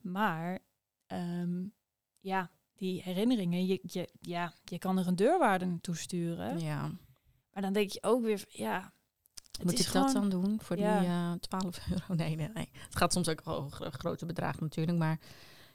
Maar 0.00 0.58
ehm, 1.06 1.64
ja, 2.20 2.50
die 2.74 3.02
herinneringen, 3.02 3.66
je, 3.66 3.78
je, 3.82 4.08
ja, 4.20 4.52
je 4.64 4.78
kan 4.78 4.98
er 4.98 5.06
een 5.06 5.16
deurwaarde 5.16 5.64
naartoe 5.64 5.96
sturen. 5.96 6.58
ja. 6.60 6.90
Maar 7.52 7.62
dan 7.62 7.72
denk 7.72 7.90
je 7.90 8.02
ook 8.02 8.22
weer, 8.22 8.44
ja, 8.48 8.92
Moet 9.62 9.78
ik 9.80 9.92
dat 9.92 10.12
dan 10.12 10.28
doen 10.28 10.58
voor 10.62 10.78
Ja. 10.78 10.98
die 11.00 11.08
eh 11.08 11.32
12 11.40 11.78
euro? 11.90 12.14
Nee, 12.14 12.36
nee, 12.36 12.48
nee. 12.54 12.68
Het 12.72 12.96
gaat 12.96 13.12
soms 13.12 13.28
ook 13.28 13.44
wel 13.44 13.68
gro- 13.68 13.90
grote 13.90 14.26
bedragen 14.26 14.62
natuurlijk. 14.62 14.98
Maar 14.98 15.18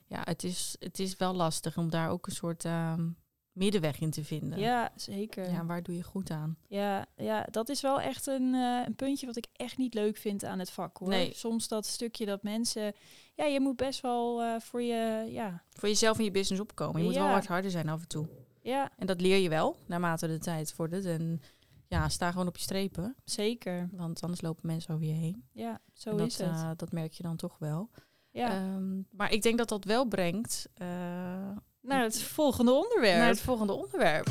ja, 0.08 0.22
het 0.24 0.44
is, 0.44 0.76
het 0.80 1.00
is 1.00 1.16
wel 1.18 1.34
lastig 1.34 1.78
om 1.78 1.90
daar 1.90 2.10
ook 2.10 2.28
een 2.28 2.34
soort 2.34 2.66
ehm, 2.66 3.08
middenweg 3.52 4.00
in 4.00 4.12
te 4.12 4.24
vinden. 4.24 4.60
Ja, 4.60 4.92
zeker. 4.96 5.52
Ja, 5.52 5.66
waar 5.66 5.84
doe 5.84 5.96
je 5.96 6.04
goed 6.04 6.30
aan? 6.32 6.58
Ja, 6.68 7.06
ja, 7.16 7.46
dat 7.52 7.70
is 7.70 7.82
wel 7.82 8.02
echt 8.02 8.28
een, 8.28 8.54
eh, 8.54 8.82
een 8.86 8.96
puntje 8.96 9.26
wat 9.26 9.36
ik 9.38 9.46
echt 9.54 9.78
niet 9.78 9.94
leuk 9.94 10.18
vind 10.18 10.44
aan 10.44 10.60
het 10.60 10.70
vak 10.72 10.98
hoor. 10.98 11.10
Nee. 11.10 11.34
Soms 11.34 11.68
dat 11.68 11.86
stukje 11.86 12.26
dat 12.26 12.44
mensen, 12.44 12.94
ja, 13.36 13.46
je 13.46 13.60
moet 13.60 13.76
best 13.76 14.02
wel 14.02 14.42
eh, 14.42 14.60
voor 14.60 14.82
je, 14.82 15.28
ja, 15.32 15.64
Voor 15.74 15.90
jezelf 15.90 16.18
en 16.18 16.24
je 16.24 16.32
business 16.32 16.62
opkomen. 16.62 17.02
Je 17.02 17.08
moet 17.08 17.16
wel 17.18 17.30
wat 17.32 17.46
harder 17.46 17.72
zijn 17.72 17.90
af 17.90 18.02
en 18.02 18.08
toe. 18.08 18.28
ja, 18.62 18.92
En 18.98 19.08
dat 19.08 19.22
leer 19.22 19.38
je 19.38 19.50
wel, 19.50 19.78
naarmate 19.86 20.28
de 20.28 20.38
tijd 20.40 20.74
vordert. 20.74 21.06
En 21.06 21.42
ja, 21.96 22.10
sta 22.10 22.32
gewoon 22.32 22.48
op 22.48 22.58
je 22.58 22.64
strepen. 22.64 23.16
zeker. 23.24 23.90
Want 23.92 24.22
anders 24.22 24.42
lopen 24.42 24.68
mensen 24.68 24.94
over 24.94 25.06
je 25.06 25.14
heen. 25.14 25.48
Ja, 25.52 25.80
zo 25.94 26.10
en 26.10 26.18
dat, 26.18 26.28
is 26.28 26.38
het. 26.38 26.48
eh, 26.48 26.70
dat 26.76 26.92
merk 26.92 27.12
je 27.14 27.24
dan 27.24 27.36
toch 27.36 27.58
wel. 27.60 27.90
ja. 28.32 28.50
Ehm, 28.50 29.02
maar 29.12 29.32
ik 29.32 29.42
denk 29.42 29.58
dat 29.58 29.70
dat 29.70 29.84
wel 29.84 30.06
brengt 30.06 30.68
eh, 30.74 30.88
Naar 31.82 32.04
het 32.04 32.22
volgende 32.22 32.72
onderwerp. 32.72 33.18
naar 33.18 33.28
het 33.28 33.42
volgende 33.42 33.74
onderwerp. 33.74 34.28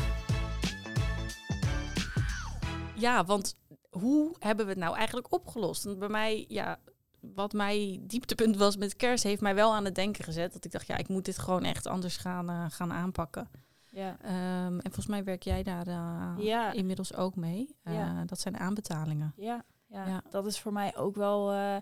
Ja, 2.97 3.25
want 3.25 3.57
hoe 3.91 4.35
hebben 4.39 4.65
we 4.65 4.71
het 4.71 4.81
nou 4.81 4.97
eigenlijk 4.97 5.33
opgelost? 5.33 5.85
Want 5.85 5.99
bij 5.99 6.09
mij, 6.09 6.45
ja, 6.49 6.79
wat 7.21 7.53
mij 7.53 7.99
dieptepunt 8.03 8.57
was 8.57 8.77
met 8.77 8.97
kerst, 8.97 9.25
heeft 9.25 9.41
mij 9.41 9.55
wel 9.55 9.75
aan 9.75 9.85
het 9.85 9.95
denken 9.95 10.25
gezet. 10.25 10.53
Dat 10.53 10.65
ik 10.65 10.71
dacht, 10.71 10.87
ja, 10.87 10.97
ik 10.97 11.09
moet 11.09 11.25
dit 11.25 11.39
gewoon 11.39 11.65
echt 11.65 11.87
anders 11.87 12.17
gaan, 12.17 12.51
eh, 12.51 12.65
gaan 12.69 12.93
aanpakken. 12.93 13.51
Ja. 13.95 14.17
Ehm, 14.23 14.75
en 14.79 14.83
volgens 14.83 15.07
mij 15.07 15.25
werk 15.25 15.43
jij 15.43 15.63
daar 15.63 15.87
eh, 15.87 16.35
Ja. 16.39 16.73
inmiddels 16.73 17.15
ook 17.15 17.37
mee. 17.37 17.77
Eh, 17.83 17.95
Ja. 17.95 18.25
Dat 18.25 18.41
zijn 18.41 18.59
aanbetalingen. 18.59 19.33
Ja, 19.37 19.65
ja, 19.87 20.07
Ja. 20.07 20.23
dat 20.31 20.47
is 20.47 20.61
voor 20.61 20.73
mij 20.73 20.97
ook 20.97 21.15
wel 21.17 21.53
eh, 21.53 21.77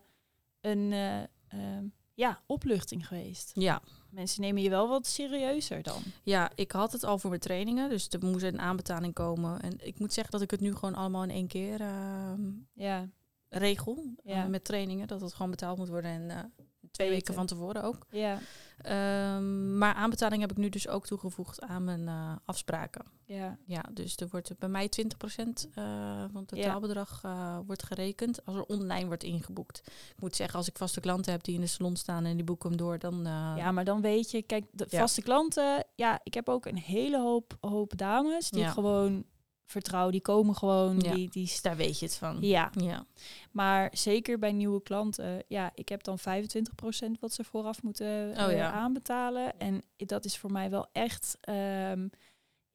een 0.60 0.92
eh, 0.92 1.20
ehm, 1.48 1.84
ja, 2.14 2.40
opluchting 2.46 3.06
geweest. 3.06 3.50
Ja. 3.54 3.82
Mensen 4.10 4.40
nemen 4.40 4.62
je 4.62 4.70
wel 4.70 4.88
wat 4.88 5.06
serieuzer 5.06 5.82
dan. 5.82 6.02
ja, 6.22 6.50
ik 6.54 6.72
had 6.72 6.92
het 6.92 7.04
al 7.04 7.18
voor 7.18 7.30
mijn 7.30 7.42
trainingen. 7.42 7.88
Dus 7.88 8.08
er 8.08 8.24
moest 8.24 8.42
een 8.44 8.60
aanbetaling 8.60 9.14
komen. 9.14 9.60
En 9.60 9.86
ik 9.86 9.98
moet 9.98 10.12
zeggen 10.12 10.32
dat 10.32 10.42
ik 10.42 10.50
het 10.50 10.60
nu 10.60 10.74
gewoon 10.74 10.94
allemaal 10.94 11.22
in 11.22 11.30
één 11.30 11.46
keer 11.46 11.80
ehm, 11.80 12.50
Ja, 12.74 13.08
regel. 13.48 14.04
Met 14.48 14.64
trainingen. 14.64 15.06
Dat 15.08 15.20
het 15.20 15.32
gewoon 15.34 15.50
betaald 15.50 15.78
moet 15.78 15.88
worden. 15.88 16.10
En 16.30 16.52
twee 16.92 17.08
Weten. 17.08 17.24
weken 17.26 17.34
van 17.34 17.46
tevoren 17.46 17.82
ook. 17.82 18.06
ja, 18.10 18.38
Ehm, 18.82 19.78
maar 19.78 19.94
aanbetaling 19.94 20.40
heb 20.40 20.50
ik 20.50 20.56
nu 20.56 20.68
dus 20.68 20.88
ook 20.88 21.06
toegevoegd 21.06 21.60
aan 21.60 21.84
mijn 21.84 22.08
eh, 22.08 22.32
afspraken. 22.44 23.04
ja, 23.24 23.56
Ja, 23.66 23.84
dus 23.92 24.16
er 24.16 24.28
wordt 24.30 24.58
bij 24.58 24.68
mij 24.68 24.88
20% 24.88 25.68
eh 25.74 25.84
van 26.32 26.40
het 26.40 26.48
totaalbedrag 26.48 27.20
eh, 27.24 27.58
wordt 27.66 27.82
gerekend 27.82 28.46
als 28.46 28.56
er 28.56 28.62
online 28.64 29.06
wordt 29.06 29.22
ingeboekt. 29.22 29.82
Ik 29.86 30.20
moet 30.20 30.36
zeggen, 30.36 30.58
als 30.58 30.68
ik 30.68 30.78
vaste 30.78 31.00
klanten 31.00 31.32
heb 31.32 31.42
die 31.42 31.54
in 31.54 31.60
de 31.60 31.66
salon 31.66 31.96
staan 31.96 32.24
en 32.24 32.34
die 32.36 32.44
boeken 32.44 32.68
hem 32.68 32.78
door, 32.78 32.98
dan... 32.98 33.26
eh, 33.26 33.52
ja, 33.56 33.72
maar 33.72 33.84
dan 33.84 34.00
weet 34.00 34.30
je, 34.30 34.42
kijk, 34.42 34.64
de 34.70 34.86
Ja. 34.88 34.98
vaste 34.98 35.22
klanten, 35.22 35.84
ja, 35.94 36.20
ik 36.22 36.34
heb 36.34 36.48
ook 36.48 36.66
een 36.66 36.78
hele 36.78 37.20
hoop, 37.20 37.56
hoop 37.60 37.96
dames 37.96 38.50
die 38.50 38.60
Ja. 38.60 38.70
gewoon 38.70 39.24
vertrouw, 39.66 40.10
die 40.10 40.20
komen 40.20 40.54
gewoon, 40.56 41.00
Ja. 41.00 41.14
die, 41.14 41.28
die, 41.30 41.52
daar 41.62 41.76
weet 41.76 41.98
je 41.98 42.04
het 42.06 42.14
van. 42.14 42.36
ja, 42.40 42.70
Ja, 42.80 43.06
maar 43.50 43.90
zeker 43.92 44.38
bij 44.38 44.52
nieuwe 44.52 44.82
klanten, 44.82 45.42
ja, 45.48 45.70
ik 45.74 45.88
heb 45.88 46.02
dan 46.02 46.18
25% 46.18 46.22
wat 47.20 47.32
ze 47.32 47.44
vooraf 47.44 47.82
moeten 47.82 48.30
Oh 48.30 48.42
eh, 48.42 48.56
ja. 48.56 48.70
aanbetalen. 48.72 49.58
En 49.58 49.82
dat 49.96 50.24
is 50.24 50.38
voor 50.38 50.52
mij 50.52 50.70
wel 50.70 50.88
echt, 50.92 51.38
ehm, 51.40 52.08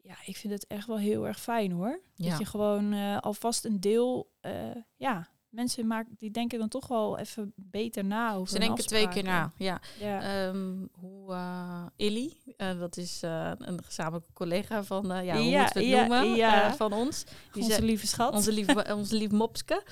ja, 0.01 0.15
ik 0.25 0.37
vind 0.37 0.53
het 0.53 0.67
echt 0.67 0.87
wel 0.87 0.97
heel 0.97 1.27
erg 1.27 1.39
fijn 1.39 1.71
hoor. 1.71 2.01
Ja. 2.15 2.29
Dat 2.29 2.39
je 2.39 2.45
gewoon 2.45 2.93
eh, 2.93 3.17
alvast 3.17 3.65
een 3.65 3.79
deel, 3.79 4.31
eh, 4.39 4.53
ja, 4.95 5.27
mensen 5.49 5.87
maken, 5.87 6.15
die 6.17 6.31
denken 6.31 6.59
dan 6.59 6.67
toch 6.67 6.87
wel 6.87 7.17
even 7.17 7.53
beter 7.55 8.05
na 8.05 8.33
over 8.33 8.47
Ze 8.53 8.59
denken 8.59 8.85
twee 8.85 9.07
keer 9.07 9.23
na. 9.23 9.51
Ja. 9.55 9.81
Ja, 9.99 10.21
Ehm, 10.21 10.85
hoe 10.91 11.31
uh, 11.33 11.85
Illy, 11.95 12.37
eh, 12.57 12.79
dat 12.79 12.97
is 12.97 13.23
eh, 13.23 13.51
een 13.57 13.83
gezamenlijke 13.83 14.33
collega 14.33 14.83
van, 14.83 15.03
ja, 15.25 15.35
hoe 15.35 15.45
Ja, 15.45 15.59
moeten 15.61 15.81
we 15.81 15.87
het 15.87 16.07
ja, 16.35 16.53
noemen, 16.57 16.75
van 16.75 16.93
ons. 16.93 17.23
Die 17.23 17.61
onze 17.61 17.73
zei- 17.75 17.85
lieve 17.85 18.07
schat. 18.07 18.33
Onze 18.33 18.51
lieve, 18.51 18.85
onze 18.95 19.15
lieve 19.15 19.35
Mopske. 19.35 19.83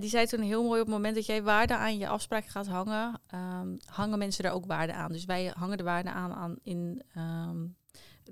Die 0.00 0.10
zei 0.10 0.26
toen 0.26 0.40
heel 0.40 0.62
mooi 0.62 0.80
op 0.80 0.86
het 0.86 0.94
moment 0.94 1.14
dat 1.14 1.26
jij 1.26 1.42
waarde 1.42 1.76
aan 1.76 1.98
je 1.98 2.08
afspraak 2.08 2.46
gaat 2.46 2.66
hangen, 2.66 3.20
ehm, 3.26 3.76
hangen 3.84 4.18
mensen 4.18 4.44
er 4.44 4.50
ook 4.52 4.66
waarde 4.66 4.92
aan. 4.92 5.12
Dus 5.12 5.24
wij 5.24 5.52
hangen 5.56 5.76
de 5.76 5.82
waarde 5.84 6.10
aan, 6.10 6.32
aan 6.32 6.56
in, 6.62 7.02
ehm, 7.14 7.56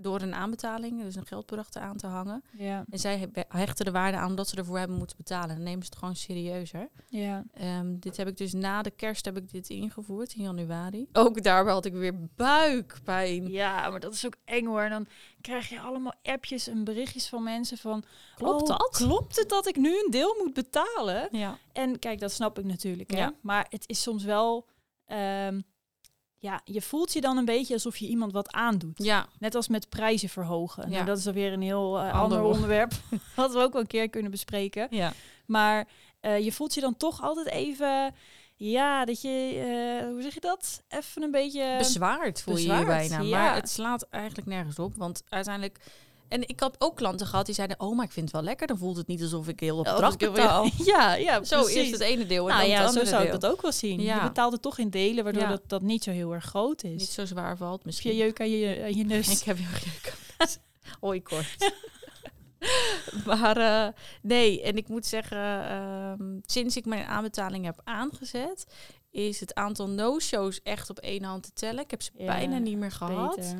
door 0.01 0.21
een 0.21 0.35
aanbetaling, 0.35 1.03
dus 1.03 1.15
een 1.15 1.27
geldbedrag 1.27 1.71
aan 1.73 1.97
te 1.97 2.07
hangen. 2.07 2.43
ja, 2.53 2.85
En 2.91 2.99
zij 2.99 3.19
he- 3.33 3.43
hechten 3.59 3.85
de 3.85 3.91
waarde 3.91 4.17
aan 4.17 4.29
omdat 4.29 4.49
ze 4.49 4.57
ervoor 4.57 4.79
hebben 4.79 4.97
moeten 4.97 5.17
betalen. 5.17 5.49
Dan 5.55 5.65
nemen 5.65 5.83
ze 5.83 5.89
het 5.91 5.99
gewoon 5.99 6.17
serieuzer. 6.17 6.89
ja, 7.09 7.45
Ehm, 7.53 7.99
dit 7.99 8.17
heb 8.17 8.29
ik 8.29 8.37
dus 8.37 8.53
na 8.53 8.83
de 8.83 8.91
kerst 8.91 9.25
heb 9.25 9.37
ik 9.37 9.51
dit 9.51 9.69
ingevoerd 9.69 10.35
in 10.35 10.43
januari. 10.43 11.09
Ook 11.13 11.43
daarbij 11.43 11.73
had 11.73 11.85
ik 11.85 11.93
weer 11.93 12.27
buikpijn. 12.37 13.47
ja, 13.51 13.91
maar 13.91 14.01
dat 14.01 14.13
is 14.15 14.27
ook 14.27 14.37
eng 14.45 14.67
hoor. 14.67 14.89
Dan 14.89 15.07
krijg 15.41 15.69
je 15.69 15.81
allemaal 15.81 16.13
appjes 16.23 16.67
en 16.69 16.85
berichtjes 16.85 17.29
van 17.29 17.43
mensen 17.43 17.79
van... 17.79 18.03
Klopt 18.37 18.63
oh, 18.63 18.69
dat? 18.69 18.89
Klopt 18.97 19.37
het 19.37 19.49
dat 19.49 19.67
ik 19.67 19.77
nu 19.77 19.89
een 20.05 20.11
deel 20.11 20.35
moet 20.45 20.55
betalen? 20.55 21.29
Ja. 21.31 21.59
En 21.73 21.99
kijk, 21.99 22.21
dat 22.21 22.33
snap 22.33 22.59
ik 22.59 22.65
natuurlijk. 22.65 23.11
Hè? 23.11 23.17
Ja. 23.19 23.35
Maar 23.41 23.67
het 23.71 23.85
is 23.89 24.03
soms 24.03 24.25
wel... 24.25 24.67
ehm, 25.07 25.61
ja, 26.39 26.61
je 26.65 26.83
voelt 26.83 27.13
je 27.13 27.21
dan 27.21 27.37
een 27.37 27.45
beetje 27.45 27.75
alsof 27.75 27.97
je 27.97 28.07
iemand 28.07 28.33
wat 28.33 28.53
aandoet. 28.53 29.03
Ja, 29.03 29.27
Net 29.39 29.55
als 29.55 29.69
met 29.69 29.89
prijzen 29.89 30.29
verhogen. 30.29 30.83
Ja. 30.83 30.89
Nou, 30.95 31.05
dat 31.05 31.19
is 31.19 31.27
alweer 31.27 31.53
een 31.53 31.63
heel 31.63 31.99
eh, 31.99 32.13
Ander 32.21 32.43
onderwerp. 32.43 32.93
wat 33.37 33.53
we 33.53 33.59
ook 33.59 33.73
wel 33.73 33.81
een 33.81 33.87
keer 33.87 34.11
kunnen 34.11 34.31
bespreken. 34.31 34.87
ja. 34.91 35.13
Maar 35.47 35.89
eh, 36.21 36.39
je 36.45 36.53
voelt 36.53 36.75
je 36.75 36.81
dan 36.81 36.97
toch 36.97 37.23
altijd 37.23 37.47
even... 37.47 38.15
Ja, 38.57 39.05
dat 39.05 39.23
je... 39.23 39.29
eh, 39.29 40.09
hoe 40.09 40.23
zeg 40.23 40.35
je 40.35 40.41
dat? 40.41 40.83
Even 40.89 41.23
een 41.23 41.31
beetje... 41.31 41.75
bezwaard 41.79 42.43
voel 42.43 42.57
je 42.57 42.73
je 42.73 42.85
bijna. 42.85 43.21
ja. 43.21 43.39
Maar 43.39 43.55
het 43.55 43.71
slaat 43.71 44.07
eigenlijk 44.11 44.47
nergens 44.47 44.79
op. 44.79 44.97
Want 44.97 45.23
uiteindelijk, 45.29 45.79
En 46.29 46.49
ik 46.49 46.61
had 46.61 46.77
ook 46.79 46.97
klanten 46.97 47.27
gehad 47.27 47.47
die 47.47 47.55
zeiden, 47.55 47.81
oh, 47.81 47.97
maar 47.97 48.05
ik 48.05 48.13
vind 48.13 48.25
het 48.27 48.35
wel 48.35 48.45
lekker. 48.45 48.67
Dan 48.67 48.79
voelt 48.79 48.97
het 48.97 49.07
niet 49.07 49.23
alsof 49.23 49.49
ik 49.49 49.61
heel 49.61 49.75
Oh, 49.79 49.79
opdracht 49.93 50.23
ik- 50.23 50.33
betaal. 50.33 50.69
Ja, 50.85 51.15
ja, 51.15 51.45
Zo 51.45 51.61
precies. 51.61 51.77
eerst 51.77 51.91
het 51.93 52.01
ene 52.01 52.27
deel 52.27 52.43
en 52.51 52.55
Nou 52.57 52.61
dan 52.61 52.71
ja, 52.71 52.83
het 52.85 52.93
zo 52.93 53.05
zou 53.05 53.23
ik 53.25 53.31
deel. 53.31 53.39
dat 53.39 53.51
ook 53.51 53.63
wel 53.63 53.73
zien. 53.73 54.01
Ja. 54.01 54.15
Je 54.15 54.21
betaalt 54.23 54.53
het 54.53 54.63
toch 54.63 54.79
in 54.79 54.91
delen, 54.91 55.25
waardoor 55.25 55.43
Ja. 55.43 55.49
dat, 55.49 55.63
dat 55.67 55.83
niet 55.83 56.03
zo 56.05 56.11
heel 56.11 56.33
erg 56.35 56.45
groot 56.45 56.83
is. 56.85 56.91
Niet 57.01 57.09
zo 57.11 57.25
zwaar 57.25 57.57
valt 57.57 57.71
Heb 57.73 57.81
je 57.81 57.87
misschien. 57.87 58.17
jeuk 58.17 58.41
aan 58.41 58.51
je, 58.51 58.83
aan 58.83 58.95
je 58.97 59.05
neus? 59.05 59.29
Ik 59.41 59.43
heb 59.47 59.57
heel 59.59 59.67
jeuk. 59.85 60.15
Hoi 61.01 61.23
kort. 61.23 61.73
maar 63.27 63.57
eh, 63.57 63.93
nee, 64.23 64.63
en 64.63 64.77
ik 64.77 64.89
moet 64.89 65.07
zeggen, 65.07 65.69
ehm, 65.69 66.39
sinds 66.47 66.77
ik 66.77 66.85
mijn 66.85 67.07
aanbetaling 67.07 67.65
heb 67.65 67.81
aangezet, 67.85 68.67
is 69.11 69.41
het 69.41 69.55
aantal 69.55 69.89
no-shows 69.89 70.61
echt 70.63 70.91
op 70.91 70.99
één 70.99 71.23
hand 71.25 71.43
te 71.43 71.53
tellen. 71.53 71.83
Ik 71.85 71.91
heb 71.91 72.03
ze 72.03 72.11
Ja, 72.17 72.27
bijna 72.27 72.59
niet 72.59 72.77
meer 72.79 72.91
gehad. 72.93 73.37
Beter. 73.37 73.59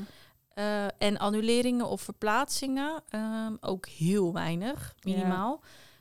Eh, 0.59 0.85
en 0.99 1.19
annuleringen 1.19 1.87
of 1.89 2.01
verplaatsingen 2.01 3.03
ehm, 3.09 3.55
ook 3.61 3.87
heel 3.87 4.33
weinig, 4.33 4.95
Ja. 5.01 5.13
minimaal. 5.15 5.61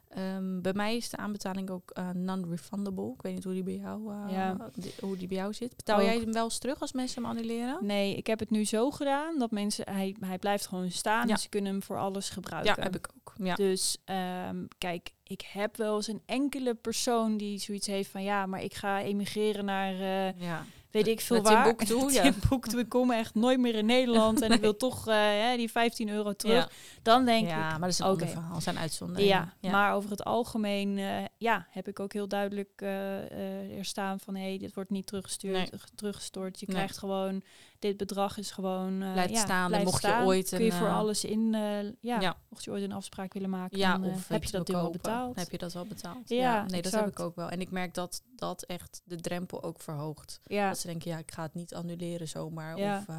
Ehm, 0.10 0.62
bij 0.62 0.74
mij 0.74 0.96
is 0.96 1.10
de 1.10 1.18
aanbetaling 1.18 1.70
ook 1.70 1.92
eh, 1.92 2.10
non-refundable. 2.10 3.12
Ik 3.14 3.22
weet 3.22 3.34
niet 3.34 3.44
hoe 3.44 3.54
die 3.54 3.64
bij 3.64 3.76
jou, 3.76 4.12
eh, 4.14 4.32
Ja. 4.34 4.58
die- 4.76 4.94
hoe 5.02 5.18
die 5.18 5.28
bij 5.28 5.38
jou 5.38 5.54
zit. 5.54 5.76
Betaal 5.76 5.98
Ook. 6.00 6.04
jij 6.06 6.18
hem 6.20 6.34
wel 6.34 6.44
eens 6.44 6.58
terug 6.58 6.80
als 6.82 6.92
mensen 6.92 7.22
hem 7.22 7.32
annuleren? 7.32 7.78
Nee, 7.86 8.16
ik 8.16 8.28
heb 8.28 8.40
het 8.40 8.50
nu 8.50 8.66
zo 8.66 8.92
gedaan 8.92 9.40
dat 9.40 9.52
mensen, 9.52 9.86
hij, 9.92 10.16
hij 10.20 10.38
blijft 10.40 10.68
gewoon 10.68 10.92
staan 10.92 11.28
Ja. 11.28 11.34
en 11.34 11.40
ze 11.40 11.50
kunnen 11.50 11.72
hem 11.72 11.84
voor 11.84 11.98
alles 12.00 12.30
gebruiken. 12.30 12.74
Ja, 12.78 12.84
heb 12.84 12.96
ik 12.96 13.08
ook. 13.18 13.34
Ja. 13.46 13.56
Dus 13.56 13.98
ehm, 14.06 14.66
kijk, 14.78 15.14
ik 15.24 15.42
heb 15.52 15.78
wel 15.78 15.96
eens 15.96 16.08
een 16.08 16.22
enkele 16.26 16.74
persoon 16.76 17.38
die 17.38 17.60
zoiets 17.60 17.88
heeft 17.88 18.10
van 18.10 18.24
ja, 18.24 18.46
maar 18.46 18.62
ik 18.64 18.74
ga 18.74 19.02
emigreren 19.02 19.66
naar 19.66 19.94
ja. 20.38 20.66
Weet 20.92 21.08
ik 21.08 21.22
veel 21.22 21.42
waar. 21.42 21.64
Timbuktu, 21.78 22.14
ja. 22.14 22.22
Timbuktu, 22.32 22.80
ik 22.80 22.90
kom 22.90 23.12
echt 23.12 23.36
nooit 23.36 23.60
meer 23.60 23.76
in 23.76 23.86
Nederland 23.86 24.42
en 24.42 24.52
ik 24.52 24.62
wil 24.62 24.76
toch 24.88 25.08
eh, 25.08 25.56
die 25.56 25.72
15 25.72 26.10
euro 26.10 26.34
terug. 26.34 26.54
Ja. 26.64 26.70
Dan 27.02 27.26
denk 27.26 27.48
ja, 27.48 27.66
ik, 27.66 27.72
maar 27.72 27.80
dat 27.80 27.90
is 27.90 28.00
een 28.00 28.06
oké. 28.06 28.14
ander 28.14 28.28
verhaal. 28.28 28.62
Zijn 28.62 28.78
uitzonderingen. 28.78 29.54
Ja, 29.60 29.72
maar 29.72 29.94
over 29.94 30.10
het 30.10 30.24
algemeen 30.24 30.98
eh, 30.98 31.24
ja, 31.38 31.68
heb 31.70 31.88
ik 31.88 32.00
ook 32.00 32.14
heel 32.14 32.28
duidelijk 32.28 32.70
eh, 32.76 33.78
er 33.78 33.86
staan 33.86 34.20
van 34.20 34.36
hé, 34.36 34.48
hey, 34.48 34.58
dit 34.58 34.74
wordt 34.74 34.90
niet 34.90 35.08
teruggestuurd, 35.08 35.54
Nee. 35.54 35.70
teruggestort. 35.96 36.60
Je 36.60 36.66
Nee. 36.66 36.76
krijgt 36.76 36.98
gewoon, 36.98 37.42
dit 37.80 37.98
bedrag 37.98 38.38
is 38.38 38.52
gewoon 38.52 39.02
eh, 39.02 39.12
Blijft 39.12 39.34
ja, 39.34 39.40
staan 39.40 39.74
en 39.74 39.84
mocht 39.84 40.02
je 40.02 40.22
ooit 40.24 40.50
kun 40.50 40.64
je 40.64 40.72
een, 40.72 40.78
voor 40.78 40.88
eh, 40.88 40.98
alles 40.98 41.24
in, 41.26 41.54
eh, 41.54 41.84
ja, 41.84 42.20
ja. 42.20 42.38
mocht 42.50 42.64
je 42.64 42.72
ooit 42.72 42.84
een 42.84 42.92
afspraak 42.92 43.34
willen 43.34 43.50
maken, 43.50 43.80
dan 43.80 44.04
of 44.04 44.28
heb 44.28 44.44
je 44.44 44.52
dat 44.52 44.68
deel 44.68 44.76
al 44.76 44.92
betaald. 44.92 45.36
Heb 45.36 45.52
je 45.52 45.58
dat 45.58 45.76
al 45.76 45.86
betaald? 45.86 46.30
Ja, 46.30 46.66
nee, 46.66 46.82
dat 46.82 46.92
heb 46.92 47.08
ik 47.08 47.20
ook 47.20 47.36
wel. 47.36 47.50
En 47.50 47.62
ik 47.62 47.72
merk 47.72 47.94
dat 47.94 48.24
dat 48.36 48.64
echt 48.64 49.02
de 49.06 49.16
drempel 49.16 49.64
ook 49.64 49.82
verhoogt. 49.82 50.40
Ja, 50.44 50.68
Dat 50.68 50.80
ze 50.80 50.88
denken, 50.88 51.12
ja, 51.12 51.18
ik 51.18 51.32
ga 51.32 51.42
het 51.42 51.54
niet 51.54 51.74
annuleren 51.74 52.28
zomaar. 52.28 52.78
Ja. 52.78 52.98
Of, 52.98 53.16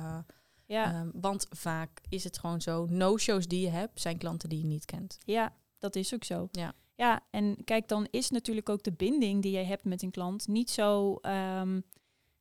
ja, 0.67 0.93
ehm, 0.93 1.09
want 1.13 1.47
vaak 1.51 2.01
is 2.09 2.25
het 2.25 2.39
gewoon 2.39 2.61
zo, 2.61 2.87
no-shows 2.87 3.49
die 3.49 3.61
je 3.61 3.71
hebt, 3.71 4.01
zijn 4.01 4.19
klanten 4.19 4.49
die 4.49 4.59
je 4.59 4.67
niet 4.67 4.85
kent. 4.85 5.19
ja, 5.25 5.53
dat 5.79 5.97
is 5.97 6.15
ook 6.15 6.25
zo. 6.25 6.49
Ja. 6.53 6.75
Ja, 6.95 7.21
en 7.31 7.65
kijk, 7.65 7.89
dan 7.89 8.07
is 8.11 8.31
natuurlijk 8.31 8.69
ook 8.69 8.83
de 8.83 8.93
binding 8.93 9.43
die 9.43 9.59
je 9.59 9.65
hebt 9.65 9.85
met 9.85 10.03
een 10.03 10.11
klant 10.11 10.47
niet 10.49 10.71
zo... 10.71 11.15
ehm, 11.15 11.81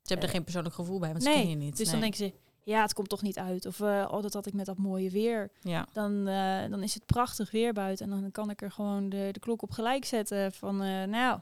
hebben 0.10 0.28
er 0.28 0.32
Eh, 0.34 0.36
geen 0.36 0.44
persoonlijk 0.44 0.76
gevoel 0.76 1.00
bij, 1.00 1.10
want 1.12 1.24
ze 1.24 1.30
nee, 1.30 1.38
kennen 1.38 1.58
je 1.60 1.66
niet. 1.66 1.78
dus 1.78 1.90
dan 1.90 2.00
denken 2.00 2.18
ze, 2.18 2.34
ja, 2.64 2.82
het 2.82 2.94
komt 2.94 3.10
toch 3.10 3.22
niet 3.22 3.40
uit. 3.40 3.66
Of, 3.66 3.80
eh, 3.80 4.08
oh, 4.12 4.22
dat 4.22 4.34
had 4.34 4.46
ik 4.46 4.54
met 4.54 4.66
dat 4.66 4.78
mooie 4.78 5.10
weer. 5.10 5.52
Ja, 5.62 5.88
Dan, 5.94 6.28
eh, 6.28 6.70
dan 6.70 6.84
is 6.84 6.94
het 6.94 7.06
prachtig 7.06 7.52
weer 7.52 7.74
buiten. 7.74 8.12
En 8.12 8.22
dan 8.22 8.32
kan 8.32 8.50
ik 8.50 8.62
er 8.62 8.72
gewoon 8.72 9.10
de, 9.10 9.30
de 9.32 9.40
klok 9.40 9.62
op 9.62 9.72
gelijk 9.72 10.06
zetten 10.06 10.52
van, 10.52 10.78
nou, 11.10 11.40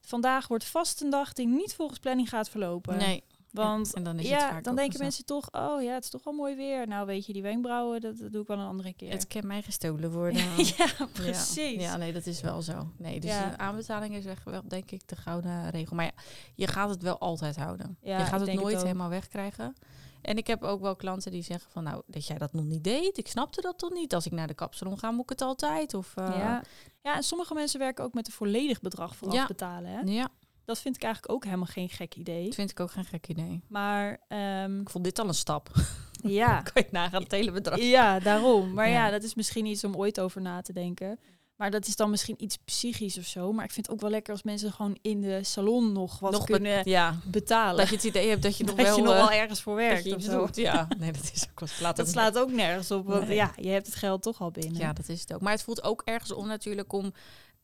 vandaag 0.00 0.48
wordt 0.48 0.64
vast 0.64 1.00
een 1.02 1.10
dag 1.10 1.32
die 1.32 1.46
niet 1.46 1.74
volgens 1.74 1.98
planning 1.98 2.28
gaat 2.28 2.48
verlopen. 2.48 2.96
nee. 2.96 3.22
Want 3.54 3.94
en 3.94 4.02
dan 4.04 4.18
is 4.18 4.30
het 4.30 4.40
ja, 4.40 4.48
vaak 4.48 4.64
dan 4.64 4.76
denken 4.76 4.98
mensen 5.00 5.24
toch, 5.24 5.48
oh 5.52 5.82
ja, 5.82 5.92
het 5.94 6.04
is 6.04 6.10
toch 6.10 6.24
wel 6.24 6.34
mooi 6.34 6.54
weer. 6.56 6.86
Nou, 6.88 7.06
weet 7.06 7.26
je, 7.26 7.32
die 7.32 7.42
wenkbrauwen, 7.42 8.00
dat, 8.00 8.18
dat 8.18 8.32
doe 8.32 8.42
ik 8.42 8.46
wel 8.46 8.58
een 8.58 8.66
andere 8.66 8.94
keer. 8.94 9.10
Het 9.10 9.26
kan 9.26 9.46
mij 9.46 9.62
gestolen 9.62 10.10
worden. 10.20 10.64
ja, 10.76 10.88
precies. 11.12 11.80
Ja, 11.82 11.96
nee, 11.96 12.12
dat 12.12 12.26
is 12.26 12.40
wel 12.40 12.62
zo. 12.62 12.88
Nee, 12.96 13.20
dus 13.20 13.30
Ja. 13.30 13.48
de 13.50 13.58
aanbetaling 13.58 14.14
is 14.14 14.24
echt 14.26 14.44
wel, 14.44 14.62
denk 14.68 14.90
ik, 14.90 15.08
de 15.08 15.16
gouden 15.16 15.70
regel. 15.70 15.96
Maar 15.96 16.04
ja, 16.04 16.12
je 16.54 16.66
gaat 16.66 16.90
het 16.90 17.02
wel 17.02 17.18
altijd 17.18 17.56
houden. 17.56 17.98
Je 18.02 18.18
gaat 18.18 18.40
het 18.40 18.52
nooit 18.54 18.82
helemaal 18.82 19.08
wegkrijgen. 19.08 19.74
En 20.22 20.36
ik 20.36 20.46
heb 20.46 20.62
ook 20.62 20.80
wel 20.80 20.96
klanten 20.96 21.30
die 21.30 21.42
zeggen 21.42 21.70
van, 21.70 21.82
nou, 21.82 22.02
dat 22.06 22.26
jij 22.26 22.38
dat 22.38 22.52
nog 22.52 22.64
niet 22.64 22.84
deed. 22.84 23.18
Ik 23.18 23.28
snapte 23.28 23.60
dat 23.60 23.78
toch 23.78 23.92
niet. 23.92 24.14
Als 24.14 24.26
ik 24.26 24.32
naar 24.32 24.46
de 24.46 24.54
kapsalon 24.54 24.98
ga, 24.98 25.10
moet 25.10 25.22
ik 25.22 25.28
het 25.28 25.40
altijd. 25.42 25.94
Of, 25.94 26.12
eh, 26.16 26.28
ja. 26.36 26.62
ja, 27.02 27.14
en 27.16 27.22
sommige 27.22 27.54
mensen 27.54 27.78
werken 27.78 28.04
ook 28.04 28.14
met 28.14 28.26
een 28.26 28.32
volledig 28.32 28.80
bedrag 28.80 29.16
vooraf 29.16 29.46
betalen. 29.46 29.90
Hè? 29.90 30.00
ja, 30.00 30.28
Dat 30.64 30.78
vind 30.80 30.96
ik 30.96 31.02
eigenlijk 31.02 31.34
ook 31.34 31.44
helemaal 31.44 31.66
geen 31.66 31.88
gek 31.88 32.14
idee. 32.14 32.44
dat 32.44 32.54
vind 32.54 32.70
ik 32.70 32.80
ook 32.80 32.90
geen 32.90 33.04
gek 33.04 33.28
idee. 33.28 33.62
Maar 33.68 34.20
ehm, 34.28 34.80
Ik 34.80 34.90
vond 34.90 35.04
dit 35.04 35.18
al 35.18 35.28
een 35.28 35.34
stap. 35.34 35.70
ja, 36.22 36.60
kan 36.72 36.82
je 36.82 36.88
nagaan 36.90 37.22
het 37.22 37.32
hele 37.32 37.50
bedrag. 37.50 37.78
ja, 37.80 38.18
daarom. 38.20 38.72
Maar 38.72 38.88
ja. 38.88 39.04
Ja. 39.04 39.10
dat 39.10 39.22
is 39.22 39.34
misschien 39.34 39.66
iets 39.66 39.84
om 39.84 39.96
ooit 39.96 40.20
over 40.20 40.40
na 40.40 40.60
te 40.60 40.72
denken. 40.72 41.18
Maar 41.56 41.70
dat 41.70 41.86
is 41.86 41.96
dan 41.96 42.10
misschien 42.10 42.42
iets 42.42 42.56
psychisch 42.64 43.18
of 43.18 43.24
zo. 43.24 43.52
Maar 43.52 43.64
ik 43.64 43.70
vind 43.70 43.86
het 43.86 43.94
ook 43.94 44.00
wel 44.00 44.10
lekker 44.10 44.32
als 44.32 44.42
mensen 44.42 44.72
gewoon 44.72 44.98
in 45.02 45.20
de 45.20 45.44
salon 45.44 45.92
nog 45.92 46.18
wat 46.18 46.32
Nog 46.32 46.44
kunnen 46.44 46.82
be- 46.84 46.90
ja, 46.90 47.16
betalen. 47.24 47.76
dat 47.76 47.88
je 47.88 47.94
het 47.94 48.04
idee 48.04 48.28
hebt 48.28 48.42
dat 48.42 48.56
je 48.56 48.64
nog 48.64 48.74
dat 48.74 48.86
wel, 48.86 48.96
je 48.96 49.02
nog 49.02 49.12
eh, 49.12 49.18
wel 49.18 49.30
ergens 49.30 49.60
voor 49.62 49.74
werkt 49.74 50.14
of 50.14 50.22
zo. 50.22 50.38
doet. 50.46 50.56
Ja, 50.56 50.88
nee, 50.98 51.12
dat 51.12 51.30
is 51.34 51.46
ook 51.50 51.60
wel 51.60 51.68
slaat 51.68 51.96
Dat 51.96 52.06
ook 52.06 52.12
slaat 52.12 52.38
ook 52.38 52.50
nergens 52.52 52.90
op, 52.90 53.06
want 53.06 53.26
Nee. 53.26 53.36
ja, 53.36 53.52
je 53.56 53.68
hebt 53.68 53.86
het 53.86 53.94
geld 53.94 54.22
toch 54.22 54.40
al 54.40 54.50
binnen. 54.50 54.80
Ja, 54.80 54.92
dat 54.92 55.08
is 55.08 55.20
het 55.20 55.32
ook. 55.34 55.40
Maar 55.40 55.52
het 55.52 55.62
voelt 55.62 55.82
ook 55.84 56.02
ergens 56.04 56.32
onnatuurlijk 56.32 56.92
om 56.92 57.12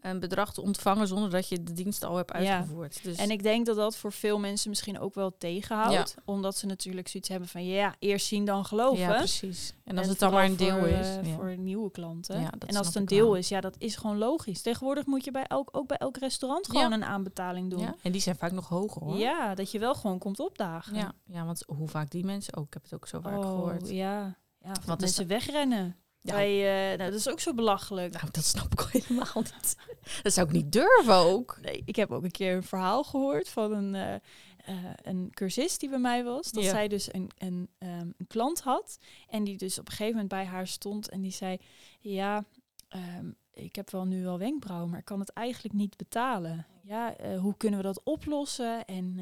een 0.00 0.20
bedrag 0.20 0.52
te 0.54 0.60
ontvangen 0.62 1.06
zonder 1.08 1.30
dat 1.30 1.48
je 1.48 1.62
de 1.62 1.72
dienst 1.72 2.04
al 2.04 2.16
hebt 2.16 2.32
Ja. 2.32 2.56
uitgevoerd. 2.56 3.02
Dus 3.02 3.16
En 3.16 3.30
ik 3.30 3.42
denk 3.42 3.66
dat 3.66 3.76
dat 3.76 3.96
voor 3.96 4.12
veel 4.12 4.38
mensen 4.38 4.68
misschien 4.70 4.98
ook 5.00 5.14
wel 5.14 5.36
tegenhoudt. 5.38 6.14
Omdat 6.24 6.56
ze 6.56 6.66
natuurlijk 6.66 7.08
zoiets 7.08 7.28
hebben 7.28 7.48
van, 7.48 7.64
ja, 7.64 7.94
eerst 7.98 8.26
zien 8.26 8.44
dan 8.44 8.64
geloven. 8.64 8.98
ja, 8.98 9.16
precies. 9.16 9.74
En 9.84 9.96
als 9.96 10.04
En 10.06 10.10
het 10.10 10.20
dan 10.20 10.32
maar 10.32 10.44
een 10.44 10.56
deel 10.56 10.78
voor, 10.78 10.88
is. 10.88 11.06
eh, 11.16 11.24
ja. 11.26 11.34
Voor 11.34 11.56
nieuwe 11.58 11.90
klanten. 11.90 12.50
En 12.66 12.76
als 12.76 12.86
het 12.86 12.96
een 12.96 13.04
deel 13.04 13.24
wel. 13.26 13.36
is, 13.36 13.48
ja, 13.48 13.60
dat 13.60 13.74
is 13.78 13.96
gewoon 13.96 14.18
logisch. 14.18 14.62
Tegenwoordig 14.62 15.06
moet 15.06 15.24
je 15.24 15.30
bij 15.30 15.44
elk, 15.46 15.68
ook 15.72 15.86
bij 15.86 15.96
elk 15.96 16.16
restaurant 16.16 16.66
gewoon 16.68 16.92
een 16.92 17.04
aanbetaling 17.04 17.70
doen. 17.70 17.80
ja, 17.80 17.94
en 18.02 18.12
die 18.12 18.20
zijn 18.20 18.36
vaak 18.36 18.52
nog 18.52 18.68
hoger 18.68 19.02
hoor. 19.02 19.16
Ja, 19.18 19.54
dat 19.54 19.70
je 19.70 19.78
wel 19.78 19.94
gewoon 19.94 20.18
komt 20.18 20.40
opdagen. 20.40 20.94
ja, 20.94 21.12
ja, 21.26 21.44
want 21.44 21.62
hoe 21.66 21.88
vaak 21.88 22.10
die 22.10 22.24
mensen 22.24 22.56
ook, 22.56 22.66
ik 22.66 22.72
heb 22.72 22.82
het 22.82 22.94
ook 22.94 23.06
zo 23.06 23.20
vaak 23.20 23.36
oh, 23.38 23.42
gehoord. 23.44 23.88
ja. 23.90 24.38
Ja, 24.64 24.70
of 24.70 24.84
dat 24.84 24.96
is 24.96 25.02
mensen 25.04 25.26
wegrennen. 25.26 25.96
Ja. 26.22 26.33
Bij, 26.35 26.90
eh, 26.92 26.98
nou, 26.98 27.11
dat 27.11 27.18
is 27.20 27.28
ook 27.28 27.40
zo 27.40 27.54
belachelijk. 27.54 28.12
Nou, 28.12 28.26
dat 28.30 28.44
snap 28.44 28.72
ik 28.72 28.80
ook 28.80 28.90
helemaal 29.02 29.33
niet. 29.35 29.76
Dat 30.22 30.33
zou 30.33 30.46
ik 30.46 30.52
niet 30.52 30.72
durven 30.72 31.14
ook. 31.14 31.59
Nee, 31.62 31.83
ik 31.85 31.96
heb 31.96 32.11
ook 32.11 32.22
een 32.24 32.30
keer 32.30 32.54
een 32.56 32.62
verhaal 32.62 33.04
gehoord 33.04 33.48
van 33.48 33.72
een, 33.72 33.94
eh, 33.94 34.14
eh, 34.14 34.90
een 35.02 35.30
cursist 35.35 35.80
die 35.80 35.88
bij 35.88 35.98
mij 35.98 36.24
was. 36.24 36.50
Dat 36.50 36.64
Ja. 36.64 36.70
zij 36.70 36.88
dus 36.88 37.12
een, 37.14 37.30
een, 37.38 37.68
ehm, 37.78 38.09
een 38.16 38.26
klant 38.28 38.61
had. 38.61 38.98
En 39.28 39.44
die 39.44 39.56
dus 39.56 39.78
op 39.78 39.85
een 39.87 39.90
gegeven 39.92 40.12
moment 40.12 40.28
bij 40.28 40.44
haar 40.44 40.66
stond. 40.66 41.09
En 41.09 41.20
die 41.20 41.33
zei, 41.33 41.59
ja, 42.00 42.44
ehm, 42.88 43.30
ik 43.54 43.76
heb 43.76 43.90
wel 43.90 44.04
nu 44.04 44.22
wel 44.22 44.38
wenkbrauwen, 44.38 44.90
maar 44.90 44.98
ik 44.98 45.04
kan 45.04 45.20
het 45.20 45.33
eigenlijk 45.33 45.74
niet 45.74 45.96
betalen. 45.96 46.66
Ja, 46.83 47.14
hoe 47.40 47.56
kunnen 47.56 47.78
we 47.80 47.87
dat 47.87 48.00
oplossen? 48.04 48.85
En 48.85 49.18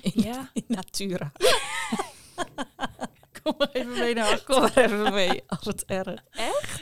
In, 0.00 0.12
ja, 0.22 0.50
in 0.52 0.64
Natura. 0.68 1.32
kom 3.46 3.54
maar 3.58 3.68
even 3.72 3.98
mee 3.98 4.14
naar 4.14 4.24
achter. 4.32 4.44
Kom 4.44 4.60
maar 4.60 4.76
even 4.76 5.12
mee. 5.12 5.42
Als 5.46 5.64
het 5.64 5.84
erg. 5.84 6.22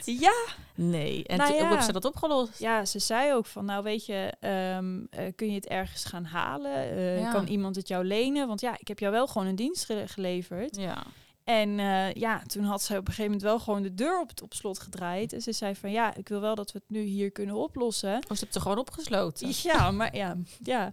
Ja, 0.05 0.33
Nee. 0.77 1.25
En 1.27 1.37
Nou 1.37 1.49
toen- 1.51 1.59
ja. 1.61 1.67
hebben 1.67 1.85
ze 1.85 1.93
dat 1.93 2.05
opgelost? 2.05 2.59
ja, 2.59 2.85
ze 2.85 2.99
zei 2.99 3.35
ook 3.35 3.47
van, 3.47 3.65
nou 3.65 3.83
weet 3.83 4.07
je, 4.07 4.33
ehm, 4.41 5.01
eh, 5.11 5.33
kun 5.37 5.49
je 5.49 5.55
het 5.55 5.67
ergens 5.67 6.05
gaan 6.05 6.25
halen? 6.25 6.73
Eh, 6.75 7.21
Ja. 7.21 7.31
Kan 7.33 7.47
iemand 7.47 7.77
het 7.77 7.89
jou 7.89 8.05
lenen? 8.05 8.47
Want 8.49 8.61
ja, 8.61 8.75
ik 8.79 8.89
heb 8.89 8.99
jou 8.99 9.13
wel 9.13 9.27
gewoon 9.27 9.47
een 9.47 9.57
dienst 9.57 9.85
ge- 9.85 10.05
geleverd. 10.07 10.77
Ja. 10.77 11.03
En 11.45 11.79
eh, 11.79 12.13
ja, 12.13 12.43
toen 12.47 12.65
had 12.65 12.83
zij 12.83 12.97
op 12.99 13.03
een 13.09 13.13
gegeven 13.15 13.31
moment 13.33 13.49
wel 13.49 13.59
gewoon 13.59 13.83
de 13.83 13.95
deur 13.95 14.21
op, 14.21 14.29
het, 14.29 14.43
op 14.43 14.55
slot 14.55 14.79
gedraaid. 14.79 15.33
En 15.33 15.41
ze 15.43 15.53
zei 15.53 15.75
van, 15.75 15.91
ja, 15.91 16.15
ik 16.15 16.29
wil 16.29 16.41
wel 16.41 16.55
dat 16.55 16.73
we 16.73 16.79
het 16.79 16.91
nu 16.91 17.01
hier 17.01 17.31
kunnen 17.31 17.55
oplossen. 17.55 18.09
Oh, 18.11 18.15
ze 18.21 18.27
hebben 18.27 18.47
het 18.47 18.55
er 18.55 18.61
gewoon 18.61 18.79
opgesloten. 18.79 19.53
Ja, 19.63 19.91
maar 19.91 20.17
ja, 20.17 20.37
ja. 20.63 20.93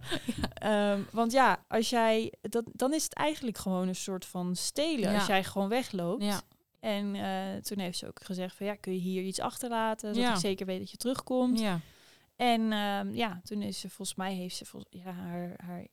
Ehm, 0.54 1.00
want 1.10 1.32
ja, 1.32 1.64
als 1.68 1.90
jij, 1.90 2.32
dat, 2.40 2.64
dan 2.72 2.92
is 2.94 3.04
het 3.04 3.14
eigenlijk 3.14 3.58
gewoon 3.58 3.88
een 3.88 3.94
soort 3.94 4.24
van 4.24 4.56
stelen 4.56 5.10
Ja. 5.10 5.14
als 5.14 5.26
jij 5.26 5.44
gewoon 5.44 5.68
wegloopt. 5.68 6.22
Ja. 6.24 6.40
En 6.80 7.14
eh, 7.14 7.62
toen 7.62 7.78
heeft 7.78 7.98
ze 7.98 8.06
ook 8.06 8.20
gezegd 8.24 8.56
van, 8.56 8.66
ja, 8.66 8.74
kun 8.74 8.92
je 8.92 8.98
hier 8.98 9.22
iets 9.22 9.40
achterlaten, 9.40 10.14
zodat 10.14 10.30
ik 10.34 10.36
zeker 10.40 10.66
weet 10.66 10.78
dat 10.78 10.90
je 10.90 10.96
terugkomt. 10.96 11.60
Ja. 11.60 11.80
En 12.36 12.72
ehm, 12.72 13.14
ja, 13.14 13.40
toen 13.44 13.62
is 13.62 13.80
ze 13.80 13.88
volgens 13.88 14.16
mij 14.16 14.34
heeft 14.34 14.56
ze 14.56 14.64
vol- 14.64 14.86
ja, 14.90 15.10
haar, 15.12 15.54
haar, 15.56 15.86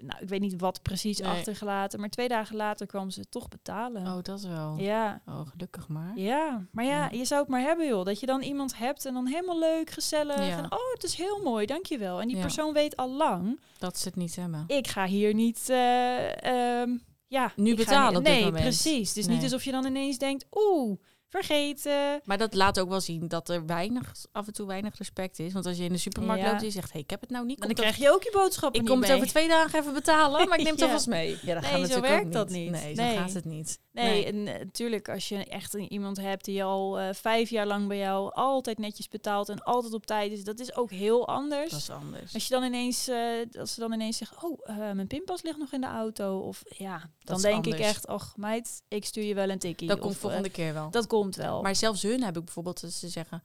nou, 0.00 0.22
ik 0.22 0.28
weet 0.28 0.40
niet 0.40 0.60
wat 0.60 0.82
precies 0.82 1.18
Nee. 1.18 1.30
achtergelaten, 1.30 2.00
maar 2.00 2.08
twee 2.08 2.28
dagen 2.28 2.56
later 2.56 2.86
kwam 2.86 3.10
ze 3.10 3.28
toch 3.28 3.48
betalen. 3.48 4.06
Oh, 4.06 4.22
dat 4.22 4.40
wel. 4.42 4.76
Ja, 4.78 5.22
Oh, 5.26 5.40
gelukkig 5.50 5.88
maar. 5.88 6.12
ja, 6.18 6.66
maar 6.72 6.84
ja, 6.84 6.90
Ja. 7.10 7.18
je 7.18 7.24
zou 7.24 7.40
het 7.40 7.50
maar 7.50 7.60
hebben, 7.60 7.86
joh. 7.86 8.04
Dat 8.04 8.20
je 8.20 8.26
dan 8.26 8.42
iemand 8.42 8.76
hebt 8.78 9.06
en 9.06 9.14
dan 9.14 9.26
helemaal 9.26 9.58
leuk, 9.58 9.90
gezellig. 9.90 10.36
Ja. 10.46 10.58
En, 10.58 10.64
oh, 10.72 10.92
het 10.92 11.04
is 11.04 11.14
heel 11.14 11.40
mooi, 11.42 11.66
dankjewel. 11.66 12.20
En 12.20 12.26
die 12.26 12.36
Ja. 12.36 12.42
persoon 12.42 12.72
weet 12.72 12.96
al 12.96 13.10
lang, 13.10 13.60
Dat 13.78 13.98
ze 13.98 14.06
het 14.08 14.16
niet 14.16 14.36
hebben. 14.36 14.64
ik 14.66 14.86
ga 14.88 15.06
hier 15.06 15.34
niet, 15.34 15.68
eh, 15.68 16.80
ehm, 16.80 16.90
ja. 17.26 17.52
Nu 17.56 17.74
betalen 17.76 18.22
niet- 18.22 18.32
Nee, 18.32 18.50
precies. 18.52 19.12
Dus 19.12 19.26
Nee. 19.26 19.34
niet 19.34 19.44
alsof 19.44 19.64
je 19.64 19.70
dan 19.70 19.86
ineens 19.86 20.18
denkt, 20.18 20.46
oeh, 20.50 20.98
vergeten. 21.32 22.20
Maar 22.24 22.38
dat 22.38 22.54
laat 22.54 22.80
ook 22.80 22.88
wel 22.88 23.00
zien 23.00 23.28
dat 23.28 23.48
er 23.48 23.66
weinig, 23.66 24.12
af 24.32 24.46
en 24.46 24.52
toe 24.52 24.66
weinig 24.66 24.98
respect 24.98 25.38
is. 25.38 25.52
Want 25.52 25.66
als 25.66 25.76
je 25.76 25.84
in 25.84 25.92
de 25.92 25.98
supermarkt 25.98 26.42
Ja. 26.42 26.48
loopt 26.48 26.60
en 26.60 26.66
je 26.66 26.72
zegt, 26.72 26.92
hey, 26.92 27.00
ik 27.00 27.10
heb 27.10 27.20
het 27.20 27.30
nou 27.30 27.46
niet. 27.46 27.58
Maar 27.58 27.66
dan 27.68 27.76
krijg 27.76 27.96
je 27.96 28.10
ook 28.10 28.22
je 28.22 28.30
boodschappen 28.32 28.80
Ik 28.80 28.86
niet 28.86 28.94
kom 28.96 29.02
het 29.02 29.12
over 29.12 29.26
twee 29.26 29.48
dagen 29.48 29.78
even 29.80 29.92
betalen, 29.92 30.40
maar 30.48 30.58
ik 30.58 30.64
neem 30.64 30.72
het 30.72 30.80
Ja. 30.82 30.86
alvast 30.86 31.06
mee. 31.06 31.38
Ja, 31.42 31.54
dat 31.54 31.62
Nee, 31.62 31.62
gaat 31.62 31.70
zo 31.72 31.78
natuurlijk 31.80 32.06
werkt 32.06 32.26
ook 32.26 32.32
dat 32.32 32.48
niet. 32.48 32.70
Nee, 32.70 32.94
Nee. 32.94 33.14
zo 33.14 33.20
gaat 33.20 33.32
het 33.32 33.44
niet. 33.44 33.78
Nee, 33.92 34.24
en 34.24 34.46
eh, 34.46 34.58
natuurlijk 34.58 35.08
als 35.08 35.28
je 35.28 35.44
echt 35.44 35.74
een, 35.74 35.92
iemand 35.92 36.16
hebt 36.16 36.44
die 36.44 36.64
al 36.64 36.98
eh, 36.98 37.14
vijf 37.14 37.50
jaar 37.50 37.66
lang 37.66 37.88
bij 37.88 37.98
jou 37.98 38.32
altijd 38.34 38.78
netjes 38.78 39.08
betaalt 39.08 39.48
en 39.48 39.62
altijd 39.62 39.92
op 39.92 40.06
tijd 40.06 40.32
is, 40.32 40.44
dat 40.44 40.60
is 40.60 40.76
ook 40.76 40.90
heel 40.90 41.28
anders. 41.28 41.70
dat 41.70 41.80
is 41.80 41.90
anders. 41.90 42.34
Als 42.34 42.46
je 42.46 42.54
dan 42.54 42.62
ineens, 42.62 43.08
eh, 43.08 43.58
als 43.58 43.74
ze 43.74 43.80
dan 43.80 43.92
ineens 43.92 44.16
zeggen, 44.16 44.42
oh, 44.42 44.58
eh, 44.62 44.76
mijn 44.76 45.06
pinpas 45.06 45.42
ligt 45.42 45.58
nog 45.58 45.72
in 45.72 45.80
de 45.80 45.86
auto, 45.86 46.38
of 46.38 46.62
ja, 46.64 47.10
dan 47.24 47.40
denk 47.40 47.66
ik 47.66 47.78
echt, 47.78 48.06
ach 48.06 48.36
meid, 48.36 48.82
ik 48.88 49.04
stuur 49.04 49.24
je 49.24 49.34
wel 49.34 49.50
een 49.50 49.58
tikkie. 49.58 49.88
Dat 49.88 49.96
of, 49.96 50.02
komt 50.02 50.14
eh, 50.14 50.20
volgende 50.20 50.50
keer 50.50 50.72
wel. 50.72 50.90
dat 50.90 51.06
komt 51.06 51.36
wel. 51.36 51.62
Maar 51.62 51.76
zelfs 51.76 52.02
hun 52.02 52.22
heb 52.22 52.36
ik 52.36 52.44
bijvoorbeeld 52.44 52.80
dat 52.80 52.92
ze 52.92 53.08
zeggen, 53.08 53.42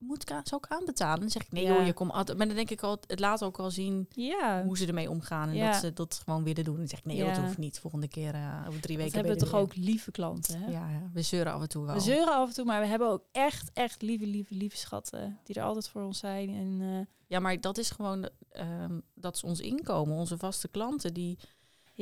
moet 0.00 0.22
ik 0.22 0.30
aan, 0.32 0.40
zal 0.44 0.58
ik 0.58 0.66
aanbetalen? 0.66 1.20
Dan 1.20 1.30
zeg 1.30 1.42
ik, 1.42 1.52
nee 1.52 1.64
Ja. 1.64 1.74
joh, 1.76 1.86
je 1.86 1.92
komt 1.92 2.12
altijd. 2.12 2.38
Maar 2.38 2.46
dan 2.46 2.56
denk 2.56 2.70
ik 2.70 2.82
al, 2.82 2.98
het 3.06 3.18
laat 3.20 3.42
ook 3.44 3.58
al 3.58 3.70
zien 3.70 4.06
ja, 4.10 4.64
hoe 4.64 4.76
ze 4.78 4.86
ermee 4.86 5.10
omgaan. 5.10 5.48
En 5.48 5.54
Ja. 5.54 5.70
dat 5.70 5.80
ze 5.80 5.92
dat 5.92 6.20
gewoon 6.24 6.44
willen 6.44 6.64
doen. 6.64 6.72
En 6.74 6.80
dan 6.80 6.88
zeg 6.88 6.98
ik, 6.98 7.04
nee 7.04 7.16
joh, 7.16 7.34
dat 7.34 7.44
hoeft 7.44 7.58
niet. 7.58 7.78
Volgende 7.78 8.08
keer, 8.08 8.34
eh, 8.34 8.64
over 8.68 8.80
drie 8.80 8.96
weken 8.96 9.12
hebben 9.14 9.32
we 9.32 9.38
ben 9.38 9.46
je 9.48 9.52
toch 9.52 9.60
ook 9.62 9.74
lieve 9.76 10.10
klanten. 10.10 10.60
Hè? 10.62 10.70
ja, 10.70 10.88
we 11.12 11.22
zeuren 11.22 11.52
af 11.52 11.60
en 11.60 11.68
toe 11.68 11.84
wel. 11.84 11.94
We 11.94 12.00
zeuren 12.00 12.34
af 12.34 12.48
en 12.48 12.54
toe, 12.54 12.64
maar 12.64 12.80
we 12.80 12.86
hebben 12.86 13.08
ook 13.08 13.24
echt, 13.32 13.70
echt 13.72 14.02
lieve, 14.02 14.26
lieve, 14.26 14.54
lieve 14.54 14.76
schatten 14.76 15.38
die 15.44 15.56
er 15.56 15.62
altijd 15.62 15.88
voor 15.88 16.02
ons 16.02 16.18
zijn. 16.18 16.48
En 16.54 16.78
eh, 16.80 17.06
Ja, 17.26 17.38
maar 17.40 17.60
dat 17.60 17.78
is 17.78 17.90
gewoon, 17.90 18.28
ehm, 18.50 19.00
dat 19.14 19.34
is 19.34 19.44
ons 19.44 19.60
inkomen. 19.60 20.16
Onze 20.16 20.38
vaste 20.38 20.68
klanten, 20.68 21.14
die, 21.14 21.38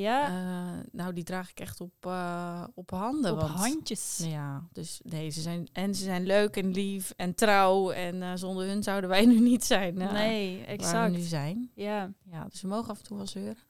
ja, 0.01 0.27
eh, 0.27 0.85
nou, 0.93 1.13
die 1.13 1.25
draag 1.25 1.51
ik 1.51 1.61
echt 1.61 1.81
op, 1.81 1.93
eh, 2.01 2.65
op 2.75 2.91
handen. 2.91 3.33
op 3.33 3.41
want, 3.41 3.53
handjes. 3.53 4.21
Ja, 4.25 4.69
dus 4.73 5.01
nee, 5.03 5.31
ze 5.31 5.41
zijn, 5.41 5.69
en 5.73 5.95
ze 5.95 6.03
zijn 6.05 6.27
leuk 6.27 6.57
en 6.57 6.71
lief 6.73 7.13
en 7.17 7.35
trouw. 7.35 7.91
En 7.91 8.23
eh, 8.23 8.33
zonder 8.35 8.67
hun 8.67 8.83
zouden 8.83 9.11
wij 9.11 9.27
nu 9.27 9.41
niet 9.41 9.65
zijn. 9.65 9.95
nee, 9.95 10.57
Waar 10.57 10.67
we 10.67 10.73
exact. 10.73 11.13
nu 11.13 11.21
zijn. 11.21 11.71
Ja, 11.75 12.13
Ja, 12.31 12.45
dus 12.45 12.61
we 12.61 12.69
mogen 12.69 12.91
af 12.91 12.99
en 12.99 13.05
toe 13.05 13.17
wel 13.17 13.27
zeuren. 13.27 13.63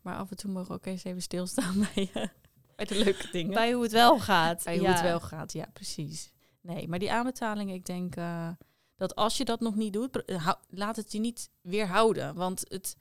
Maar 0.00 0.16
af 0.16 0.30
en 0.30 0.36
toe 0.36 0.50
mogen 0.50 0.68
we 0.68 0.74
ook 0.74 0.86
eens 0.86 1.04
even 1.04 1.22
stilstaan 1.22 1.74
bij, 1.94 2.10
bij 2.76 2.86
de 2.86 3.04
leuke 3.04 3.28
dingen. 3.32 3.54
bij 3.54 3.72
hoe 3.72 3.82
het 3.82 3.92
wel 3.92 4.18
gaat. 4.18 4.64
Bij 4.64 4.74
ja. 4.74 4.80
hoe 4.80 4.88
het 4.88 5.02
wel 5.02 5.20
gaat, 5.20 5.52
ja, 5.52 5.66
precies. 5.72 6.32
Nee, 6.60 6.88
maar 6.88 6.98
die 6.98 7.12
aanbetalingen, 7.12 7.74
ik 7.74 7.84
denk 7.84 8.14
dat 8.96 9.14
als 9.14 9.36
je 9.36 9.44
dat 9.44 9.60
nog 9.60 9.74
niet 9.74 9.92
doet, 9.92 10.22
laat 10.68 10.96
het 10.96 11.12
je 11.12 11.18
niet 11.18 11.50
weerhouden. 11.60 12.34
Want 12.34 12.64
het, 12.68 12.96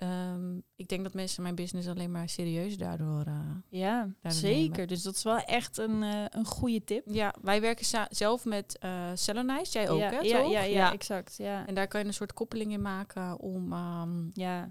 ehm, 0.00 0.56
ik 0.76 0.88
denk 0.88 1.02
dat 1.02 1.14
mensen 1.14 1.42
mijn 1.42 1.54
business 1.54 1.88
alleen 1.88 2.10
maar 2.10 2.28
serieus 2.28 2.76
daardoor... 2.76 3.20
eh, 3.26 3.40
Ja, 3.68 3.98
Daardoor 4.20 4.40
zeker. 4.40 4.70
nemen. 4.70 4.88
Dus 4.88 5.02
dat 5.02 5.14
is 5.14 5.22
wel 5.22 5.38
echt 5.38 5.78
een, 5.78 6.02
eh, 6.02 6.24
een 6.30 6.44
goede 6.44 6.84
tip. 6.84 7.02
ja, 7.06 7.34
wij 7.42 7.60
werken 7.60 8.06
zelf 8.10 8.44
met 8.44 8.78
eh 8.78 9.10
Cellonize, 9.14 9.72
jij 9.72 9.88
ook, 9.90 9.98
ja, 9.98 10.10
hè, 10.10 10.18
ja, 10.18 10.42
toch? 10.42 10.52
ja, 10.52 10.62
ja, 10.62 10.92
exact. 10.92 11.34
Ja. 11.36 11.66
En 11.66 11.74
daar 11.74 11.88
kan 11.88 12.00
je 12.00 12.06
een 12.06 12.14
soort 12.14 12.32
koppeling 12.32 12.72
in 12.72 12.82
maken 12.82 13.40
om 13.40 13.72
ehm, 13.72 14.28
Ja, 14.32 14.70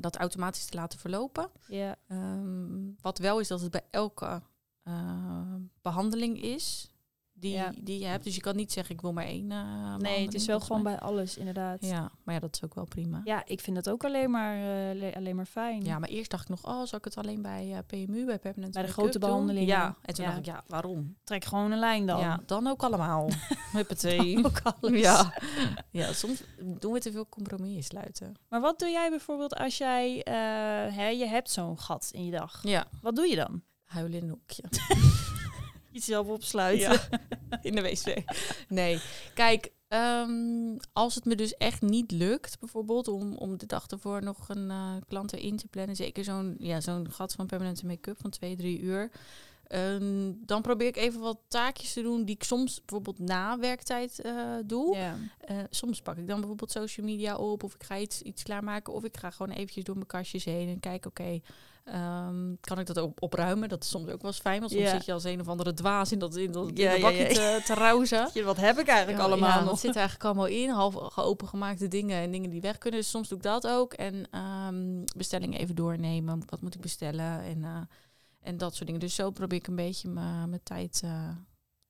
dat 0.00 0.16
automatisch 0.16 0.64
te 0.64 0.76
laten 0.76 0.98
verlopen. 0.98 1.50
ja, 1.66 1.96
Ehm, 2.08 2.90
wat 3.00 3.18
wel 3.18 3.40
is 3.40 3.48
dat 3.48 3.60
het 3.60 3.70
bij 3.70 3.84
elke 3.90 4.42
eh, 4.82 5.54
behandeling 5.82 6.42
is 6.42 6.90
die, 7.40 7.52
Ja. 7.52 7.72
die 7.82 7.98
je 7.98 8.06
hebt. 8.06 8.24
Dus 8.24 8.34
je 8.34 8.40
kan 8.40 8.56
niet 8.56 8.72
zeggen 8.72 8.94
ik 8.94 9.00
wil 9.00 9.12
maar 9.12 9.24
één. 9.24 9.52
eh, 9.52 9.94
nee, 9.96 10.24
het 10.24 10.34
is 10.34 10.46
wel 10.46 10.60
gewoon 10.60 10.82
bij 10.82 10.98
alles, 10.98 11.36
inderdaad. 11.36 11.80
Ja. 11.80 11.88
Ja, 11.88 12.10
maar 12.24 12.34
ja, 12.34 12.40
dat 12.40 12.54
is 12.54 12.64
ook 12.64 12.74
wel 12.74 12.84
prima. 12.84 13.20
Ja. 13.24 13.42
ik 13.46 13.60
vind 13.60 13.76
dat 13.76 13.90
ook 13.90 14.04
alleen 14.04 14.30
maar, 14.30 14.54
eh, 14.56 14.98
le- 14.98 15.12
alleen 15.16 15.36
maar 15.36 15.46
fijn. 15.46 15.82
maar 16.00 16.08
eerst 16.08 16.30
dacht 16.30 16.42
ik 16.42 16.48
nog, 16.48 16.66
oh, 16.66 16.84
zal 16.86 16.98
ik 16.98 17.04
het 17.04 17.16
alleen 17.16 17.42
bij 17.42 17.72
eh, 17.72 17.78
PMU, 17.86 18.24
bij 18.24 18.38
Permanent 18.38 18.74
Bij 18.74 18.82
de 18.82 18.92
grote 18.92 19.18
behandelingen. 19.18 19.66
Ja, 19.68 19.96
en 20.02 20.14
toen 20.14 20.24
Ja. 20.24 20.30
dacht 20.30 20.46
ik, 20.46 20.46
ja, 20.52 20.62
waarom? 20.66 21.16
Trek 21.24 21.44
gewoon 21.44 21.72
een 21.72 21.78
lijn 21.78 22.06
dan. 22.06 22.20
Ja, 22.20 22.40
dan 22.46 22.66
ook 22.66 22.82
allemaal. 22.82 23.28
Huppatee. 23.72 24.44
Ook 24.44 24.60
alles. 24.62 25.00
Ja. 25.00 25.34
ja, 25.90 26.12
soms 26.12 26.42
doen 26.78 26.92
we 26.92 27.00
te 27.00 27.12
veel 27.12 27.28
compromis 27.28 27.86
sluiten. 27.86 28.34
Maar 28.48 28.60
wat 28.60 28.78
doe 28.78 28.88
jij 28.88 29.10
bijvoorbeeld 29.10 29.54
als 29.54 29.78
jij, 29.78 30.20
hè, 30.92 31.08
je 31.08 31.26
hebt 31.26 31.50
zo'n 31.50 31.78
gat 31.78 32.08
in 32.12 32.24
je 32.24 32.30
dag. 32.30 32.60
Ja, 32.62 32.86
Wat 33.02 33.16
doe 33.16 33.26
je 33.26 33.36
dan? 33.36 33.62
huilen 33.84 34.18
in 34.18 34.24
een 34.24 34.30
hoekje. 34.30 34.62
Jezelf 36.06 36.28
opsluiten. 36.28 36.90
Ja, 36.90 37.20
in 37.68 37.74
de 37.74 37.82
wc. 37.82 38.22
Nee, 38.68 39.00
kijk, 39.34 39.72
ehm, 39.88 40.76
als 40.92 41.14
het 41.14 41.24
me 41.24 41.34
dus 41.34 41.56
echt 41.56 41.82
niet 41.82 42.10
lukt, 42.10 42.58
bijvoorbeeld 42.58 43.08
om, 43.08 43.36
om 43.36 43.58
de 43.58 43.66
dag 43.66 43.86
ervoor 43.86 44.22
nog 44.22 44.48
een 44.48 44.70
eh, 44.70 44.94
klant 45.08 45.32
erin 45.32 45.56
te 45.56 45.68
plannen, 45.68 45.96
zeker 45.96 46.24
zo'n 46.24 46.56
ja, 46.58 46.80
zo'n 46.80 47.10
gat 47.10 47.32
van 47.32 47.46
permanente 47.46 47.86
make-up 47.86 48.20
van 48.20 48.30
twee, 48.30 48.56
drie 48.56 48.80
uur, 48.80 49.10
ehm, 49.66 50.32
dan 50.36 50.62
probeer 50.62 50.86
ik 50.86 50.96
even 50.96 51.20
wat 51.20 51.40
taakjes 51.48 51.92
te 51.92 52.02
doen 52.02 52.24
die 52.24 52.34
ik 52.34 52.44
soms 52.44 52.78
bijvoorbeeld 52.84 53.18
na 53.18 53.58
werktijd 53.58 54.20
eh, 54.20 54.54
doe. 54.64 54.96
Eh, 54.96 55.56
soms 55.70 56.02
pak 56.02 56.16
ik 56.16 56.26
dan 56.26 56.38
bijvoorbeeld 56.38 56.72
social 56.72 57.06
media 57.06 57.36
op 57.36 57.62
of 57.62 57.74
ik 57.74 57.82
ga 57.82 57.98
iets, 57.98 58.22
iets 58.22 58.42
klaarmaken 58.42 58.92
of 58.92 59.04
ik 59.04 59.16
ga 59.16 59.30
gewoon 59.30 59.52
eventjes 59.52 59.84
door 59.84 59.94
mijn 59.94 60.06
kastjes 60.06 60.44
heen 60.44 60.68
en 60.68 60.80
kijk, 60.80 61.06
oké, 61.06 61.40
ehm, 61.92 62.54
kan 62.60 62.78
ik 62.78 62.86
dat 62.86 62.98
ook 62.98 63.22
opruimen? 63.22 63.68
Dat 63.68 63.82
is 63.82 63.88
soms 63.88 64.08
ook 64.08 64.22
wel 64.22 64.30
eens 64.30 64.40
fijn, 64.40 64.60
want 64.60 64.72
soms 64.72 64.90
zit 64.90 65.04
je 65.04 65.12
als 65.12 65.24
een 65.24 65.40
of 65.40 65.48
andere 65.48 65.74
dwaas 65.74 66.12
in 66.12 66.18
dat, 66.18 66.36
in 66.36 66.52
dat, 66.52 66.68
in 66.68 66.90
dat 66.90 67.00
bakje 67.00 67.18
ja. 67.18 67.60
te, 67.60 67.60
te. 67.64 68.42
Wat 68.44 68.56
heb 68.56 68.78
ik 68.78 68.86
eigenlijk 68.86 69.20
allemaal 69.20 69.60
nog? 69.60 69.70
Wat 69.70 69.80
zit 69.80 69.90
er 69.90 69.96
eigenlijk 69.96 70.24
allemaal 70.24 70.46
in? 70.46 70.68
Half 70.68 71.16
opengemaakte 71.16 71.88
dingen 71.88 72.20
en 72.20 72.30
dingen 72.30 72.50
die 72.50 72.60
weg 72.60 72.78
kunnen. 72.78 73.00
Dus 73.00 73.10
soms 73.10 73.28
doe 73.28 73.38
ik 73.38 73.44
dat 73.44 73.66
ook. 73.66 73.92
En 73.92 74.26
ehm, 74.30 75.04
bestellingen 75.16 75.58
even 75.58 75.74
doornemen. 75.74 76.42
Wat 76.46 76.60
moet 76.60 76.74
ik 76.74 76.80
bestellen? 76.80 77.42
En, 77.42 77.64
eh, 77.64 77.80
en 78.40 78.56
dat 78.56 78.74
soort 78.74 78.86
dingen. 78.86 79.00
Dus 79.00 79.14
zo 79.14 79.30
probeer 79.30 79.58
ik 79.58 79.66
een 79.66 79.76
beetje 79.76 80.08
mijn 80.08 80.48
mijn 80.48 80.62
tijd 80.62 81.00
eh, 81.04 81.28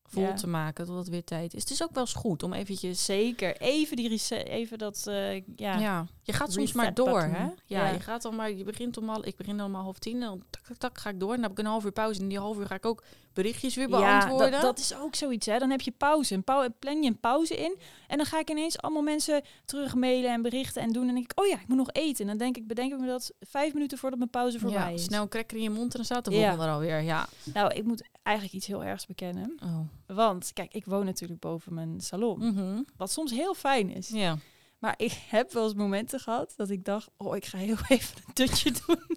vol 0.09 0.23
Ja. 0.23 0.33
te 0.35 0.47
maken. 0.47 0.85
Totdat 0.85 1.05
het 1.05 1.13
weer 1.13 1.25
tijd 1.25 1.55
is. 1.55 1.61
Het 1.63 1.71
is 1.71 1.83
ook 1.83 1.95
wel 1.95 2.03
eens 2.03 2.13
goed 2.15 2.43
om 2.43 2.53
eventjes... 2.53 3.05
Zeker. 3.05 3.57
Even 3.57 3.97
die 3.97 4.09
reset, 4.09 4.47
even 4.47 4.79
dat, 4.79 5.05
eh, 5.07 5.35
ja. 5.57 5.79
Ja. 5.79 6.07
je 6.23 6.33
gaat 6.33 6.53
soms 6.53 6.73
maar 6.73 6.95
door, 6.95 7.21
hè? 7.23 7.43
Ja, 7.45 7.53
Ja. 7.67 7.89
je 7.89 8.01
gaat 8.01 8.23
dan 8.23 8.35
maar, 8.35 8.53
je 8.53 8.65
begint 8.65 8.97
om 8.97 9.11
al, 9.11 9.27
ik 9.27 9.37
begin 9.37 9.57
dan 9.57 9.67
om 9.67 9.75
half 9.75 9.99
tien 9.99 10.15
en 10.15 10.21
dan 10.21 10.43
tak, 10.51 10.63
tak, 10.67 10.77
tak, 10.77 10.99
ga 10.99 11.11
ik 11.11 11.21
door. 11.21 11.29
En 11.29 11.35
dan 11.35 11.43
heb 11.51 11.53
ik 11.53 11.59
een 11.59 11.71
half 11.71 11.85
uur 11.85 11.93
pauze. 11.93 12.21
En 12.21 12.29
die 12.29 12.39
half 12.39 12.59
uur 12.59 12.67
ga 12.67 12.75
ik 12.75 12.87
ook 12.87 13.03
berichtjes 13.33 13.75
weer 13.75 13.89
beantwoorden. 13.89 14.47
Ja, 14.47 14.53
dat, 14.53 14.63
dat 14.63 14.79
is 14.79 14.95
ook 14.97 15.15
zoiets, 15.15 15.47
hè. 15.47 15.59
Dan 15.59 15.71
heb 15.71 15.81
je 15.81 15.91
pauze. 15.91 16.35
Een 16.35 16.45
pau 16.45 16.71
plan 16.71 17.03
je 17.03 17.09
een 17.09 17.21
pauze 17.21 17.57
in. 17.57 17.79
En 18.07 18.17
dan 18.17 18.27
ga 18.27 18.39
ik 18.39 18.51
ineens 18.51 18.79
allemaal 18.79 19.03
mensen 19.03 19.43
terug 19.65 19.95
mailen 19.95 20.31
en 20.31 20.43
berichten 20.43 20.83
en 20.83 20.93
doen. 20.93 21.01
En 21.01 21.07
dan 21.07 21.17
denk 21.17 21.31
ik, 21.31 21.41
oh 21.41 21.47
ja, 21.47 21.61
ik 21.61 21.69
moet 21.69 21.77
nog 21.77 21.93
eten. 21.93 22.21
En 22.21 22.27
dan 22.27 22.39
denk 22.39 22.57
ik, 22.57 22.67
bedenk 22.67 22.93
ik 22.93 22.99
me 22.99 23.07
dat 23.07 23.33
vijf 23.41 23.75
minuten 23.75 23.99
voordat 23.99 24.19
mijn 24.19 24.31
pauze 24.31 24.59
voorbij 24.59 24.79
ja, 24.79 24.89
is. 24.89 25.05
snel 25.05 25.23
een 25.23 25.29
cracker 25.29 25.57
in 25.57 25.63
je 25.63 25.71
mond 25.71 25.91
en 25.91 25.97
dan 25.97 26.05
staat 26.05 26.25
de 26.25 26.31
Ja. 26.31 26.53
er 26.53 26.69
alweer. 26.69 27.01
Ja. 27.01 27.29
Nou, 27.55 27.75
ik 27.75 27.85
moet 27.85 28.09
eigenlijk 28.23 28.57
iets 28.57 28.67
heel 28.67 28.85
ergs 28.85 29.07
bekennen. 29.07 29.59
Oh. 29.63 29.81
Want, 30.17 30.51
kijk, 30.53 30.75
ik 30.75 30.85
woon 30.85 31.05
natuurlijk 31.05 31.41
boven 31.41 31.75
mijn 31.75 32.01
salon. 32.01 32.39
Mhm. 32.39 32.83
Wat 32.97 33.11
soms 33.11 33.31
heel 33.31 33.55
fijn 33.55 33.91
is. 33.91 34.09
Ja. 34.09 34.39
Maar 34.79 34.95
ik 34.97 35.13
heb 35.31 35.53
wel 35.53 35.65
eens 35.65 35.75
momenten 35.75 36.21
gehad 36.21 36.53
dat 36.57 36.71
ik 36.71 36.85
dacht, 36.85 37.11
oh, 37.17 37.37
ik 37.37 37.45
ga 37.45 37.59
heel 37.59 37.77
even 37.89 38.17
een 38.17 38.35
dutje 38.35 38.73
doen. 38.87 39.17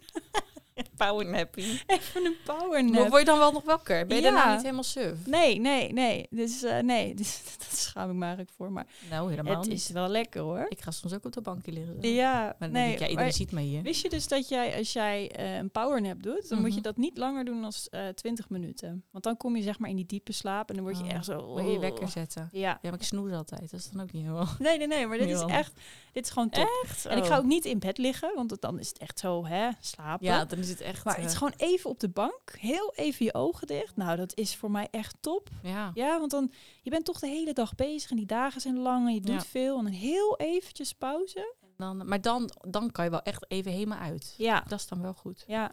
Power 1.07 1.25
nappy. 1.25 1.61
even 1.87 2.25
een 2.25 2.35
power 2.45 2.85
Maar 2.85 3.09
word 3.09 3.19
je 3.19 3.25
dan 3.25 3.37
wel 3.37 3.51
nog 3.51 3.63
wakker? 3.63 4.05
Ben 4.07 4.17
je 4.17 4.23
Ja. 4.23 4.31
daarna 4.31 4.51
niet 4.53 4.61
helemaal 4.61 4.83
suf? 4.83 5.17
Nee, 5.25 5.59
nee, 5.59 5.93
nee. 5.93 6.27
Dus 6.29 6.63
eh, 6.63 6.79
nee, 6.79 7.13
dus, 7.21 7.41
schaam 7.91 8.09
ik 8.09 8.15
me 8.15 8.21
eigenlijk 8.21 8.51
voor. 8.55 8.71
Maar 8.71 8.85
Nou, 9.09 9.29
helemaal 9.29 9.59
het 9.59 9.69
niet. 9.69 9.77
is 9.77 9.89
wel 9.89 10.07
lekker 10.07 10.41
hoor. 10.41 10.65
Ik 10.69 10.81
ga 10.81 10.91
soms 10.91 11.13
ook 11.13 11.25
op 11.25 11.31
de 11.33 11.41
bankje 11.41 11.71
liggen. 11.71 11.95
zo. 12.01 12.07
Ja, 12.07 12.55
Maar 12.59 12.69
nee. 12.69 12.81
denk 12.83 12.93
ik, 12.93 12.99
ja, 12.99 13.05
iedereen 13.07 13.15
maar 13.29 13.33
ziet 13.33 13.51
mij 13.51 13.63
hier. 13.63 13.81
wist 13.81 14.01
je 14.01 14.09
dus 14.09 14.27
dat 14.27 14.49
jij, 14.49 14.77
als 14.77 14.93
jij 14.93 15.31
eh, 15.31 15.55
een 15.55 15.69
powernap 15.71 16.23
doet, 16.23 16.49
dan 16.49 16.59
moet 16.59 16.67
je 16.69 16.73
Mhm. 16.73 16.81
dat 16.83 16.97
niet 16.97 17.17
langer 17.17 17.45
doen 17.45 17.61
dan 17.61 17.71
eh 17.89 18.07
20 18.07 18.49
minuten. 18.49 19.03
Want 19.11 19.23
dan 19.23 19.37
kom 19.37 19.55
je 19.55 19.61
zeg 19.63 19.79
maar 19.79 19.89
in 19.89 19.95
die 19.95 20.05
diepe 20.05 20.31
slaap 20.31 20.69
en 20.69 20.75
dan 20.75 20.83
word 20.83 20.97
je 20.97 21.03
Oh, 21.03 21.09
echt 21.11 21.25
zo... 21.25 21.53
Wil 21.55 21.69
je 21.69 21.79
wekker 21.79 22.07
zetten? 22.07 22.49
Ja. 22.51 22.59
Ja, 22.81 22.89
maar 22.89 22.93
ik 22.99 23.03
snoes 23.03 23.31
altijd. 23.31 23.71
Dat 23.71 23.79
is 23.79 23.89
dan 23.89 24.01
ook 24.01 24.11
niet 24.11 24.23
helemaal... 24.23 24.47
Nee, 24.59 24.77
nee, 24.77 24.87
nee, 24.87 25.07
maar 25.07 25.17
dit 25.25 25.29
is 25.29 25.41
echt, 25.41 25.73
dit 26.11 26.25
is 26.25 26.31
gewoon 26.31 26.49
top. 26.49 26.69
Echt? 26.83 27.05
En 27.05 27.17
ik 27.17 27.23
ga 27.25 27.37
ook 27.37 27.43
niet 27.45 27.65
in 27.65 27.79
bed 27.79 27.97
liggen, 27.97 28.31
want 28.35 28.61
dan 28.61 28.79
is 28.79 28.87
het 28.87 28.97
echt 28.97 29.19
zo, 29.19 29.45
hè, 29.45 29.69
slapen. 29.79 30.25
Ja, 30.25 30.45
dan 30.45 30.59
is 30.59 30.69
het 30.69 30.81
echt... 30.81 31.03
maar 31.05 31.15
het 31.15 31.25
is 31.25 31.31
eh, 31.31 31.37
gewoon 31.37 31.53
even 31.57 31.89
op 31.89 31.99
de 31.99 32.09
bank, 32.09 32.55
heel 32.59 32.93
even 32.95 33.25
je 33.25 33.33
ogen 33.33 33.67
dicht. 33.67 33.95
Nou, 33.95 34.17
dat 34.17 34.35
is 34.37 34.55
voor 34.55 34.71
mij 34.71 34.87
echt 34.91 35.15
top. 35.19 35.49
Ja. 35.63 35.91
Ja, 35.93 36.19
want 36.19 36.31
dan, 36.31 36.51
je 36.81 36.89
bent 36.89 37.05
toch 37.05 37.19
de 37.19 37.27
hele 37.27 37.53
dag 37.53 37.75
bezig 37.75 38.09
en 38.09 38.15
die 38.17 38.25
dagen 38.25 38.61
zijn 38.61 38.79
lang 38.79 39.07
en 39.07 39.13
je 39.13 39.21
doet 39.21 39.35
Ja. 39.35 39.41
veel. 39.41 39.77
En 39.77 39.83
dan 39.83 39.93
heel 39.93 40.37
eventjes 40.37 40.93
pauze. 40.93 41.55
Dan, 41.77 42.07
maar 42.07 42.21
dan, 42.21 42.49
dan 42.69 42.91
kan 42.91 43.05
je 43.05 43.11
wel 43.11 43.21
echt 43.21 43.45
even 43.51 43.71
helemaal 43.71 43.99
uit. 43.99 44.33
Ja, 44.37 44.63
Dat 44.67 44.79
is 44.79 44.87
dan 44.87 45.01
wel 45.01 45.13
goed. 45.13 45.43
ja. 45.47 45.71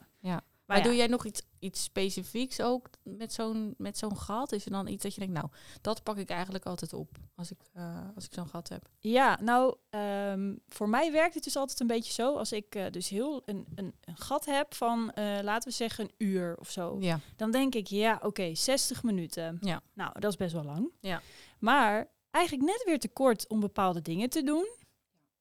Maar, 0.68 0.76
ja, 0.76 0.82
doe 0.82 0.96
jij 0.96 1.06
nog 1.06 1.24
iets, 1.24 1.42
iets 1.58 1.82
specifieks 1.82 2.60
ook 2.60 2.90
met 3.02 3.32
zo'n, 3.32 3.74
met 3.78 3.98
zo'n 3.98 4.16
gat? 4.16 4.52
Is 4.52 4.64
er 4.64 4.70
dan 4.70 4.86
iets 4.86 5.02
dat 5.02 5.14
je 5.14 5.20
denkt, 5.20 5.34
nou, 5.34 5.48
dat 5.80 6.02
pak 6.02 6.16
ik 6.16 6.30
eigenlijk 6.30 6.66
altijd 6.66 6.92
op 6.92 7.18
als 7.34 7.50
ik, 7.50 7.58
eh, 7.72 8.08
als 8.14 8.24
ik 8.24 8.32
zo'n 8.34 8.48
gat 8.48 8.68
heb? 8.68 8.88
Ja, 8.98 9.38
nou, 9.42 9.76
ehm, 9.90 10.54
voor 10.68 10.88
mij 10.88 11.12
werkt 11.12 11.34
het 11.34 11.44
dus 11.44 11.56
altijd 11.56 11.80
een 11.80 11.86
beetje 11.86 12.12
zo. 12.12 12.36
Als 12.36 12.52
ik 12.52 12.74
eh, 12.74 12.90
dus 12.90 13.08
heel 13.08 13.42
een, 13.44 13.66
een, 13.74 13.94
een 14.00 14.16
gat 14.16 14.44
heb 14.44 14.74
van, 14.74 15.12
eh, 15.12 15.38
laten 15.42 15.68
we 15.68 15.74
zeggen, 15.74 16.04
een 16.04 16.26
uur 16.26 16.56
of 16.58 16.70
zo. 16.70 16.96
Ja. 17.00 17.20
Dan 17.36 17.50
denk 17.50 17.74
ik, 17.74 17.86
ja, 17.86 18.18
oké, 18.22 18.54
60 18.54 19.02
minuten. 19.02 19.58
Ja. 19.60 19.82
Nou, 19.94 20.20
dat 20.20 20.30
is 20.30 20.36
best 20.36 20.52
wel 20.52 20.64
lang. 20.64 20.92
Ja. 21.00 21.22
Maar 21.58 22.08
eigenlijk 22.30 22.64
net 22.64 22.82
weer 22.84 22.98
te 22.98 23.08
kort 23.08 23.48
om 23.48 23.60
bepaalde 23.60 24.02
dingen 24.02 24.30
te 24.30 24.42
doen. 24.42 24.68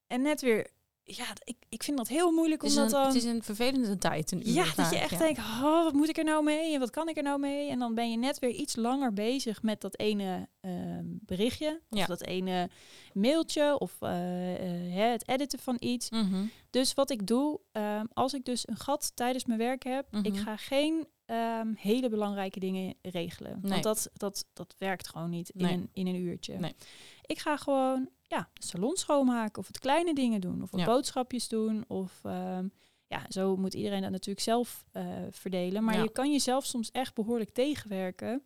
En 0.08 0.22
net 0.22 0.42
weer 0.42 0.70
ja, 1.15 1.26
ik, 1.43 1.56
ik 1.70 1.84
vind 1.84 1.98
dat 1.98 2.08
heel 2.08 2.32
moeilijk 2.32 2.62
Het 2.62 2.78
om 2.78 2.84
is, 2.84 2.91
dat 2.91 2.93
een, 3.00 3.06
dan... 3.06 3.08
het 3.15 3.24
is 3.24 3.30
een 3.32 3.43
vervelende 3.43 3.98
tijd. 3.98 4.32
Een 4.32 4.48
uur 4.48 4.54
Ja, 4.54 4.65
dat 4.76 4.89
je 4.89 4.98
echt 4.98 5.12
ja. 5.12 5.17
denkt, 5.17 5.39
oh, 5.39 5.84
wat 5.84 5.93
moet 5.93 6.10
ik 6.10 6.17
er 6.17 6.24
nou 6.24 6.43
mee 6.43 6.74
en 6.74 6.80
wat 6.80 6.89
kan 6.89 7.10
ik 7.10 7.17
er 7.17 7.24
nou 7.24 7.39
mee? 7.39 7.70
En 7.70 7.80
dan 7.80 7.96
ben 7.96 8.12
je 8.12 8.17
net 8.17 8.39
weer 8.39 8.52
iets 8.52 8.76
langer 8.76 9.13
bezig 9.13 9.62
met 9.62 9.82
dat 9.82 9.98
ene 10.00 10.48
ehm, 10.62 11.06
berichtje 11.06 11.82
of 11.89 11.98
Ja. 12.00 12.06
dat 12.06 12.22
ene 12.24 12.70
mailtje 13.13 13.80
of 13.80 13.96
eh, 14.00 15.06
eh, 15.06 15.12
het 15.12 15.28
editen 15.28 15.60
van 15.60 15.76
iets. 15.80 16.10
Mhm. 16.10 16.46
Dus 16.70 16.93
wat 16.93 17.10
ik 17.10 17.28
doe, 17.28 17.60
ehm, 17.72 18.06
als 18.13 18.34
ik 18.34 18.46
dus 18.46 18.67
een 18.67 18.78
gat 18.78 19.12
tijdens 19.15 19.46
mijn 19.46 19.60
werk 19.60 19.84
heb, 19.84 20.08
ik 20.22 20.34
Mhm. 20.34 20.43
ga 20.43 20.58
geen 20.58 21.08
ehm, 21.26 21.74
hele 21.78 22.10
belangrijke 22.10 22.60
dingen 22.60 22.96
regelen. 23.02 23.60
Nee. 23.62 23.72
Want 23.72 23.84
dat, 23.84 24.10
dat, 24.13 24.46
dat 24.54 24.76
werkt 24.78 25.08
gewoon 25.08 25.30
niet 25.30 25.50
in, 25.50 25.65
een, 25.65 25.89
in 25.93 26.08
een 26.08 26.15
uurtje. 26.15 26.58
Nee. 26.58 26.76
Ik 27.22 27.39
ga 27.39 27.58
gewoon 27.58 28.10
ja, 28.28 28.50
de 28.54 28.66
salon 28.66 28.96
schoonmaken 28.96 29.62
of 29.62 29.68
het 29.68 29.80
kleine 29.80 30.13
dingen 30.13 30.42
doen. 30.42 30.62
Of 30.62 30.72
wat 30.72 30.80
Ja. 30.80 30.86
boodschapjes 30.86 31.48
doen. 31.48 31.84
Of 31.88 32.20
ehm, 32.24 32.68
ja, 33.08 33.26
zo 33.30 33.56
moet 33.58 33.74
iedereen 33.74 34.02
dat 34.02 34.12
natuurlijk 34.12 34.46
zelf 34.46 34.86
eh, 34.92 35.06
verdelen. 35.32 35.84
Maar 35.84 35.96
Ja. 35.96 36.04
je 36.04 36.12
kan 36.12 36.32
jezelf 36.32 36.66
soms 36.66 36.92
echt 36.92 37.13
behoorlijk 37.13 37.50
tegenwerken. 37.50 38.44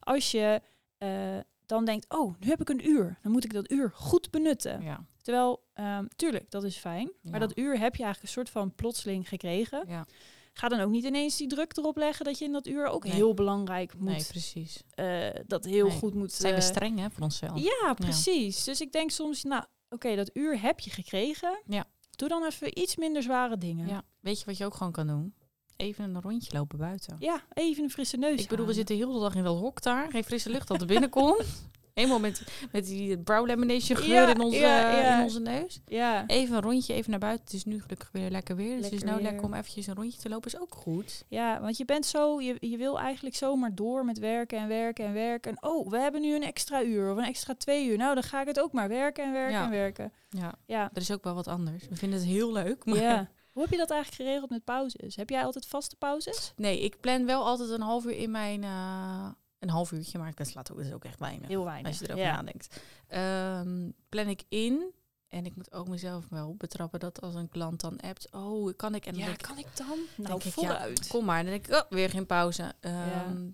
Als 0.00 0.30
je 0.30 0.60
eh, 0.98 1.38
dan 1.66 1.84
denkt, 1.84 2.06
oh, 2.08 2.34
nu 2.38 2.48
heb 2.48 2.60
ik 2.60 2.68
een 2.68 2.88
uur. 2.88 3.18
Dan 3.22 3.32
moet 3.32 3.44
ik 3.44 3.52
dat 3.52 3.70
uur 3.70 3.90
goed 3.94 4.30
benutten. 4.30 4.82
Ja, 4.82 5.04
Terwijl, 5.22 5.62
ehm, 5.74 6.06
tuurlijk, 6.16 6.50
dat 6.50 6.64
is 6.64 6.76
fijn. 6.76 7.12
Maar 7.22 7.40
dat 7.40 7.58
uur 7.58 7.78
heb 7.78 7.96
je 7.96 8.02
eigenlijk 8.02 8.22
een 8.22 8.28
soort 8.28 8.50
van 8.50 8.74
plotseling 8.74 9.28
gekregen. 9.28 9.84
ja. 9.88 10.06
Ga 10.52 10.68
dan 10.68 10.80
ook 10.80 10.90
niet 10.90 11.04
ineens 11.04 11.36
die 11.36 11.46
druk 11.48 11.76
erop 11.76 11.96
leggen 11.96 12.24
dat 12.24 12.38
je 12.38 12.44
in 12.44 12.52
dat 12.52 12.66
uur 12.66 12.86
ook 12.86 13.04
Nee. 13.04 13.12
heel 13.12 13.34
belangrijk 13.34 13.94
moet. 13.98 14.08
nee, 14.08 14.24
precies. 14.28 14.82
eh, 14.94 15.28
dat 15.46 15.64
heel 15.64 15.86
Nee. 15.88 15.98
goed 15.98 16.14
moet. 16.14 16.32
Zijn 16.32 16.54
we 16.54 16.60
eh, 16.60 16.66
streng 16.66 16.98
hè, 16.98 17.10
voor 17.10 17.22
onszelf? 17.22 17.58
ja, 17.62 17.94
precies. 17.94 18.64
Dus 18.64 18.80
ik 18.80 18.92
denk 18.92 19.10
soms, 19.10 19.42
nou, 19.42 19.64
oké, 19.88 20.16
dat 20.16 20.30
uur 20.32 20.60
heb 20.60 20.80
je 20.80 20.90
gekregen. 20.90 21.62
Ja. 21.66 21.84
Doe 22.10 22.28
dan 22.28 22.44
even 22.44 22.78
iets 22.80 22.96
minder 22.96 23.22
zware 23.22 23.58
dingen. 23.58 23.88
Ja. 23.88 24.02
Weet 24.20 24.38
je 24.38 24.44
wat 24.44 24.56
je 24.56 24.64
ook 24.64 24.74
gewoon 24.74 24.92
kan 24.92 25.06
doen? 25.06 25.34
Even 25.76 26.04
een 26.04 26.20
rondje 26.22 26.52
lopen 26.52 26.78
buiten. 26.78 27.16
Ja, 27.18 27.42
even 27.52 27.84
een 27.84 27.90
frisse 27.90 28.16
neus. 28.16 28.40
Ik 28.42 28.48
bedoel, 28.48 28.66
we 28.66 28.72
zitten 28.72 28.96
heel 28.96 29.12
de 29.12 29.20
dag 29.20 29.34
in 29.34 29.42
dat 29.44 29.58
hok 29.58 29.82
daar. 29.82 30.10
Geen 30.10 30.24
frisse 30.24 30.50
lucht 30.50 30.68
dat 30.68 30.80
er 30.80 30.86
binnenkomt. 30.86 31.44
Eenmaal 31.94 32.18
met, 32.18 32.42
met 32.72 32.86
die 32.86 33.18
brow 33.18 33.46
lamination 33.46 33.96
geur 33.98 34.08
Ja, 34.08 34.28
in, 34.34 34.40
onze, 34.40 34.58
ja, 34.58 34.98
ja. 34.98 35.16
in 35.18 35.22
onze 35.24 35.40
neus. 35.40 35.80
Ja. 35.86 36.26
Even 36.26 36.56
een 36.56 36.62
rondje, 36.62 36.94
even 36.94 37.10
naar 37.10 37.18
buiten. 37.20 37.44
Het 37.44 37.54
is 37.54 37.64
nu 37.64 37.80
gelukkig 37.80 38.08
weer 38.12 38.30
lekker 38.30 38.56
weer. 38.56 38.76
Dus 38.76 38.84
het 38.84 38.94
is 38.94 39.02
nou 39.02 39.22
lekker 39.22 39.44
om 39.44 39.54
eventjes 39.54 39.86
een 39.86 39.94
rondje 39.94 40.18
te 40.20 40.28
lopen. 40.28 40.52
Is 40.52 40.60
ook 40.60 40.74
goed. 40.74 41.24
ja, 41.28 41.60
want 41.60 41.76
je 41.76 41.84
bent 41.84 42.06
zo, 42.06 42.40
je, 42.40 42.56
je 42.60 42.76
wil 42.76 42.98
eigenlijk 42.98 43.36
zomaar 43.36 43.74
door 43.74 44.04
met 44.04 44.18
werken 44.18 44.58
en 44.58 44.68
werken 44.68 45.04
en 45.04 45.12
werken. 45.12 45.50
En 45.50 45.68
oh, 45.70 45.90
we 45.90 45.98
hebben 45.98 46.20
nu 46.20 46.34
een 46.34 46.42
extra 46.42 46.82
uur 46.82 47.10
of 47.12 47.16
een 47.16 47.24
extra 47.24 47.54
twee 47.54 47.86
uur. 47.86 47.96
Nou, 47.96 48.14
dan 48.14 48.22
ga 48.22 48.40
ik 48.40 48.46
het 48.46 48.60
ook 48.60 48.72
maar 48.72 48.88
werken 48.88 49.24
en 49.24 49.32
werken 49.32 49.60
en 49.60 49.70
werken. 49.70 50.12
Ja, 50.30 50.54
Ja, 50.66 50.90
er 50.92 51.00
is 51.00 51.10
ook 51.12 51.24
wel 51.24 51.34
wat 51.34 51.48
anders. 51.48 51.88
We 51.88 51.96
vinden 51.96 52.18
het 52.18 52.28
heel 52.28 52.52
leuk. 52.52 52.84
Maar 52.84 52.96
ja. 53.00 53.28
Hoe 53.52 53.62
heb 53.62 53.70
je 53.70 53.78
dat 53.78 53.90
eigenlijk 53.90 54.22
geregeld 54.22 54.50
met 54.50 54.64
pauzes? 54.64 55.16
Heb 55.16 55.30
jij 55.30 55.44
altijd 55.44 55.66
vaste 55.66 55.96
pauzes? 55.96 56.52
Nee, 56.56 56.80
ik 56.80 57.00
plan 57.00 57.26
wel 57.26 57.44
altijd 57.46 57.70
een 57.70 57.80
half 57.80 58.04
uur 58.04 58.16
in 58.16 58.30
mijn... 58.30 58.62
eh, 58.64 59.26
een 59.62 59.68
half 59.70 59.92
uurtje, 59.92 60.18
maar 60.18 60.34
dat 60.34 60.46
slaat 60.46 60.72
ook, 60.72 60.78
is 60.80 60.92
ook 60.92 61.04
echt 61.04 61.18
weinig. 61.18 61.48
Heel 61.48 61.64
weinig. 61.64 61.86
Als 61.86 61.98
je 61.98 62.04
erover 62.04 62.24
ja. 62.24 62.34
nadenkt. 62.34 62.80
Ehm, 63.06 63.90
plan 64.08 64.26
ik 64.26 64.42
in. 64.48 64.92
En 65.28 65.46
ik 65.46 65.56
moet 65.56 65.72
ook 65.72 65.88
mezelf 65.88 66.28
wel 66.28 66.54
betrappen 66.58 67.00
dat 67.00 67.20
als 67.20 67.34
een 67.34 67.48
klant 67.48 67.80
dan 67.80 68.00
appt, 68.00 68.28
oh, 68.32 68.76
kan 68.76 68.94
ik? 68.94 69.06
En 69.06 69.14
Ja, 69.16 69.26
ik, 69.28 69.38
kan 69.38 69.58
ik 69.58 69.66
dan? 69.76 69.98
Nou, 70.16 70.28
denk 70.28 70.38
ik, 70.44 70.44
ja, 70.44 70.50
vooruit. 70.52 71.06
kom 71.06 71.24
maar. 71.24 71.42
Dan 71.42 71.52
denk 71.52 71.66
ik, 71.66 71.74
oh, 71.74 71.90
weer 71.90 72.10
geen 72.10 72.26
pauze. 72.26 72.72
Ehm, 72.80 73.46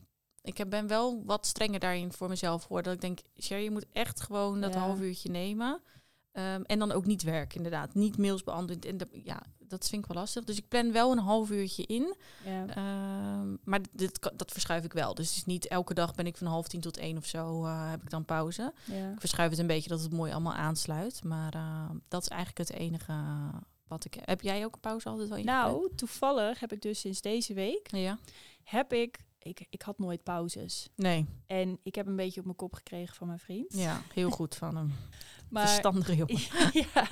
Ik 0.42 0.59
heb- 0.59 0.71
ben 0.71 0.87
wel 0.87 1.23
wat 1.25 1.47
strenger 1.47 1.81
daarin 1.81 2.12
voor 2.12 2.29
mezelf 2.29 2.62
geworden. 2.62 2.85
Dat 2.94 3.03
ik 3.03 3.16
denk, 3.16 3.44
Sherry, 3.44 3.62
je 3.64 3.71
moet 3.71 3.87
echt 3.92 4.21
gewoon 4.21 4.61
dat 4.61 4.75
half 4.75 5.01
uurtje 5.01 5.31
nemen. 5.31 5.81
Ehm, 6.33 6.62
en 6.62 6.79
dan 6.79 6.92
ook 6.92 7.07
niet 7.07 7.23
werken, 7.23 7.57
inderdaad. 7.57 7.94
Niet 7.94 8.18
mails 8.18 8.44
beantwoorden. 8.44 8.90
En 8.90 8.97
dat- 8.97 9.09
ja, 9.12 9.42
dat 9.69 9.89
vind 9.89 10.03
ik 10.05 10.13
wel 10.13 10.23
lastig. 10.23 10.45
Dus 10.45 10.57
ik 10.57 10.69
plan 10.69 10.93
wel 10.93 11.13
een 11.13 11.19
half 11.19 11.51
uurtje 11.51 11.87
in. 11.87 12.15
Ja. 12.45 12.67
Ehm, 12.67 13.57
maar 13.65 13.81
dit, 13.93 14.31
dat 14.37 14.53
verschuif 14.53 14.85
ik 14.85 14.93
wel. 14.93 15.15
Dus 15.15 15.29
het 15.29 15.37
is 15.37 15.45
niet 15.45 15.69
elke 15.69 15.95
dag 15.95 16.15
ben 16.15 16.27
ik 16.27 16.37
van 16.37 16.47
half 16.47 16.69
tien 16.69 16.81
tot 16.81 16.97
één 16.97 17.17
of 17.17 17.27
zo 17.27 17.65
eh, 17.65 17.91
heb 17.91 18.03
ik 18.03 18.11
dan 18.11 18.25
pauze. 18.25 18.73
ja. 18.85 19.11
Ik 19.13 19.21
verschuif 19.21 19.51
het 19.51 19.59
een 19.59 19.67
beetje 19.67 19.89
dat 19.89 20.03
het 20.03 20.13
mooi 20.13 20.33
allemaal 20.33 20.55
aansluit. 20.55 21.25
Maar 21.25 21.55
eh, 21.55 21.91
dat 22.09 22.23
is 22.23 22.29
eigenlijk 22.29 22.69
het 22.69 22.79
enige 22.79 23.13
wat 23.89 24.05
ik... 24.05 24.17
Heb 24.25 24.41
jij 24.41 24.65
ook 24.65 24.75
een 24.75 24.81
pauze 24.81 25.09
altijd 25.09 25.29
wel 25.29 25.39
ingepland? 25.39 25.73
Nou, 25.73 25.95
toevallig 25.95 26.61
heb 26.61 26.73
ik 26.73 26.83
dus 26.83 27.01
sinds 27.01 27.21
deze 27.21 27.55
week, 27.55 27.89
Ja? 27.91 28.19
heb 28.63 28.93
ik, 28.93 29.19
ik, 29.49 29.67
ik 29.71 29.83
had 29.83 29.99
nooit 29.99 30.23
pauzes. 30.23 30.89
Nee. 30.95 31.27
En 31.47 31.79
ik 31.83 31.95
heb 31.95 32.07
een 32.07 32.17
beetje 32.17 32.41
op 32.41 32.47
mijn 32.47 32.57
kop 32.57 32.75
gekregen 32.75 33.15
van 33.15 33.27
mijn 33.27 33.39
vriend. 33.39 33.75
Ja, 33.75 34.01
heel 34.15 34.31
goed 34.31 34.55
van 34.57 34.77
hem. 34.77 34.93
maar 35.51 35.69
Verstandige 35.69 36.17
jongen. 36.17 36.41
ja, 36.95 37.09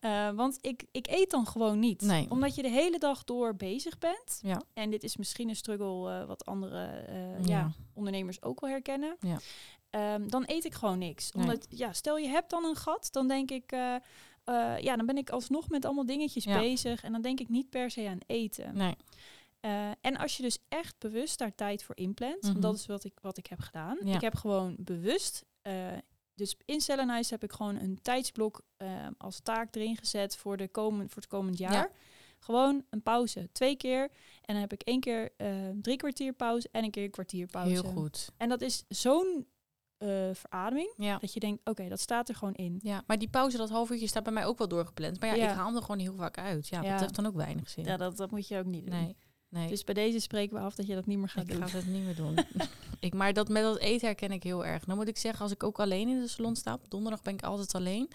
eh, 0.00 0.36
want 0.36 0.58
ik, 0.60 0.84
ik 0.92 1.06
eet 1.06 1.30
dan 1.30 1.46
gewoon 1.46 1.78
niet. 1.78 2.02
Nee. 2.02 2.30
Omdat 2.30 2.54
je 2.54 2.62
de 2.62 2.70
hele 2.70 2.98
dag 2.98 3.24
door 3.24 3.56
bezig 3.56 3.98
bent. 3.98 4.40
Ja. 4.42 4.62
En 4.74 4.90
dit 4.90 5.04
is 5.04 5.16
misschien 5.16 5.48
een 5.48 5.56
struggle 5.56 6.20
eh, 6.20 6.26
wat 6.26 6.44
andere 6.44 6.86
eh, 6.86 7.44
ja. 7.44 7.58
Ja. 7.58 7.72
ondernemers 7.94 8.42
ook 8.42 8.60
wel 8.60 8.70
herkennen. 8.70 9.16
Ja. 9.20 9.38
Ehm, 9.90 10.28
dan 10.28 10.42
eet 10.46 10.64
ik 10.64 10.74
gewoon 10.74 10.98
niks. 10.98 11.32
Nee. 11.32 11.44
Omdat, 11.44 11.66
ja, 11.70 11.92
stel 11.92 12.18
je 12.18 12.28
hebt 12.28 12.50
dan 12.50 12.64
een 12.64 12.76
gat, 12.76 13.08
dan 13.12 13.28
denk 13.28 13.50
ik, 13.50 13.70
ja, 14.80 14.96
dan 14.96 15.06
ben 15.06 15.16
ik 15.16 15.30
alsnog 15.30 15.68
met 15.68 15.84
allemaal 15.84 16.06
dingetjes 16.06 16.44
Ja. 16.44 16.58
bezig. 16.58 17.02
En 17.02 17.12
dan 17.12 17.22
denk 17.22 17.40
ik 17.40 17.48
niet 17.48 17.70
per 17.70 17.90
se 17.90 18.08
aan 18.08 18.18
eten. 18.26 18.76
Nee. 18.76 18.94
Eh, 19.60 19.90
en 20.00 20.16
als 20.16 20.36
je 20.36 20.42
dus 20.42 20.58
echt 20.68 20.98
bewust 20.98 21.38
daar 21.38 21.54
tijd 21.54 21.82
voor 21.82 21.96
inplant, 21.96 22.42
Mhm. 22.42 22.60
dat 22.60 22.74
is 22.74 22.86
wat 22.86 23.04
ik, 23.04 23.18
wat 23.22 23.36
ik 23.38 23.46
heb 23.46 23.60
gedaan. 23.60 23.98
Ja. 24.04 24.14
Ik 24.14 24.20
heb 24.20 24.34
gewoon 24.34 24.76
bewust, 24.78 25.44
eh, 25.62 25.86
dus 26.34 26.56
in 26.64 26.80
Cellenhuis 26.80 27.30
heb 27.30 27.42
ik 27.42 27.52
gewoon 27.52 27.76
een 27.76 27.98
tijdsblok 28.02 28.60
eh, 28.76 29.06
als 29.18 29.40
taak 29.40 29.74
erin 29.74 29.96
gezet 29.96 30.36
voor, 30.36 30.56
de 30.56 30.68
komen, 30.68 31.06
voor 31.08 31.22
het 31.22 31.30
komend 31.30 31.58
jaar. 31.58 31.72
Ja. 31.72 31.90
Gewoon 32.38 32.84
een 32.90 33.02
pauze, 33.02 33.48
twee 33.52 33.76
keer. 33.76 34.02
En 34.42 34.54
dan 34.54 34.56
heb 34.56 34.72
ik 34.72 34.82
één 34.82 35.00
keer 35.00 35.32
drie 35.82 35.96
kwartier 35.96 36.32
pauze 36.32 36.68
en 36.72 36.84
een 36.84 36.90
keer 36.90 37.04
een 37.04 37.10
kwartier 37.10 37.46
pauze. 37.46 37.70
Heel 37.70 37.82
goed. 37.82 38.30
En 38.36 38.48
dat 38.48 38.60
is 38.60 38.84
zo'n 38.88 39.46
verademing, 40.32 40.92
Ja. 40.96 41.18
dat 41.18 41.32
je 41.32 41.40
denkt, 41.40 41.68
oké, 41.68 41.88
dat 41.88 42.00
staat 42.00 42.28
er 42.28 42.34
gewoon 42.34 42.54
in. 42.54 42.78
Ja, 42.82 43.02
maar 43.06 43.18
die 43.18 43.28
pauze, 43.28 43.56
dat 43.56 43.70
half 43.70 43.90
uurtje, 43.90 44.06
staat 44.06 44.22
bij 44.22 44.32
mij 44.32 44.46
ook 44.46 44.58
wel 44.58 44.68
doorgepland. 44.68 45.20
Maar 45.20 45.28
ja, 45.28 45.34
Ja. 45.34 45.50
ik 45.50 45.56
haal 45.56 45.66
hem 45.66 45.76
er 45.76 45.80
gewoon 45.82 45.98
heel 45.98 46.14
vaak 46.16 46.38
uit. 46.38 46.68
Ja, 46.68 46.82
Ja. 46.82 46.90
dat 46.90 47.00
heeft 47.00 47.14
dan 47.14 47.26
ook 47.26 47.34
weinig 47.34 47.68
zin. 47.68 47.84
Ja, 47.84 47.96
dat, 47.96 48.16
dat 48.16 48.30
moet 48.30 48.48
je 48.48 48.58
ook 48.58 48.64
niet 48.64 48.86
doen. 48.86 48.94
nee, 49.02 49.16
nee. 49.48 49.68
Dus 49.68 49.84
bij 49.84 49.94
deze 49.94 50.20
spreken 50.20 50.56
we 50.56 50.62
af 50.62 50.74
dat 50.74 50.86
je 50.86 50.94
dat 50.94 51.06
niet 51.06 51.18
meer 51.18 51.28
gaat 51.28 51.42
ik 51.42 51.52
doen. 51.52 51.68
ga 51.68 51.76
het 51.76 51.86
niet 51.86 52.04
meer 52.04 52.14
doen. 52.14 52.38
ik, 53.00 53.14
maar 53.14 53.32
dat 53.32 53.48
met 53.48 53.62
dat 53.62 53.78
eten 53.78 54.06
herken 54.06 54.30
ik 54.30 54.42
heel 54.42 54.66
erg. 54.66 54.84
Dan 54.84 54.96
moet 54.96 55.08
ik 55.08 55.16
zeggen, 55.16 55.42
als 55.42 55.52
ik 55.52 55.62
ook 55.62 55.78
alleen 55.78 56.08
in 56.08 56.20
de 56.20 56.28
salon 56.28 56.56
sta, 56.56 56.74
op 56.74 56.90
donderdag 56.90 57.22
ben 57.22 57.34
ik 57.34 57.42
altijd 57.42 57.74
alleen. 57.74 58.10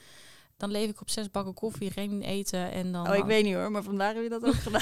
Dan 0.58 0.72
leef 0.72 0.90
ik 0.90 1.02
op 1.02 1.10
zes 1.10 1.32
bakken 1.32 1.54
koffie, 1.54 1.92
geen 1.92 2.22
eten 2.22 2.72
en 2.72 2.92
dan... 2.92 3.10
Oh, 3.10 3.16
ik 3.16 3.24
weet 3.24 3.44
niet 3.44 3.54
hoor, 3.54 3.72
maar 3.72 3.84
vandaag 3.84 4.14
heb 4.14 4.24
je 4.24 4.30
dat 4.30 4.44
ook 4.46 4.54
gedaan. 4.68 4.82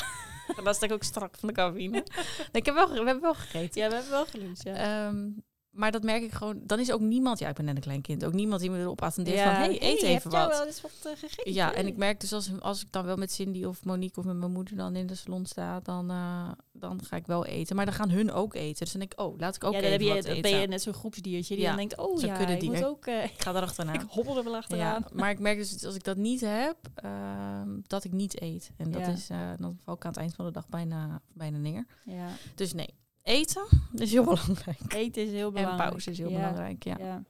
Dan 0.64 0.74
sta 0.74 0.86
ik 0.86 0.92
ook 0.92 1.04
strak 1.04 1.38
van 1.38 1.48
de 1.48 1.54
cafeïne. 1.54 1.92
Nee, 1.92 2.04
ik 2.52 2.66
heb 2.66 2.76
wel, 2.76 2.90
we 2.90 2.96
hebben 2.96 3.22
wel 3.22 3.34
gegeten. 3.34 3.82
Ja, 3.82 3.88
we 3.88 3.94
hebben 3.94 4.12
wel 4.12 4.26
geluncht, 4.26 4.64
ja. 4.64 4.74
Ehm, 4.74 5.28
maar 5.72 5.92
dat 5.92 6.04
merk 6.04 6.24
ik 6.24 6.32
gewoon. 6.32 6.60
Dan 6.64 6.80
is 6.80 6.92
ook 6.92 7.00
niemand, 7.00 7.40
ja, 7.40 7.50
ik 7.50 7.56
ben 7.56 7.66
net 7.66 7.76
een 7.76 7.82
klein 7.82 8.02
kind, 8.02 8.26
ook 8.26 8.34
niemand 8.34 8.62
die 8.62 8.70
me 8.70 8.80
erop 8.80 9.02
attendeert 9.02 9.38
ja. 9.38 9.44
van, 9.54 9.54
hey, 9.64 9.82
eet 9.82 10.02
even 10.02 10.32
wat. 10.32 10.48
wel 10.48 10.66
eens 10.66 10.82
wat 10.82 10.92
eh, 11.04 11.12
gegeten? 11.18 11.54
Ja, 11.54 11.74
en 11.74 11.88
ik 11.88 11.98
merk 11.98 12.20
dus 12.20 12.34
als, 12.34 12.50
als 12.60 12.82
ik 12.82 12.88
dan 12.92 13.06
wel 13.06 13.16
met 13.18 13.32
Cindy 13.32 13.64
of 13.64 13.86
Monique 13.86 14.20
of 14.20 14.26
met 14.26 14.36
mijn 14.36 14.52
moeder 14.52 14.76
dan 14.76 14.96
in 14.96 15.08
de 15.08 15.16
salon 15.16 15.46
sta, 15.46 15.80
dan, 15.80 16.10
eh, 16.12 16.50
dan 16.72 17.04
ga 17.04 17.16
ik 17.16 17.26
wel 17.28 17.46
eten. 17.46 17.76
Maar 17.76 17.86
dan 17.86 17.94
gaan 17.94 18.10
hun 18.10 18.32
ook 18.32 18.54
eten. 18.56 18.80
Dus 18.80 18.92
dan 18.92 19.00
denk 19.00 19.14
ik, 19.14 19.20
oh, 19.20 19.38
laat 19.40 19.56
ik 19.56 19.64
ook 19.64 19.74
ja, 19.74 19.80
even 19.80 19.92
dan 20.00 20.08
heb 20.08 20.16
je, 20.18 20.22
wat 20.24 20.38
eten. 20.38 20.52
ben 20.52 20.62
je 20.62 20.68
net 20.68 20.82
zo'n 20.82 20.94
groepsdiertje 20.94 21.54
die 21.56 21.64
Ja, 21.64 21.70
dan 21.70 21.78
denkt, 21.78 21.98
oh 21.98 22.20
ja, 22.22 22.32
ik 22.32 22.38
kuddedier. 22.38 22.72
moet 22.72 22.84
ook... 22.86 23.06
eh, 23.06 23.24
Ik 23.24 23.42
ga 23.42 23.56
erachteraan. 23.56 23.94
ik 24.02 24.06
hobbel 24.10 24.38
er 24.38 24.44
wel 24.44 24.56
achteraan. 24.56 25.02
Ja, 25.02 25.08
maar 25.14 25.30
ik 25.30 25.40
merk 25.40 25.58
dus 25.58 25.86
als 25.86 25.96
ik 25.96 26.04
dat 26.04 26.18
niet 26.18 26.42
heb, 26.42 26.78
ehm, 26.96 27.70
dat 27.88 28.04
ik 28.04 28.12
niet 28.12 28.42
eet. 28.42 28.72
En 28.78 28.92
dat 28.92 29.08
is, 29.08 29.28
dan 29.58 29.78
val 29.84 29.94
ik 29.96 30.04
aan 30.06 30.12
het 30.12 30.20
eind 30.20 30.34
van 30.36 30.46
de 30.46 30.52
dag 30.52 30.68
bijna, 30.70 31.22
bijna 31.34 31.58
neer. 31.58 31.86
Ja. 32.06 32.28
Dus 32.56 32.74
nee, 32.74 32.94
eten 33.24 33.66
is 33.94 34.12
heel 34.12 34.24
belangrijk. 34.34 34.94
Eten 34.94 35.24
is 35.26 35.32
heel 35.32 35.48
En 35.48 35.54
belangrijk. 35.54 35.90
pauze 35.90 36.10
is 36.12 36.18
heel 36.18 36.30
Ja, 36.30 36.38
belangrijk, 36.38 36.84
ja. 36.84 36.96
Ja. 37.00 37.24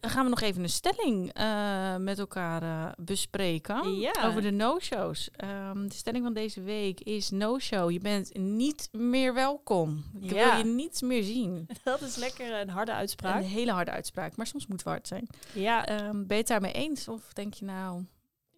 Dan 0.00 0.10
gaan 0.10 0.24
we 0.24 0.30
nog 0.30 0.40
even 0.40 0.62
een 0.62 0.68
stelling 0.68 1.32
eh, 1.32 1.96
met 1.96 2.18
elkaar 2.18 2.62
eh, 2.62 2.92
bespreken. 3.04 3.98
Ja. 3.98 4.12
Over 4.24 4.42
de 4.42 4.50
no-shows. 4.50 5.30
Ehm, 5.36 5.86
de 5.88 5.94
stelling 5.94 6.24
van 6.24 6.32
deze 6.34 6.60
week 6.62 7.00
is 7.00 7.30
no-show. 7.30 7.90
Je 7.90 7.98
bent 8.00 8.36
niet 8.38 8.88
meer 8.92 9.34
welkom. 9.34 10.04
Ik 10.20 10.30
wil 10.30 10.56
je 10.56 10.64
niet 10.64 11.00
meer 11.02 11.22
zien. 11.22 11.68
Dat 11.84 12.00
is 12.00 12.16
lekker 12.16 12.60
een 12.60 12.68
harde 12.68 12.92
uitspraak. 12.92 13.36
Een 13.42 13.48
hele 13.48 13.72
harde 13.72 13.90
uitspraak, 13.90 14.36
maar 14.36 14.46
soms 14.46 14.66
moet 14.66 14.78
het 14.78 14.88
hard 14.88 15.06
zijn. 15.08 15.26
Ja, 15.54 15.86
Ehm, 15.86 16.12
ben 16.12 16.26
je 16.28 16.34
het 16.34 16.46
daarmee 16.46 16.72
eens? 16.72 17.08
Of 17.08 17.32
denk 17.32 17.54
je 17.54 17.64
nou, 17.64 18.04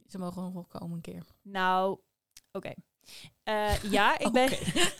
ze 0.08 0.18
mogen 0.18 0.42
nog 0.42 0.52
wel 0.52 0.66
komen 0.68 0.94
een 0.96 1.00
keer? 1.02 1.24
nou, 1.42 1.98
oké. 2.52 2.72
Eh, 3.42 3.82
ja, 3.82 4.18
ik 4.18 4.32
ben... 4.32 4.48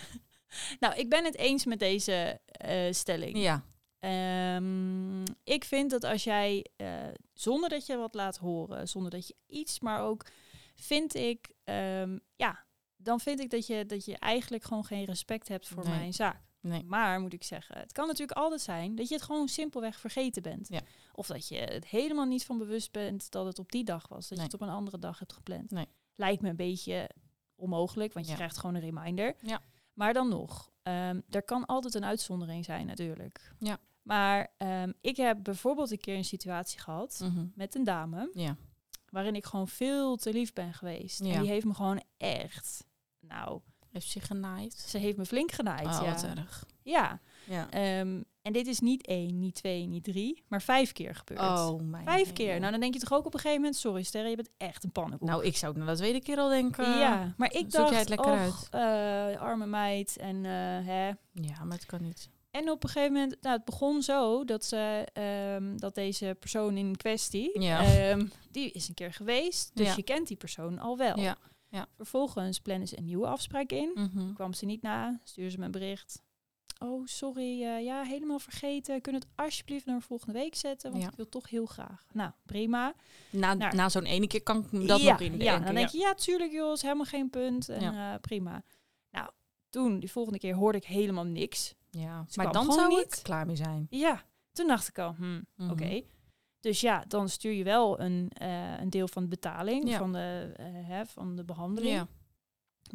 Nou, 0.80 0.94
ik 0.94 1.08
ben 1.08 1.24
het 1.24 1.36
eens 1.36 1.64
met 1.64 1.78
deze 1.78 2.40
eh, 2.46 2.92
stelling. 2.92 3.38
Ja, 3.38 3.64
Ehm, 3.98 5.22
ik 5.44 5.64
vind 5.64 5.90
dat 5.90 6.04
als 6.04 6.24
jij, 6.24 6.66
eh, 6.76 6.88
zonder 7.32 7.68
dat 7.68 7.86
je 7.86 7.96
wat 7.96 8.14
laat 8.14 8.36
horen, 8.36 8.88
zonder 8.88 9.10
dat 9.10 9.26
je 9.28 9.34
iets, 9.46 9.80
maar 9.80 10.00
ook, 10.02 10.26
vind 10.74 11.14
ik, 11.14 11.50
ehm, 11.64 12.18
ja, 12.36 12.64
dan 12.96 13.20
vind 13.20 13.40
ik 13.40 13.50
dat 13.50 13.66
je, 13.66 13.86
dat 13.86 14.04
je 14.04 14.18
eigenlijk 14.18 14.64
gewoon 14.64 14.84
geen 14.84 15.04
respect 15.04 15.48
hebt 15.48 15.68
voor 15.68 15.84
Nee. 15.84 15.98
mijn 15.98 16.14
zaak. 16.14 16.42
Nee. 16.60 16.84
Maar 16.84 17.20
moet 17.20 17.32
ik 17.32 17.44
zeggen, 17.44 17.78
het 17.78 17.92
kan 17.92 18.06
natuurlijk 18.06 18.38
altijd 18.38 18.60
zijn 18.60 18.94
dat 18.94 19.08
je 19.08 19.14
het 19.14 19.24
gewoon 19.24 19.48
simpelweg 19.48 20.00
vergeten 20.00 20.42
bent. 20.42 20.68
Ja. 20.68 20.80
Of 21.12 21.26
dat 21.26 21.48
je 21.48 21.56
het 21.56 21.86
helemaal 21.86 22.26
niet 22.26 22.44
van 22.44 22.58
bewust 22.58 22.92
bent 22.92 23.30
dat 23.30 23.46
het 23.46 23.58
op 23.58 23.72
die 23.72 23.84
dag 23.84 24.08
was. 24.08 24.28
Dat 24.28 24.38
Nee. 24.38 24.46
je 24.46 24.52
het 24.52 24.54
op 24.54 24.68
een 24.68 24.74
andere 24.74 24.98
dag 24.98 25.18
hebt 25.18 25.32
gepland. 25.32 25.72
Lijkt 26.14 26.42
me 26.42 26.48
een 26.48 26.56
beetje 26.56 27.08
onmogelijk, 27.56 28.12
want 28.12 28.24
je 28.24 28.30
Ja. 28.30 28.36
krijgt 28.38 28.58
gewoon 28.58 28.74
een 28.74 28.80
reminder. 28.80 29.34
Ja. 29.40 29.60
Maar 29.92 30.12
dan 30.12 30.28
nog, 30.28 30.70
ehm, 30.82 31.20
er 31.30 31.42
kan 31.42 31.66
altijd 31.66 31.94
een 31.94 32.04
uitzondering 32.04 32.64
zijn 32.64 32.86
natuurlijk. 32.86 33.52
Ja. 33.58 33.78
Maar 34.02 34.52
ehm, 34.56 34.92
ik 35.00 35.16
heb 35.16 35.38
bijvoorbeeld 35.42 35.90
een 35.90 36.00
keer 36.00 36.16
een 36.16 36.24
situatie 36.24 36.80
gehad 36.80 37.20
Mhm. 37.22 37.46
met 37.54 37.74
een 37.74 37.84
dame 37.84 38.30
Ja. 38.32 38.56
waarin 39.10 39.34
ik 39.34 39.44
gewoon 39.46 39.68
veel 39.68 40.16
te 40.16 40.32
lief 40.32 40.52
ben 40.52 40.74
geweest. 40.74 41.24
Ja. 41.24 41.32
En 41.32 41.40
die 41.40 41.50
heeft 41.50 41.66
me 41.66 41.74
gewoon 41.74 42.02
echt, 42.16 42.84
nou, 43.20 43.60
Heeft 43.90 44.08
zich 44.08 44.26
genaaid. 44.26 44.72
ze 44.74 44.98
heeft 44.98 45.16
me 45.16 45.24
flink 45.26 45.52
genaaid. 45.52 45.86
Oh, 45.86 46.00
ja. 46.02 46.12
wat 46.12 46.22
erg. 46.24 46.64
ja. 46.82 47.20
Ja. 47.46 47.70
Ehm, 47.70 48.22
en 48.44 48.52
dit 48.52 48.66
is 48.66 48.80
niet 48.80 49.06
één, 49.06 49.38
niet 49.38 49.54
twee, 49.54 49.86
niet 49.86 50.04
drie, 50.04 50.42
maar 50.48 50.62
vijf 50.62 50.92
keer 50.92 51.14
gebeurd. 51.14 51.40
Oh, 51.40 51.80
mijn 51.80 52.04
Vijf 52.04 52.32
keer. 52.32 52.58
Nou, 52.58 52.70
dan 52.70 52.80
denk 52.80 52.94
je 52.94 53.00
toch 53.00 53.12
ook 53.12 53.26
op 53.26 53.34
een 53.34 53.40
gegeven 53.40 53.60
moment, 53.62 53.76
sorry 53.80 54.02
Sterre, 54.02 54.28
je 54.28 54.36
bent 54.36 54.50
echt 54.56 54.84
een 54.84 54.92
pannenkoek. 54.92 55.28
Nou, 55.28 55.44
ik 55.44 55.56
zou 55.56 55.72
het 55.74 55.84
na 55.84 55.90
de 55.90 55.96
tweede 55.98 56.20
keer 56.20 56.38
al 56.38 56.48
denken. 56.48 56.98
ja, 56.98 57.34
maar 57.36 57.52
ik 57.52 57.70
dacht, 57.70 57.90
jij 57.90 57.98
het 57.98 58.08
lekker 58.08 58.46
och, 58.46 58.68
eh, 58.70 59.40
arme 59.40 59.66
meid. 59.66 60.16
En, 60.16 60.36
eh, 60.36 60.50
hè. 60.86 61.06
Ja, 61.32 61.64
maar 61.64 61.76
het 61.76 61.86
kan 61.86 62.02
niet. 62.02 62.28
en 62.50 62.70
op 62.70 62.82
een 62.84 62.88
gegeven 62.90 63.12
moment, 63.12 63.36
nou, 63.40 63.56
het 63.56 63.64
begon 63.64 64.02
zo 64.02 64.44
dat, 64.44 64.64
ze, 64.64 65.06
ehm, 65.12 65.76
dat 65.76 65.94
deze 65.94 66.36
persoon 66.40 66.76
in 66.76 66.96
kwestie, 66.96 67.60
Ja. 67.60 67.82
ehm, 67.84 68.26
die 68.50 68.70
is 68.70 68.88
een 68.88 68.94
keer 68.94 69.12
geweest. 69.12 69.70
Dus 69.74 69.86
Ja. 69.86 69.92
je 69.96 70.02
kent 70.02 70.28
die 70.28 70.36
persoon 70.36 70.78
al 70.78 70.96
wel. 70.96 71.18
Ja, 71.18 71.36
ja. 71.68 71.86
Vervolgens 71.96 72.60
plannen 72.60 72.88
ze 72.88 72.98
een 72.98 73.04
nieuwe 73.04 73.26
afspraak 73.26 73.70
in. 73.72 73.90
Mhm. 73.94 74.32
kwam 74.32 74.52
ze 74.52 74.64
niet 74.66 74.82
na, 74.82 75.20
stuurde 75.24 75.50
ze 75.50 75.58
me 75.58 75.64
een 75.64 75.70
bericht. 75.70 76.22
Oh, 76.84 77.06
sorry, 77.06 77.62
eh, 77.62 77.84
ja, 77.84 78.02
helemaal 78.02 78.38
vergeten. 78.38 79.00
Kun 79.00 79.12
je 79.12 79.18
het 79.18 79.28
alsjeblieft 79.34 79.86
naar 79.86 80.02
volgende 80.02 80.32
week 80.32 80.54
zetten? 80.54 80.90
Want 80.90 81.02
Ja. 81.02 81.08
ik 81.08 81.16
wil 81.16 81.28
toch 81.28 81.50
heel 81.50 81.66
graag. 81.66 82.06
Nou, 82.12 82.30
prima. 82.46 82.94
Na, 83.30 83.54
Nou. 83.54 83.74
na 83.76 83.88
zo'n 83.88 84.04
ene 84.04 84.26
keer 84.26 84.42
kan 84.42 84.68
ik 84.70 84.86
dat 84.88 85.00
ja, 85.00 85.10
nog 85.10 85.20
in 85.20 85.38
ja, 85.38 85.58
dan 85.58 85.74
denk 85.74 85.88
je, 85.88 85.98
ja, 85.98 86.14
tuurlijk 86.14 86.52
joh, 86.52 86.72
is 86.72 86.82
helemaal 86.82 87.04
geen 87.04 87.30
punt. 87.30 87.68
En 87.68 87.94
eh, 87.94 88.14
prima. 88.20 88.62
Nou, 89.10 89.30
toen, 89.70 90.00
die 90.00 90.10
volgende 90.10 90.38
keer, 90.38 90.54
hoorde 90.54 90.78
ik 90.78 90.84
helemaal 90.84 91.24
niks. 91.24 91.74
Ja, 91.90 92.24
Ze 92.28 92.42
maar 92.42 92.52
dan 92.52 92.72
zou 92.72 92.88
niet. 92.88 93.16
ik 93.16 93.22
klaar 93.22 93.46
mee 93.46 93.56
zijn. 93.56 93.86
Ja, 93.90 94.22
toen 94.52 94.66
dacht 94.66 94.88
ik 94.88 94.98
al, 94.98 95.14
hmm, 95.14 95.46
Mhm. 95.56 95.70
oké. 95.70 96.02
Dus 96.60 96.80
ja, 96.80 97.04
dan 97.08 97.28
stuur 97.28 97.52
je 97.52 97.64
wel 97.64 98.00
een, 98.00 98.30
eh, 98.34 98.80
een 98.80 98.90
deel 98.90 99.08
van 99.08 99.22
de 99.22 99.28
betaling, 99.28 99.88
Ja. 99.88 99.98
van, 99.98 100.12
de, 100.12 100.52
hè, 100.86 101.06
van 101.06 101.36
de 101.36 101.44
behandeling. 101.44 101.94
Ja. 101.94 102.06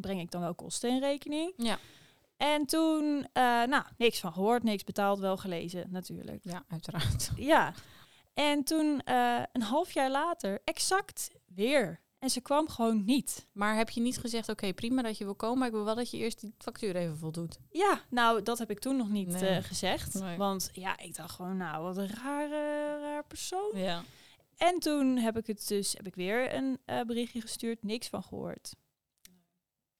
Breng 0.00 0.20
ik 0.20 0.30
dan 0.30 0.40
wel 0.40 0.54
kosten 0.54 0.90
in 0.90 1.00
rekening. 1.00 1.52
Ja. 1.56 1.78
En 2.40 2.66
toen, 2.66 3.26
eh, 3.32 3.42
nou, 3.42 3.84
niks 3.96 4.20
van 4.20 4.32
gehoord, 4.32 4.62
niks 4.62 4.84
betaald, 4.84 5.18
wel 5.18 5.36
gelezen 5.36 5.86
natuurlijk. 5.90 6.44
ja, 6.44 6.64
uiteraard. 6.68 7.30
Ja. 7.52 7.74
En 8.34 8.64
toen, 8.64 9.00
eh, 9.04 9.42
een 9.52 9.62
half 9.62 9.92
jaar 9.92 10.10
later, 10.10 10.60
exact 10.64 11.30
weer. 11.46 12.00
En 12.18 12.30
ze 12.30 12.40
kwam 12.40 12.68
gewoon 12.68 13.04
niet. 13.04 13.48
Maar 13.52 13.76
heb 13.76 13.90
je 13.90 14.00
niet 14.00 14.18
gezegd, 14.18 14.48
oké, 14.48 14.72
prima 14.72 15.02
dat 15.02 15.18
je 15.18 15.24
wil 15.24 15.34
komen, 15.34 15.58
maar 15.58 15.66
ik 15.66 15.72
wil 15.74 15.84
wel 15.84 15.94
dat 15.94 16.10
je 16.10 16.16
eerst 16.16 16.40
die 16.40 16.54
factuur 16.58 16.96
even 16.96 17.18
voldoet. 17.18 17.58
Ja, 17.70 18.00
nou, 18.10 18.42
dat 18.42 18.58
heb 18.58 18.70
ik 18.70 18.78
toen 18.78 18.96
nog 18.96 19.08
niet 19.08 19.28
Nee. 19.40 19.48
eh, 19.48 19.64
gezegd. 19.64 20.14
Nee. 20.14 20.36
Want 20.36 20.70
ja, 20.72 20.98
ik 20.98 21.16
dacht 21.16 21.34
gewoon, 21.34 21.56
nou, 21.56 21.82
wat 21.82 21.96
een 21.96 22.10
rare, 22.22 22.98
raar 23.00 23.24
persoon. 23.26 23.70
Ja. 23.74 24.02
En 24.56 24.78
toen 24.78 25.16
heb 25.16 25.36
ik 25.36 25.46
het 25.46 25.68
dus, 25.68 25.92
heb 25.92 26.06
ik 26.06 26.14
weer 26.14 26.54
een 26.54 26.78
berichtje 27.06 27.40
gestuurd, 27.40 27.82
niks 27.82 28.08
van 28.08 28.22
gehoord. 28.22 28.74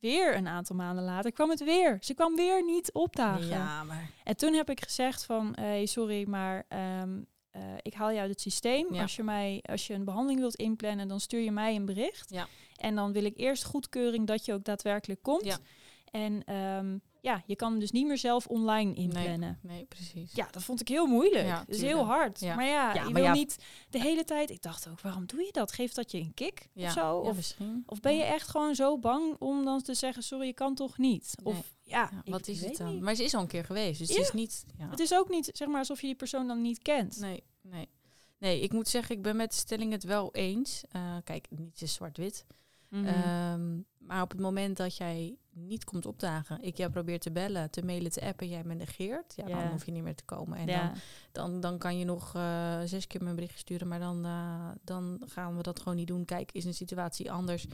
Weer 0.00 0.36
een 0.36 0.48
aantal 0.48 0.76
maanden 0.76 1.04
later 1.04 1.32
kwam 1.32 1.50
het 1.50 1.64
weer. 1.64 1.98
Ze 2.00 2.14
kwam 2.14 2.36
weer 2.36 2.64
niet 2.64 2.92
opdagen. 2.92 3.46
Ja, 3.46 3.84
maar... 3.84 4.10
En 4.24 4.36
toen 4.36 4.52
heb 4.52 4.70
ik 4.70 4.82
gezegd 4.82 5.24
van, 5.24 5.52
hey, 5.60 5.86
sorry, 5.86 6.28
maar 6.28 6.64
ehm, 6.68 7.20
eh, 7.50 7.62
ik 7.82 7.94
haal 7.94 8.10
je 8.10 8.20
uit 8.20 8.30
het 8.30 8.40
systeem. 8.40 8.94
Ja. 8.94 9.02
Als, 9.02 9.16
je 9.16 9.22
mij, 9.22 9.62
als 9.62 9.86
je 9.86 9.94
een 9.94 10.04
behandeling 10.04 10.40
wilt 10.40 10.54
inplannen, 10.54 11.08
dan 11.08 11.20
stuur 11.20 11.40
je 11.40 11.52
mij 11.52 11.76
een 11.76 11.84
bericht. 11.84 12.30
Ja. 12.30 12.46
En 12.76 12.94
dan 12.94 13.12
wil 13.12 13.24
ik 13.24 13.38
eerst 13.38 13.64
goedkeuring 13.64 14.26
dat 14.26 14.44
je 14.44 14.52
ook 14.52 14.64
daadwerkelijk 14.64 15.22
komt. 15.22 15.44
Ja. 15.44 15.58
En 16.10 16.44
ehm, 16.44 16.98
ja, 17.20 17.42
je 17.46 17.56
kan 17.56 17.70
hem 17.70 17.80
dus 17.80 17.90
niet 17.90 18.06
meer 18.06 18.18
zelf 18.18 18.46
online 18.46 18.94
inplannen. 18.94 19.58
Nee, 19.62 19.84
precies. 19.84 20.32
Ja, 20.34 20.48
dat 20.50 20.62
vond 20.62 20.80
ik 20.80 20.88
heel 20.88 21.06
moeilijk. 21.06 21.44
Ja, 21.46 21.58
dat 21.58 21.68
is 21.74 21.82
heel 21.82 22.04
hard. 22.04 22.40
Ja. 22.40 22.54
Maar 22.54 22.64
ja, 22.66 22.94
Ja, 22.94 22.94
je 22.94 23.00
maar 23.04 23.12
wil 23.12 23.22
ja. 23.22 23.32
niet 23.32 23.56
de 23.90 24.00
hele 24.00 24.24
tijd... 24.24 24.50
Ik 24.50 24.62
dacht 24.62 24.88
ook, 24.88 25.00
waarom 25.00 25.26
doe 25.26 25.40
je 25.42 25.52
dat? 25.52 25.72
Geeft 25.72 25.94
dat 25.94 26.10
je 26.10 26.18
een 26.18 26.34
kick 26.34 26.68
Ja, 26.72 26.86
of 26.86 26.92
zo? 26.92 27.22
ja, 27.22 27.28
Of, 27.30 27.36
misschien. 27.36 27.82
of 27.86 28.00
ben 28.00 28.16
je 28.16 28.22
echt 28.22 28.48
gewoon 28.48 28.74
zo 28.74 28.98
bang 28.98 29.36
om 29.38 29.64
dan 29.64 29.82
te 29.82 29.94
zeggen... 29.94 30.22
sorry, 30.22 30.46
je 30.46 30.52
kan 30.54 30.74
toch 30.74 30.98
niet? 30.98 31.34
Nee. 31.42 31.54
Of 31.54 31.72
ja, 31.82 32.10
wat 32.24 32.48
is 32.48 32.60
weet 32.60 32.68
het 32.68 32.78
dan? 32.78 32.92
niet. 32.92 33.02
Maar 33.02 33.14
ze 33.14 33.24
is 33.24 33.34
al 33.34 33.40
een 33.40 33.46
keer 33.46 33.64
geweest, 33.64 33.98
dus 33.98 34.08
Ja. 34.08 34.14
het 34.14 34.24
is 34.24 34.32
niet... 34.32 34.64
Ja. 34.78 34.88
Het 34.90 35.00
is 35.00 35.14
ook 35.14 35.28
niet 35.28 35.50
zeg 35.52 35.68
maar 35.68 35.78
alsof 35.78 36.00
je 36.00 36.06
die 36.06 36.16
persoon 36.16 36.46
dan 36.46 36.60
niet 36.60 36.78
kent. 36.82 37.18
Nee, 37.20 37.42
nee. 37.62 37.88
Nee, 38.38 38.60
ik 38.60 38.72
moet 38.72 38.88
zeggen, 38.88 39.16
ik 39.16 39.22
ben 39.22 39.36
met 39.36 39.50
de 39.50 39.56
stelling 39.56 39.92
het 39.92 40.04
wel 40.04 40.34
eens. 40.34 40.82
Eh, 40.90 41.16
kijk, 41.24 41.46
niet 41.50 41.82
is 41.82 41.92
zwart-wit. 41.94 42.46
Mhm. 42.88 43.06
Ehm, 43.06 43.80
maar 43.98 44.22
op 44.22 44.30
het 44.30 44.40
moment 44.40 44.76
dat 44.76 44.96
jij 44.96 45.36
niet 45.52 45.84
komt 45.84 46.06
opdagen, 46.06 46.62
ik 46.62 46.76
jou 46.76 46.90
probeer 46.90 47.20
te 47.20 47.30
bellen, 47.30 47.70
te 47.70 47.82
mailen, 47.84 48.10
te 48.10 48.20
appen, 48.20 48.48
jij 48.48 48.64
me 48.64 48.74
negeert, 48.74 49.32
ja, 49.36 49.48
Ja. 49.48 49.60
dan 49.62 49.70
hoef 49.70 49.84
je 49.86 49.92
niet 49.92 50.02
meer 50.02 50.14
te 50.14 50.24
komen. 50.24 50.58
En 50.58 50.66
ja. 50.66 50.92
dan, 51.32 51.50
dan, 51.50 51.60
dan 51.60 51.78
kan 51.78 51.98
je 51.98 52.04
nog 52.04 52.34
eh, 52.34 52.80
zes 52.84 53.06
keer 53.06 53.22
mijn 53.22 53.34
bericht 53.34 53.58
sturen, 53.58 53.88
maar 53.88 53.98
dan, 54.00 54.24
eh, 54.24 54.68
dan 54.84 55.22
gaan 55.26 55.56
we 55.56 55.62
dat 55.62 55.78
gewoon 55.80 55.96
niet 55.96 56.06
doen. 56.06 56.24
Kijk, 56.24 56.52
is 56.52 56.64
een 56.64 56.74
situatie 56.74 57.32
anders 57.32 57.66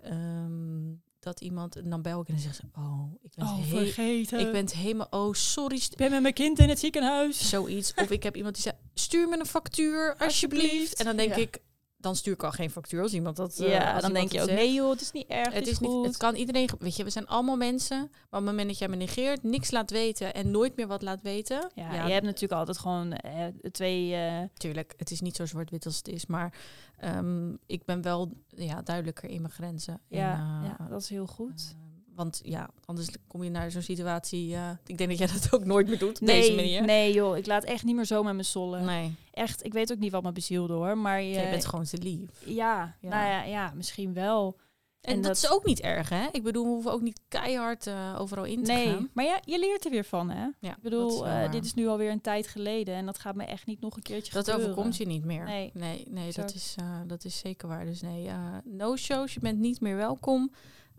ehm, 0.00 0.92
dat 1.18 1.40
iemand, 1.40 1.76
en 1.76 1.90
dan 1.90 2.02
bel 2.02 2.20
ik 2.20 2.26
en 2.28 2.34
dan 2.34 2.42
zegt 2.42 2.56
ze, 2.56 2.62
oh, 2.76 3.14
ik 3.22 3.30
ben, 3.34 3.44
oh, 3.46 3.56
he- 3.58 3.62
vergeten. 3.64 4.40
ik 4.40 4.52
ben 4.52 4.60
het 4.60 4.74
helemaal, 4.74 5.06
oh, 5.10 5.32
sorry, 5.32 5.76
Ik 5.76 5.96
ben 5.96 6.10
met 6.10 6.22
mijn 6.22 6.34
kind 6.34 6.58
in 6.58 6.68
het 6.68 6.78
ziekenhuis. 6.78 7.48
zoiets. 7.48 7.94
Of 7.94 8.10
ik 8.10 8.22
heb 8.22 8.36
iemand 8.36 8.54
die 8.54 8.62
zegt, 8.62 8.76
stuur 8.94 9.28
me 9.28 9.38
een 9.38 9.46
factuur, 9.46 10.14
alsjeblieft. 10.18 10.62
Alsjeblieft. 10.64 10.98
En 10.98 11.04
dan 11.04 11.16
denk 11.16 11.30
Ja. 11.30 11.36
ik, 11.36 11.58
dan 12.02 12.16
stuur 12.16 12.32
ik 12.32 12.42
al 12.42 12.50
geen 12.50 12.70
factuur 12.70 13.02
als 13.02 13.12
iemand 13.14 13.36
dat... 13.36 13.58
eh, 13.58 13.70
Ja, 13.70 14.00
dan 14.00 14.12
denk 14.12 14.32
je 14.32 14.40
ook, 14.40 14.46
zegt. 14.48 14.58
nee 14.60 14.72
joh, 14.72 14.90
het 14.90 15.00
is 15.00 15.12
niet 15.12 15.26
erg, 15.26 15.52
Het, 15.54 15.66
is 15.66 15.78
niet, 15.78 16.04
het 16.06 16.16
kan 16.16 16.34
iedereen, 16.34 16.68
weet 16.78 16.96
je, 16.96 17.04
we 17.04 17.10
zijn 17.10 17.26
allemaal 17.26 17.56
mensen. 17.56 17.98
Maar 17.98 18.08
op 18.10 18.30
het 18.30 18.44
moment 18.44 18.68
dat 18.68 18.78
jij 18.78 18.88
me 18.88 18.96
negeert, 18.96 19.42
niks 19.42 19.70
laat 19.70 19.90
weten 19.90 20.34
en 20.34 20.50
nooit 20.50 20.76
meer 20.76 20.86
wat 20.86 21.02
laat 21.02 21.22
weten. 21.22 21.70
ja, 21.74 22.06
je 22.06 22.12
hebt 22.12 22.24
natuurlijk 22.24 22.52
altijd 22.60 22.78
gewoon 22.78 23.12
eh, 23.12 23.46
twee... 23.70 24.14
eh, 24.14 24.38
Natuurlijk, 24.40 24.94
het 24.96 25.10
is 25.10 25.20
niet 25.20 25.36
zo 25.36 25.46
zwart-wit 25.46 25.86
als 25.86 25.96
het 25.96 26.08
is, 26.08 26.26
maar 26.26 26.54
ehm, 26.96 27.52
ik 27.66 27.84
ben 27.84 28.02
wel 28.02 28.32
ja, 28.48 28.82
duidelijker 28.82 29.28
in 29.28 29.40
mijn 29.40 29.52
grenzen. 29.52 30.00
ja, 30.08 30.32
En, 30.32 30.64
ja, 30.78 30.86
dat 30.90 31.00
is 31.02 31.08
heel 31.08 31.26
goed. 31.26 31.74
Want 32.14 32.40
ja, 32.44 32.70
anders 32.84 33.08
kom 33.26 33.42
je 33.44 33.50
naar 33.50 33.70
zo'n 33.70 33.82
situatie. 33.82 34.56
ik 34.86 34.98
denk 34.98 35.10
dat 35.10 35.18
jij 35.18 35.26
dat 35.26 35.48
ook 35.54 35.64
nooit 35.64 35.88
meer 35.88 35.98
doet 35.98 36.20
op 36.20 36.26
nee, 36.26 36.40
deze 36.40 36.54
manier. 36.54 36.82
nee 36.84 37.12
joh, 37.12 37.36
ik 37.36 37.46
laat 37.46 37.64
echt 37.64 37.84
niet 37.84 37.94
meer 37.96 38.04
zo 38.04 38.22
met 38.22 38.32
mijn 38.32 38.44
sollen. 38.44 38.84
Nee, 38.84 39.14
Echt, 39.30 39.64
ik 39.64 39.72
weet 39.72 39.92
ook 39.92 39.98
niet 39.98 40.12
wat 40.12 40.22
me 40.22 40.32
bezielde 40.32 40.72
hoor, 40.72 40.98
maar... 40.98 41.22
je 41.22 41.48
bent 41.50 41.66
gewoon 41.66 41.84
te 41.84 41.98
lief. 41.98 42.30
ja, 42.44 42.96
Ja. 43.00 43.08
nou 43.08 43.26
ja, 43.26 43.42
ja, 43.42 43.72
misschien 43.76 44.12
wel. 44.14 44.58
En, 45.00 45.10
En 45.14 45.16
dat, 45.22 45.24
dat- 45.24 45.36
is 45.36 45.50
ook 45.50 45.64
niet 45.64 45.80
erg, 45.80 46.08
hè? 46.08 46.26
Ik 46.32 46.42
bedoel, 46.42 46.64
we 46.64 46.70
hoeven 46.70 46.92
ook 46.92 47.00
niet 47.00 47.20
keihard 47.28 47.86
eh, 47.86 48.16
overal 48.18 48.44
in 48.44 48.64
te 48.64 48.72
Nee, 48.72 48.86
gaan. 48.86 49.10
maar 49.12 49.24
ja, 49.24 49.40
je 49.44 49.58
leert 49.58 49.84
er 49.84 49.90
weer 49.90 50.04
van 50.04 50.30
hè. 50.30 50.42
Ja, 50.42 50.50
Ik 50.50 50.60
dat 50.60 50.76
is 50.76 50.80
bedoel, 50.82 51.26
eh, 51.26 51.50
dit 51.50 51.64
is 51.64 51.74
nu 51.74 51.86
alweer 51.88 52.10
een 52.10 52.20
tijd 52.20 52.46
geleden 52.46 52.94
en 52.94 53.06
dat 53.06 53.18
gaat 53.18 53.34
me 53.34 53.44
echt 53.44 53.66
niet 53.66 53.80
nog 53.80 53.96
een 53.96 54.02
keertje 54.02 54.32
Dat 54.32 54.44
gebeuren. 54.44 54.70
overkomt 54.72 54.96
je 54.96 55.06
niet 55.06 55.24
meer. 55.24 55.44
Nee. 55.44 55.70
nee, 55.74 56.06
nee 56.10 56.32
dat, 56.32 56.54
is, 56.54 56.74
eh, 56.78 57.00
dat 57.06 57.24
is 57.24 57.38
zeker 57.38 57.68
waar. 57.68 57.84
Dus 57.84 58.00
nee, 58.02 58.26
eh, 58.28 58.36
no 58.64 58.96
shows, 58.96 59.34
je 59.34 59.40
bent 59.40 59.58
niet 59.58 59.80
meer 59.80 59.96
welkom. 59.96 60.52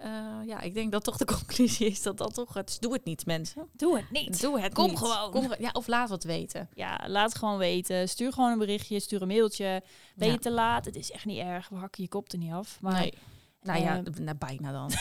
Eh, 0.04 0.10
ja, 0.45 0.62
ik 0.62 0.74
denk 0.74 0.91
dat 0.91 1.04
toch 1.04 1.18
de 1.18 1.26
conclusie 1.38 1.88
is 1.88 2.01
dat 2.01 2.18
dat 2.18 2.34
toch... 2.34 2.54
Het, 2.54 2.70
is- 2.70 2.80
doe 2.80 2.93
het 2.93 3.06
niet, 3.06 3.26
mensen. 3.26 3.68
Doe 3.74 3.95
het 3.97 4.12
niet. 4.12 4.41
Doe 4.41 4.60
het 4.60 4.74
Kom 4.74 4.89
niet. 4.89 4.97
gewoon. 4.97 5.32
Kom, 5.32 5.54
ja, 5.60 5.70
of 5.74 5.88
laat 5.88 6.10
wat 6.10 6.24
weten. 6.24 6.70
Ja, 6.74 6.99
laat 7.08 7.30
het 7.30 7.38
gewoon 7.38 7.58
weten. 7.58 8.10
Stuur 8.10 8.34
gewoon 8.34 8.51
een 8.51 8.58
berichtje, 8.58 8.99
stuur 8.99 9.22
een 9.22 9.28
mailtje. 9.28 9.82
Ben 10.16 10.32
je 10.32 10.39
te 10.39 10.51
laat? 10.51 10.86
Het 10.86 10.95
is 10.95 11.12
echt 11.12 11.26
niet 11.26 11.39
erg. 11.39 11.70
We 11.70 11.76
hakken 11.76 12.04
je 12.04 12.10
kop 12.10 12.32
er 12.32 12.38
niet 12.38 12.51
af. 12.54 12.78
Maar 12.82 12.99
nee. 12.99 13.14
Nou 13.62 13.80
ja, 13.82 13.95
eh, 13.97 14.04
d- 14.04 14.20
nou, 14.20 14.38
bijna 14.38 14.72
dan. 14.72 14.91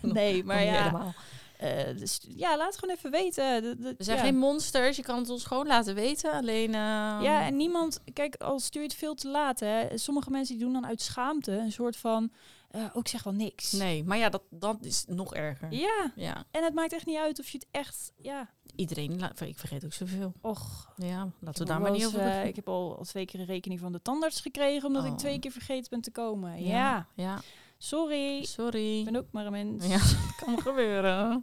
nee, 0.12 0.44
maar 0.44 0.62
ja, 0.64 0.78
helemaal. 0.78 1.14
eh, 1.58 1.96
dus, 1.98 2.20
ja, 2.28 2.56
laat 2.56 2.66
het 2.66 2.78
gewoon 2.78 2.94
even 2.96 3.10
weten. 3.10 3.62
De- 3.62 3.76
de- 3.76 3.94
We 3.98 4.04
zijn 4.04 4.16
ja. 4.18 4.22
geen 4.24 4.36
monsters, 4.38 4.96
je 4.96 5.02
kan 5.02 5.18
het 5.18 5.30
ons 5.30 5.44
gewoon 5.44 5.66
laten 5.66 5.94
weten. 5.94 6.32
Alleen... 6.32 6.68
eh, 6.74 6.80
Ja, 7.22 7.42
en 7.46 7.56
niemand, 7.56 8.00
kijk, 8.12 8.36
al 8.36 8.58
stuur 8.60 8.82
je 8.82 8.88
het 8.88 8.96
veel 8.96 9.14
te 9.14 9.28
laat, 9.28 9.60
hè. 9.60 9.98
Sommige 9.98 10.30
mensen 10.30 10.54
die 10.56 10.64
doen 10.64 10.72
dan 10.72 10.86
uit 10.86 11.02
schaamte 11.02 11.52
een 11.52 11.72
soort 11.72 11.96
van, 11.96 12.30
eh 12.72 12.84
ook 12.92 13.08
zeg 13.08 13.22
wel 13.22 13.32
niks. 13.32 13.72
Nee, 13.72 14.04
maar 14.04 14.18
ja, 14.18 14.28
dat, 14.28 14.42
dat 14.50 14.84
is 14.84 15.04
nog 15.08 15.34
erger. 15.34 15.72
Ja, 15.72 16.12
Ja, 16.16 16.44
en 16.50 16.64
het 16.64 16.74
maakt 16.74 16.92
echt 16.92 17.06
niet 17.06 17.16
uit 17.18 17.38
of 17.38 17.48
je 17.48 17.58
het 17.58 17.66
echt, 17.70 18.12
ja, 18.16 18.50
iedereen... 18.76 19.20
Ik 19.46 19.58
vergeet 19.58 19.84
ook 19.84 19.92
zoveel. 19.92 20.32
och. 20.40 20.92
Ja, 20.96 21.30
laten 21.40 21.62
we 21.62 21.68
daar 21.68 21.80
maar 21.80 21.90
niet 21.90 22.06
over 22.06 22.18
eh, 22.18 22.24
beginnen. 22.24 22.48
Ik 22.48 22.56
heb 22.56 22.68
al, 22.68 22.96
al 22.98 23.04
twee 23.04 23.24
keer 23.24 23.40
een 23.40 23.46
rekening 23.46 23.80
van 23.80 23.92
de 23.92 24.02
tandarts 24.02 24.40
gekregen, 24.40 24.86
omdat 24.88 25.04
Oh. 25.04 25.10
ik 25.10 25.16
twee 25.18 25.38
keer 25.38 25.50
vergeten 25.50 25.90
ben 25.90 26.00
te 26.00 26.10
komen. 26.10 26.62
Ja, 26.64 26.68
Ja, 26.76 27.08
ja, 27.14 27.40
sorry. 27.78 28.38
Ik 28.38 28.46
sorry. 28.46 29.04
ben 29.04 29.16
ook 29.16 29.26
maar 29.32 29.46
een 29.46 29.52
mens. 29.52 29.86
Ja, 29.86 29.98
kan 30.44 30.60
gebeuren. 30.60 31.42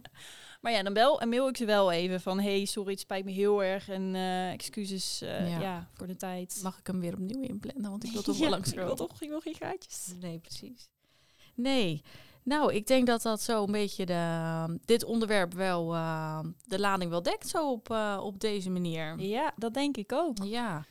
Maar 0.60 0.72
ja, 0.72 0.82
dan 0.82 0.92
bel 0.92 1.20
en 1.20 1.28
mail 1.28 1.48
ik 1.48 1.56
ze 1.56 1.64
wel 1.64 1.92
even 1.92 2.20
van... 2.20 2.40
hey, 2.40 2.64
sorry, 2.64 2.90
het 2.90 3.00
spijt 3.00 3.24
me 3.24 3.30
heel 3.30 3.62
erg 3.64 3.88
en 3.88 4.14
eh, 4.14 4.50
excuses 4.52 5.20
eh, 5.22 5.50
Ja. 5.50 5.60
ja. 5.60 5.88
voor 5.94 6.06
de 6.06 6.16
tijd. 6.16 6.60
Mag 6.62 6.78
ik 6.78 6.86
hem 6.86 7.00
weer 7.00 7.12
opnieuw 7.12 7.42
inplannen? 7.42 7.90
Want 7.90 8.04
ik 8.04 8.12
wil 8.12 8.22
toch 8.28 8.34
Ja, 8.34 8.40
wel 8.40 8.50
langs 8.50 8.68
ik 8.72 8.78
wil 8.78 8.94
toch 8.96 9.20
ik 9.22 9.28
wil 9.28 9.40
geen 9.40 9.54
gaatjes. 9.54 10.12
Nee, 10.20 10.38
precies. 10.38 10.88
Nee. 11.60 12.02
Nou, 12.42 12.74
ik 12.74 12.86
denk 12.86 13.06
dat 13.06 13.22
dat 13.22 13.40
zo 13.40 13.64
een 13.64 13.72
beetje 13.72 14.06
de, 14.06 14.78
dit 14.84 15.04
onderwerp 15.04 15.54
wel 15.54 15.94
uh, 15.94 16.40
de 16.64 16.80
lading 16.80 17.10
wel 17.10 17.22
dekt, 17.22 17.48
zo 17.48 17.70
op, 17.70 17.90
uh, 17.90 18.20
op 18.22 18.40
deze 18.40 18.70
manier. 18.70 19.20
Ja, 19.20 19.52
dat 19.56 19.74
denk 19.74 19.96
ik 19.96 20.12
ook. 20.12 20.36
Ja. 20.44 20.84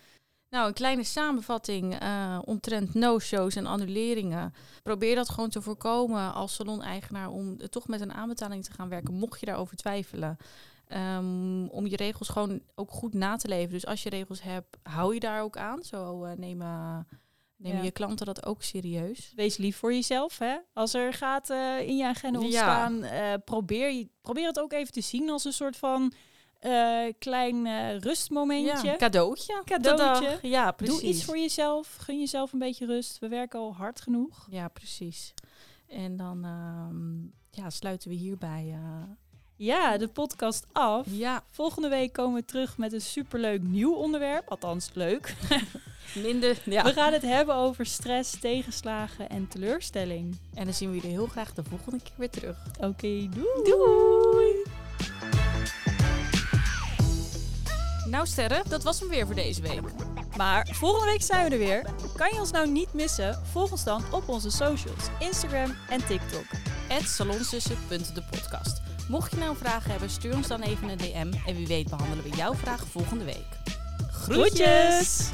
Nou, 0.49 0.67
een 0.67 0.73
kleine 0.73 1.03
samenvatting 1.03 2.01
uh, 2.03 2.39
omtrent 2.45 2.93
no-shows 2.93 3.55
en 3.55 3.65
annuleringen. 3.65 4.53
Probeer 4.83 5.15
dat 5.15 5.29
gewoon 5.29 5.49
te 5.49 5.61
voorkomen 5.61 6.33
als 6.33 6.55
salon-eigenaar 6.55 7.29
om 7.29 7.57
toch 7.69 7.87
met 7.87 8.01
een 8.01 8.13
aanbetaling 8.13 8.63
te 8.63 8.71
gaan 8.71 8.89
werken, 8.89 9.13
mocht 9.13 9.39
je 9.39 9.45
daarover 9.45 9.75
twijfelen. 9.75 10.37
Um, 10.93 11.67
om 11.67 11.87
je 11.87 11.95
regels 11.95 12.29
gewoon 12.29 12.61
ook 12.75 12.91
goed 12.91 13.13
na 13.13 13.35
te 13.35 13.47
leven. 13.47 13.71
Dus 13.71 13.85
als 13.85 14.03
je 14.03 14.09
regels 14.09 14.41
hebt, 14.41 14.77
hou 14.83 15.13
je 15.13 15.19
daar 15.19 15.41
ook 15.41 15.57
aan. 15.57 15.83
Zo 15.83 16.25
nemen, 16.35 17.07
ja. 17.67 17.81
je 17.81 17.91
klanten 17.91 18.25
dat 18.25 18.45
ook 18.45 18.63
serieus. 18.63 19.31
Wees 19.35 19.57
lief 19.57 19.77
voor 19.77 19.93
jezelf. 19.93 20.37
Hè? 20.37 20.57
Als 20.73 20.93
er 20.93 21.13
gaten 21.13 21.57
uh, 21.57 21.87
in 21.87 21.97
je 21.97 22.05
agenda 22.05 22.39
ontstaan, 22.39 22.97
ja. 22.97 23.33
uh, 23.33 23.39
probeer, 23.45 24.07
probeer 24.21 24.47
het 24.47 24.59
ook 24.59 24.73
even 24.73 24.93
te 24.93 25.01
zien 25.01 25.29
als 25.29 25.45
een 25.45 25.53
soort 25.53 25.77
van 25.77 26.13
uh, 26.61 27.13
klein 27.19 27.65
uh, 27.65 27.97
rustmomentje. 27.97 28.87
Ja, 28.87 28.95
cadeautje. 28.95 29.61
Cadeautje. 29.65 30.39
Ja, 30.41 30.71
precies. 30.71 30.99
Doe 30.99 31.09
iets 31.09 31.23
voor 31.23 31.37
jezelf. 31.37 31.95
Gun 31.95 32.19
jezelf 32.19 32.53
een 32.53 32.59
beetje 32.59 32.85
rust. 32.85 33.19
We 33.19 33.27
werken 33.27 33.59
al 33.59 33.75
hard 33.75 34.01
genoeg. 34.01 34.47
Ja, 34.49 34.67
precies. 34.67 35.33
En 35.87 36.17
dan 36.17 36.45
um, 36.45 37.33
ja, 37.51 37.69
sluiten 37.69 38.09
we 38.09 38.15
hierbij 38.15 38.65
uh, 38.67 39.01
ja, 39.59 39.97
de 39.97 40.07
podcast 40.07 40.65
af. 40.71 41.05
Ja. 41.09 41.43
Volgende 41.51 41.89
week 41.89 42.13
komen 42.13 42.39
we 42.39 42.45
terug 42.45 42.77
met 42.77 42.93
een 42.93 43.01
superleuk 43.01 43.61
nieuw 43.61 43.93
onderwerp. 43.93 44.49
Althans, 44.49 44.89
leuk. 44.93 45.35
Minder, 46.15 46.61
ja. 46.65 46.83
We 46.83 46.93
gaan 46.93 47.13
het 47.13 47.21
hebben 47.21 47.55
over 47.55 47.85
stress, 47.85 48.39
tegenslagen 48.39 49.29
en 49.29 49.47
teleurstelling. 49.47 50.37
En 50.53 50.65
dan 50.65 50.73
zien 50.73 50.89
we 50.89 50.95
jullie 50.95 51.11
heel 51.11 51.27
graag 51.27 51.53
de 51.53 51.63
volgende 51.63 51.99
keer 52.03 52.13
weer 52.15 52.29
terug. 52.29 52.57
Oké, 52.77 52.87
okay, 52.87 53.29
doei. 53.33 53.63
Doei. 53.63 54.55
Nou 58.09 58.27
sterren, 58.27 58.69
dat 58.69 58.83
was 58.83 58.99
hem 58.99 59.09
weer 59.09 59.25
voor 59.25 59.35
deze 59.35 59.61
week. 59.61 59.81
Maar 60.37 60.67
volgende 60.71 61.05
week 61.05 61.21
zijn 61.21 61.45
we 61.45 61.53
er 61.53 61.59
weer. 61.59 61.85
Kan 62.15 62.29
je 62.33 62.39
ons 62.39 62.51
nou 62.51 62.71
niet 62.71 62.93
missen? 62.93 63.41
Volg 63.51 63.71
ons 63.71 63.83
dan 63.83 64.03
op 64.11 64.29
onze 64.29 64.49
socials, 64.49 65.03
Instagram 65.19 65.75
en 65.89 66.05
TikTok. 66.05 66.45
salonsussen.depodcast. 67.03 68.88
Mocht 69.09 69.31
je 69.31 69.37
nou 69.37 69.55
vragen 69.57 69.91
hebben, 69.91 70.09
stuur 70.09 70.35
ons 70.35 70.47
dan 70.47 70.61
even 70.61 70.89
een 70.89 70.97
DM. 70.97 71.47
En 71.47 71.55
wie 71.55 71.67
weet 71.67 71.89
behandelen 71.89 72.23
we 72.23 72.29
jouw 72.29 72.53
vraag 72.53 72.85
volgende 72.87 73.23
week. 73.23 73.45
Groetjes! 74.11 75.29